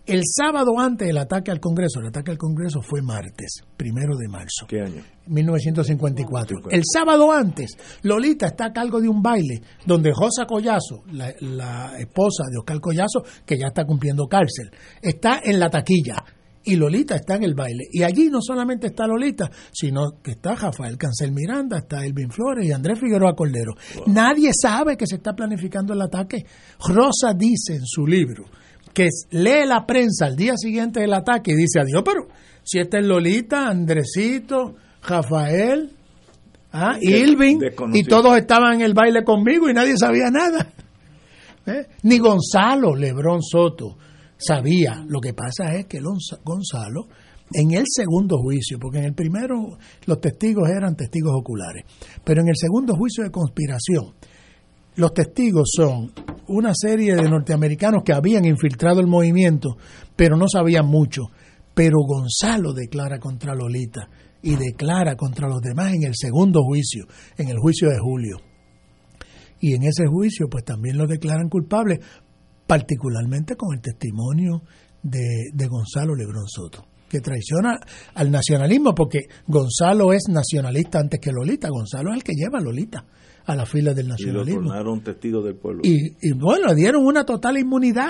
[0.06, 4.28] el sábado antes del ataque al Congreso, el ataque al Congreso fue martes, primero de
[4.28, 4.68] marzo.
[4.68, 5.02] ¿Qué año?
[5.26, 6.60] 1954.
[6.70, 7.72] El sábado antes,
[8.04, 12.80] Lolita está a cargo de un baile donde Rosa Collazo, la, la esposa de Oscar
[12.80, 14.70] Collazo, que ya está cumpliendo cárcel,
[15.02, 16.24] está en la taquilla
[16.68, 17.86] y Lolita está en el baile.
[17.92, 22.66] Y allí no solamente está Lolita, sino que está Rafael Cancel Miranda, está Elvin Flores
[22.66, 23.74] y Andrés Figueroa Cordero.
[24.08, 26.46] Nadie sabe que se está planificando el ataque.
[26.80, 28.46] Rosa dice en su libro
[28.94, 32.28] que lee la prensa al día siguiente del ataque y dice, adiós, pero
[32.64, 34.76] si esta es Lolita, Andresito,
[35.08, 35.92] Rafael,
[36.74, 37.62] ah, Ilvin,
[37.94, 40.74] y todos estaban en el baile conmigo y nadie sabía nada.
[41.66, 41.86] ¿Eh?
[42.04, 43.98] Ni Gonzalo Lebrón Soto
[44.38, 45.04] sabía.
[45.08, 47.08] Lo que pasa es que Gonzalo,
[47.54, 51.86] en el segundo juicio, porque en el primero los testigos eran testigos oculares,
[52.24, 54.14] pero en el segundo juicio de conspiración,
[54.96, 56.12] los testigos son
[56.48, 59.78] una serie de norteamericanos que habían infiltrado el movimiento,
[60.16, 61.24] pero no sabían mucho.
[61.76, 64.10] Pero Gonzalo declara contra Lolita
[64.42, 67.06] y declara contra los demás en el segundo juicio,
[67.38, 68.38] en el juicio de julio.
[69.60, 72.00] Y en ese juicio, pues también lo declaran culpable,
[72.68, 74.62] particularmente con el testimonio
[75.02, 77.80] de, de Gonzalo Lebrón Soto, que traiciona
[78.14, 81.70] al nacionalismo, porque Gonzalo es nacionalista antes que Lolita.
[81.70, 83.06] Gonzalo es el que lleva a Lolita
[83.46, 84.74] a la fila del nacionalismo.
[84.74, 85.82] Y testigo del pueblo.
[85.84, 88.10] Y, y, bueno, le dieron una total inmunidad.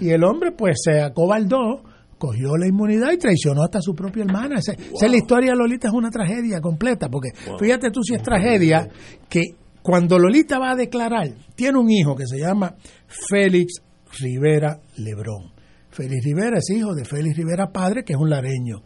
[0.00, 1.82] Y el hombre, pues, se acobardó,
[2.16, 4.58] cogió la inmunidad y traicionó hasta su propia hermana.
[4.58, 7.28] Esa, es la historia de Lolita, es una tragedia completa, porque
[7.58, 8.88] fíjate tú si es tragedia
[9.28, 9.42] que
[9.82, 12.74] cuando Lolita va a declarar, tiene un hijo que se llama
[13.06, 13.82] Félix
[14.18, 15.52] Rivera Lebrón.
[15.90, 18.82] Félix Rivera es hijo de Félix Rivera padre, que es un lareño.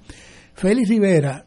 [0.55, 1.45] Félix Rivera,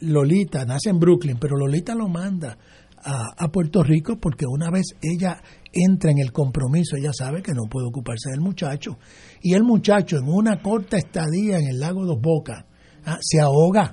[0.00, 2.58] Lolita, nace en Brooklyn, pero Lolita lo manda
[3.04, 7.68] a, Puerto Rico porque una vez ella entra en el compromiso, ella sabe que no
[7.68, 8.98] puede ocuparse del muchacho.
[9.42, 12.64] Y el muchacho en una corta estadía en el lago Dos Bocas,
[13.04, 13.90] ah, se ahoga.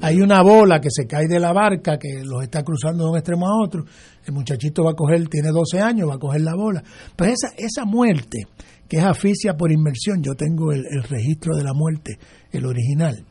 [0.00, 3.16] Hay una bola que se cae de la barca que los está cruzando de un
[3.16, 3.84] extremo a otro.
[4.28, 6.84] El muchachito va a coger, tiene 12 años, va a coger la bola.
[7.16, 8.46] Pues esa, esa muerte,
[8.88, 12.18] que es asfixia por inmersión, yo tengo el registro de la muerte,
[12.52, 13.24] el original.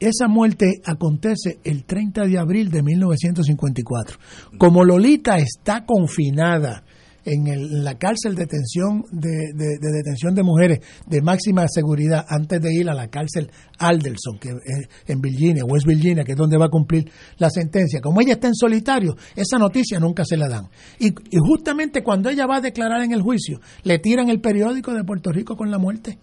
[0.00, 4.18] Esa muerte acontece el 30 de abril de 1954.
[4.58, 6.84] Como Lolita está confinada
[7.24, 12.88] en, la cárcel de detención de, detención de mujeres de máxima seguridad antes de ir
[12.88, 16.70] a la cárcel Alderson, que es en Virginia, West Virginia, que es donde va a
[16.70, 18.00] cumplir la sentencia.
[18.00, 20.68] Como ella está en solitario, esa noticia nunca se la dan.
[20.98, 24.92] Y, y justamente cuando ella va a declarar en el juicio, le tiran el periódico
[24.92, 26.18] de Puerto Rico con la muerte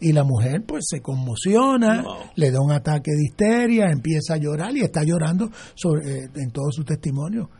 [0.00, 2.02] y la mujer pues se conmociona,
[2.34, 6.50] le da un ataque de histeria, empieza a llorar y está llorando sobre, eh, en
[6.50, 7.50] todo su testimonio.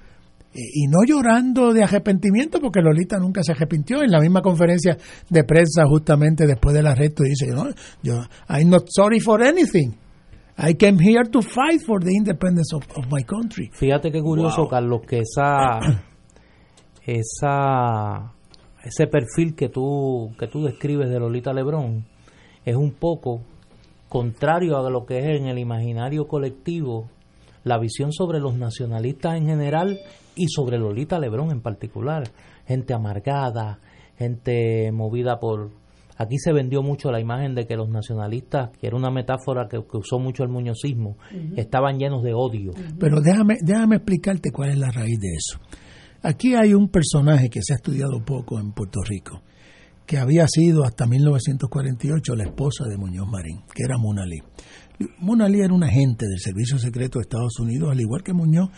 [0.52, 4.02] Y no llorando de arrepentimiento porque Lolita nunca se arrepintió.
[4.02, 4.96] En la misma conferencia
[5.28, 7.66] de prensa justamente después del arresto dice, no,
[8.02, 8.14] yo,
[8.48, 9.94] I'm not sorry for anything.
[10.58, 13.70] I came here to fight for the independence of, my country.
[13.72, 15.78] Fíjate qué curioso, Carlos, que esa,
[17.06, 18.34] esa,
[18.84, 22.04] ese perfil que tú, que tú describes de Lolita Lebrón,
[22.64, 23.40] es un poco
[24.08, 27.08] contrario a lo que es en el imaginario colectivo
[27.64, 29.98] la visión sobre los nacionalistas en general
[30.34, 32.24] y sobre Lolita Lebrón en particular.
[32.66, 33.80] Gente amargada,
[34.16, 35.70] gente movida por...
[36.16, 39.78] Aquí se vendió mucho la imagen de que los nacionalistas, que era una metáfora que,
[39.78, 41.16] usó mucho el muñozismo,
[41.56, 42.72] estaban llenos de odio.
[42.98, 45.58] Pero déjame, déjame explicarte cuál es la raíz de eso.
[46.22, 49.40] Aquí hay un personaje que se ha estudiado poco en Puerto Rico,
[50.04, 54.42] que había sido hasta 1948 la esposa de Muñoz Marín, que era Mona Lee.
[55.18, 58.70] Mona Lee era un agente del Servicio Secreto de Estados Unidos, al igual que Muñoz,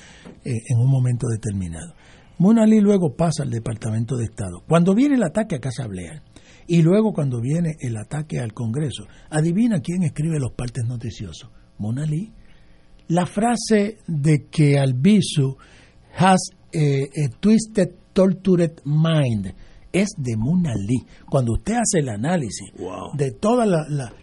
[0.44, 1.94] eh, en un momento determinado.
[2.38, 4.62] Mona Lee luego pasa al Departamento de Estado.
[4.68, 6.22] Cuando viene el ataque a Casa Blair
[6.66, 11.50] y luego cuando viene el ataque al Congreso, adivina quién escribe los partes noticiosos.
[11.78, 12.32] Mona Lee.
[13.08, 15.56] La frase de que Albizu
[16.16, 16.40] has
[16.74, 19.54] a twisted, tortured mind
[19.92, 21.06] es de Muna Lee.
[21.28, 22.72] Cuando usted hace el análisis
[23.14, 23.66] de todos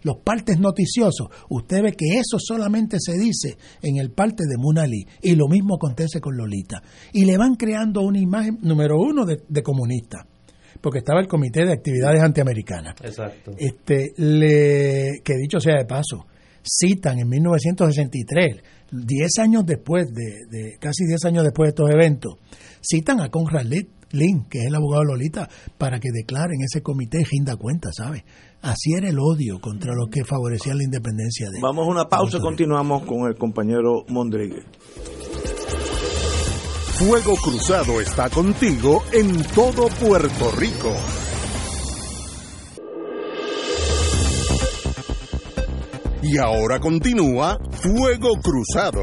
[0.02, 4.86] los partes noticiosos, usted ve que eso solamente se dice en el parte de Muna
[4.86, 5.06] Lee.
[5.22, 6.82] Y lo mismo acontece con Lolita.
[7.12, 10.26] Y le van creando una imagen, número uno, de, comunista
[10.80, 12.94] porque estaba el Comité de Actividades Antiamericanas.
[13.02, 13.52] Exacto.
[13.58, 16.26] Este, le, que dicho sea de paso,
[16.64, 22.34] citan en 1963, 10 años después, de, de casi 10 años después de estos eventos,
[22.80, 23.66] citan a Conrad
[24.12, 27.90] Lin, que es el abogado Lolita, para que declare en ese comité y rinda cuenta,
[27.92, 28.24] ¿sabes?
[28.62, 32.38] Así era el odio contra los que favorecían la independencia de Vamos a una pausa
[32.38, 34.62] y continuamos con el compañero Mondrigue.
[37.00, 40.92] Fuego Cruzado está contigo en todo Puerto Rico.
[46.22, 49.00] Y ahora continúa Fuego Cruzado.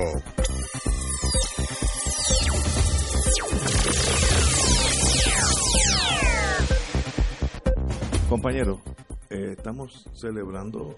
[8.30, 8.80] Compañeros,
[9.30, 10.96] eh, estamos celebrando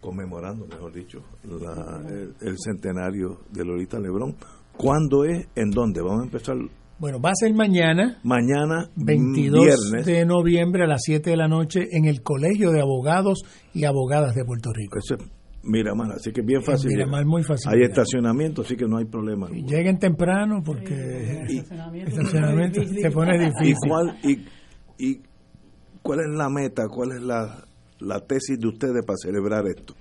[0.00, 4.36] conmemorando, mejor dicho, el, centenario de Lolita Lebrón.
[4.76, 5.48] ¿Cuándo es?
[5.54, 6.00] ¿En dónde?
[6.00, 6.56] Vamos a empezar.
[6.98, 8.18] Bueno, va a ser mañana.
[8.22, 13.42] Mañana, 22 de noviembre a las 7 de la noche en el Colegio de Abogados
[13.74, 14.98] y Abogadas de Puerto Rico.
[14.98, 15.30] Eso es
[15.62, 16.90] Miramar, así que bien fácil.
[16.90, 17.70] Miramar, muy fácil.
[17.72, 19.48] Hay estacionamiento, así que no hay problema.
[19.52, 20.94] Y lleguen temprano porque
[21.48, 21.58] el
[22.08, 23.74] estacionamiento, se pone difícil.
[23.84, 24.18] ¿Y cuál,
[24.98, 25.20] y,
[26.08, 27.62] cuál es la meta, cuál es la,
[28.00, 29.94] la tesis de ustedes para celebrar esto?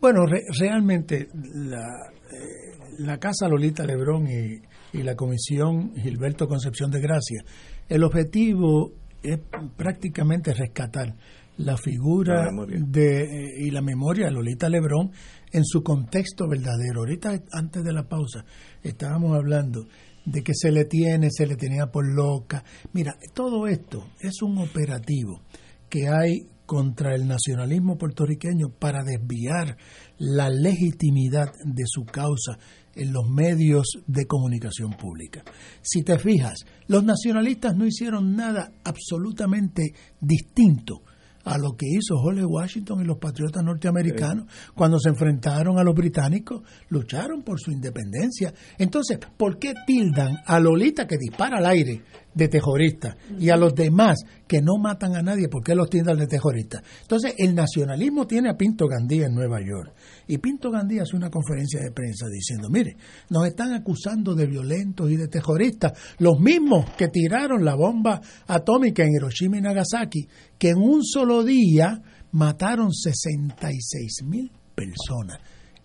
[0.00, 0.20] Bueno,
[0.58, 4.62] realmente la, eh, la Casa Lolita Lebrón y,
[4.96, 7.44] y la Comisión Gilberto Concepción de Gracia,
[7.86, 8.92] el objetivo
[9.22, 9.40] es
[9.76, 11.16] prácticamente rescatar
[11.58, 15.10] la figura de eh, y la memoria de Lolita Lebrón
[15.52, 17.00] en su contexto verdadero.
[17.00, 18.46] Ahorita, antes de la pausa,
[18.82, 19.86] estábamos hablando
[20.24, 22.64] de que se le tiene, se le tenía por loca.
[22.92, 25.42] Mira, todo esto es un operativo
[25.88, 29.76] que hay contra el nacionalismo puertorriqueño para desviar
[30.18, 32.58] la legitimidad de su causa
[32.94, 35.42] en los medios de comunicación pública.
[35.82, 41.02] Si te fijas, los nacionalistas no hicieron nada absolutamente distinto
[41.44, 45.94] a lo que hizo Jorge Washington y los patriotas norteamericanos cuando se enfrentaron a los
[45.94, 48.52] británicos, lucharon por su independencia.
[48.78, 52.02] Entonces, ¿por qué tildan a Lolita que dispara al aire
[52.34, 56.18] de terrorista y a los demás que no matan a nadie, ¿por qué los tildan
[56.18, 56.82] de terroristas?
[57.02, 59.94] Entonces, el nacionalismo tiene a Pinto Gandía en Nueva York.
[60.28, 62.96] Y Pinto Gandía hace una conferencia de prensa diciendo, mire,
[63.30, 69.02] nos están acusando de violentos y de terroristas, los mismos que tiraron la bomba atómica
[69.02, 70.26] en Hiroshima y Nagasaki,
[70.58, 72.00] que en un solo día
[72.32, 75.38] mataron 66 mil personas.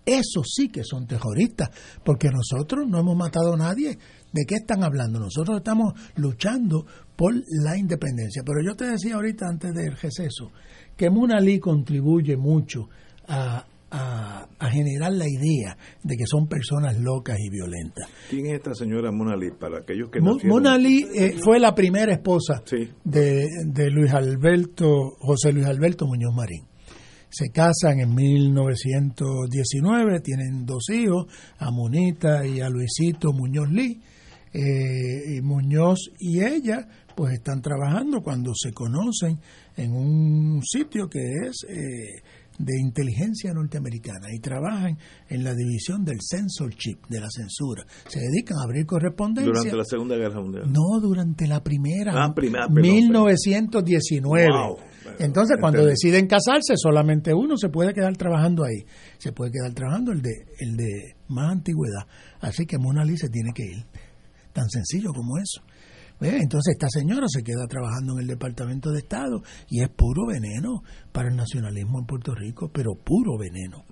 [0.07, 1.69] Eso sí que son terroristas,
[2.05, 3.97] porque nosotros no hemos matado a nadie.
[4.37, 5.19] ¿De qué están hablando?
[5.19, 6.85] Nosotros estamos luchando
[7.15, 8.43] por la independencia.
[8.45, 10.51] Pero yo te decía ahorita antes del receso
[10.95, 12.87] que Munali contribuye mucho
[13.27, 18.07] a, a, generar la idea de que son personas locas y violentas.
[18.29, 19.49] ¿Quién es esta señora Monalí?
[19.59, 22.61] Para aquellos que Monalí eh, fue la primera esposa
[23.03, 26.67] de, de Luis Alberto, José Luis Alberto Muñoz Marín
[27.29, 31.25] se casan en 1919, tienen dos hijos,
[31.59, 34.01] a Monita y a Luisito Muñoz Lee.
[34.53, 39.39] Eh, y Muñoz y ella pues están trabajando cuando se conocen
[39.75, 42.21] en un sitio que es eh,
[42.59, 44.97] de inteligencia norteamericana y trabajan
[45.29, 47.85] en la división del censorship, de la censura.
[48.07, 49.51] Se dedican a abrir correspondencia.
[49.51, 50.71] ¿Durante la Segunda Guerra Mundial?
[50.71, 52.13] No, durante la primera.
[52.15, 54.47] Ah, primera 1919.
[55.19, 58.85] Entonces, cuando deciden casarse, solamente uno se puede quedar trabajando ahí.
[59.17, 62.05] Se puede quedar trabajando el de, el de más antigüedad.
[62.39, 63.85] Así que Mona Lisa se tiene que ir.
[64.57, 65.61] Tan sencillo como eso.
[66.19, 70.81] Entonces esta señora se queda trabajando en el Departamento de Estado y es puro veneno
[71.11, 73.85] para el nacionalismo en Puerto Rico, pero puro veneno.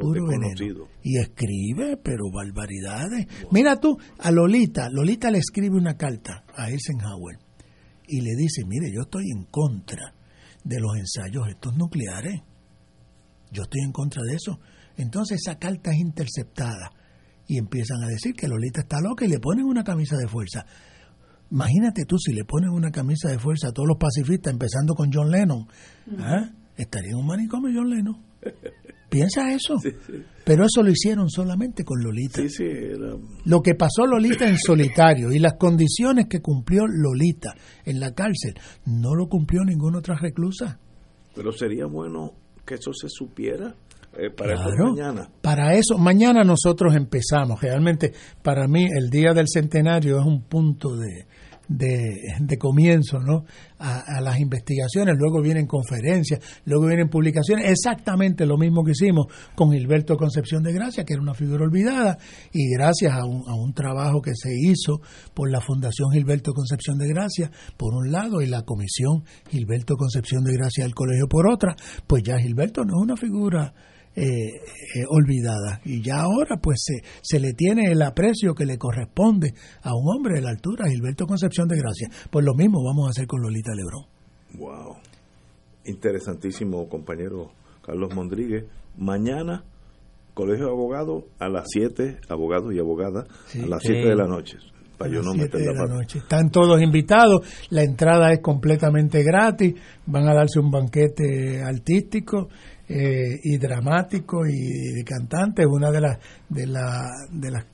[0.00, 0.86] puro veneno.
[1.02, 3.26] Y escribe, pero barbaridades.
[3.50, 7.36] Mira tú, a Lolita, Lolita le escribe una carta a Eisenhower
[8.06, 10.14] y le dice, mire, yo estoy en contra
[10.62, 12.42] de los ensayos estos nucleares.
[13.50, 14.60] Yo estoy en contra de eso.
[14.96, 16.92] Entonces esa carta es interceptada
[17.46, 20.64] y empiezan a decir que Lolita está loca y le ponen una camisa de fuerza.
[21.50, 25.10] Imagínate tú si le pones una camisa de fuerza a todos los pacifistas, empezando con
[25.12, 25.66] John Lennon,
[26.18, 26.50] ¿ah?
[26.76, 28.16] estaría en un manicomio John Lennon.
[29.14, 29.76] Piensa eso.
[30.44, 32.42] Pero eso lo hicieron solamente con Lolita.
[33.44, 37.54] Lo que pasó Lolita en solitario y las condiciones que cumplió Lolita
[37.84, 38.54] en la cárcel,
[38.86, 40.80] no lo cumplió ninguna otra reclusa.
[41.32, 42.32] Pero sería bueno
[42.66, 43.76] que eso se supiera.
[44.16, 45.28] Eh, para eso mañana.
[45.40, 47.60] Para eso, mañana nosotros empezamos.
[47.60, 48.12] Realmente,
[48.42, 51.26] para mí, el día del centenario es un punto de,
[51.68, 53.44] de, comienzo ¿no?
[53.78, 59.72] A, las investigaciones, luego vienen conferencias, luego vienen publicaciones, exactamente lo mismo que hicimos con
[59.72, 62.16] Gilberto Concepción de Gracia, que era una figura olvidada,
[62.52, 65.00] y gracias a un, a un trabajo que se hizo
[65.34, 70.44] por la Fundación Gilberto Concepción de Gracia, por un lado, y la Comisión Gilberto Concepción
[70.44, 71.76] de Gracia del Colegio por otra,
[72.06, 73.74] pues ya Gilberto no es una figura
[74.16, 75.80] eh, eh, olvidada.
[75.84, 80.04] Y ya ahora pues se, se le tiene el aprecio que le corresponde a un
[80.14, 82.08] hombre de la altura, Gilberto Concepción de Gracia.
[82.30, 84.04] Pues lo mismo vamos a hacer con Lolita Lebrón.
[84.54, 84.96] Wow.
[85.84, 87.50] Interesantísimo, compañero
[87.84, 88.64] Carlos Mondríguez.
[88.96, 89.64] Mañana,
[90.32, 94.58] Colegio de Abogados, a las 7, abogados y abogadas, a las 7 de la noche.
[94.98, 96.18] Para yo no de la noche.
[96.18, 99.74] Están todos invitados, la entrada es completamente gratis,
[100.06, 102.48] van a darse un banquete artístico
[102.88, 105.66] eh, y dramático y de cantante.
[105.66, 107.66] Una de las de la, de las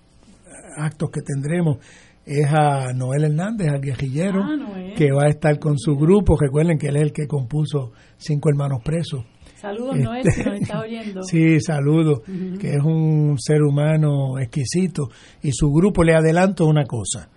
[0.77, 1.79] actos que tendremos
[2.25, 6.37] es a Noel Hernández, al guerrillero, ah, que va a estar con su grupo.
[6.39, 9.25] Recuerden que él es el que compuso Cinco Hermanos Presos.
[9.57, 11.23] Saludos, Noel, si nos está oyendo.
[11.25, 12.23] Sí, saludos,
[12.59, 15.11] que es un ser humano exquisito.
[15.43, 17.29] Y su grupo, le adelanto una cosa,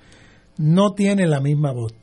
[0.58, 1.94] no tiene la misma voz.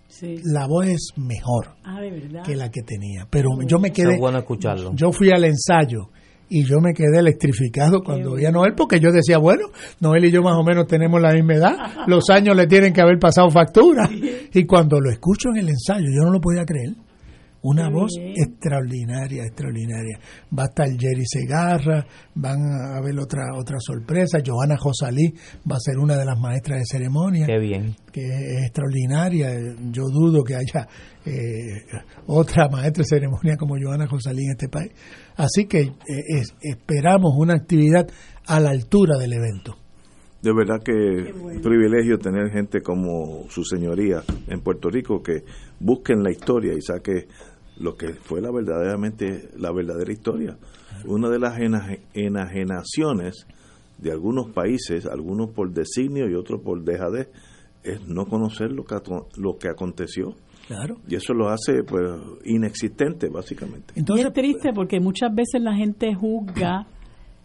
[0.44, 2.01] La voz es mejor ah,
[2.44, 3.27] que la que tenía.
[3.31, 4.14] Pero yo me quedé...
[4.14, 4.93] Es bueno escucharlo.
[4.94, 6.10] Yo fui al ensayo
[6.48, 9.68] y yo me quedé electrificado cuando vi a Noel porque yo decía, bueno,
[10.01, 13.01] Noel y yo más o menos tenemos la misma edad, los años le tienen que
[13.01, 14.10] haber pasado factura.
[14.52, 16.94] Y cuando lo escucho en el ensayo, yo no lo podía creer.
[17.62, 20.18] Una voz extraordinaria, extraordinaria.
[20.56, 24.38] Va a estar Jerry Segarra, van a haber otra otra sorpresa.
[24.44, 25.34] Johanna Josalí
[25.70, 27.46] va a ser una de las maestras de ceremonia.
[27.46, 27.94] Qué bien.
[28.10, 29.50] Que es extraordinaria.
[29.90, 30.88] Yo dudo que haya
[31.26, 31.84] eh,
[32.26, 34.92] otra maestra de ceremonia como Johanna Josalí en este país.
[35.36, 38.06] Así que eh, esperamos una actividad
[38.46, 39.76] a la altura del evento.
[40.42, 45.44] De verdad que un privilegio tener gente como su señoría en Puerto Rico que
[45.78, 47.28] busquen la historia y saque
[47.81, 50.59] lo que fue la verdaderamente la verdadera historia.
[51.07, 51.59] Una de las
[52.15, 53.47] enajenaciones
[53.97, 57.31] de algunos países, algunos por designio y otros por dejadez,
[57.82, 58.97] es no conocer lo que,
[59.36, 60.35] lo que aconteció.
[60.66, 60.98] Claro.
[61.09, 62.05] Y eso lo hace pues
[62.44, 63.94] inexistente básicamente.
[63.97, 66.86] Entonces, es triste porque muchas veces la gente juzga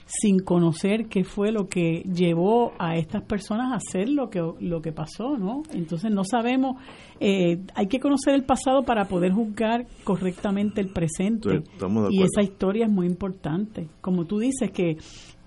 [0.05, 4.81] sin conocer qué fue lo que llevó a estas personas a hacer lo que lo
[4.81, 5.63] que pasó, ¿no?
[5.73, 6.75] Entonces no sabemos,
[7.19, 11.63] eh, hay que conocer el pasado para poder juzgar correctamente el presente.
[12.11, 13.87] y esa historia es muy importante.
[14.01, 14.97] Como tú dices que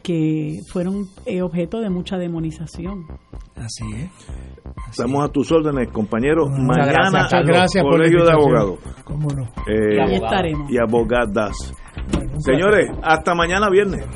[0.02, 3.06] que fueron eh, objeto de mucha demonización.
[3.56, 4.10] Así es.
[4.90, 6.48] Estamos a tus órdenes, compañeros.
[6.50, 8.78] Mañana gracias, gracias Colegio de Abogados.
[9.04, 9.44] ¿Cómo no?
[9.66, 10.20] Eh,
[10.68, 11.74] y, abogadas.
[12.38, 14.06] Señores, hasta mañana viernes.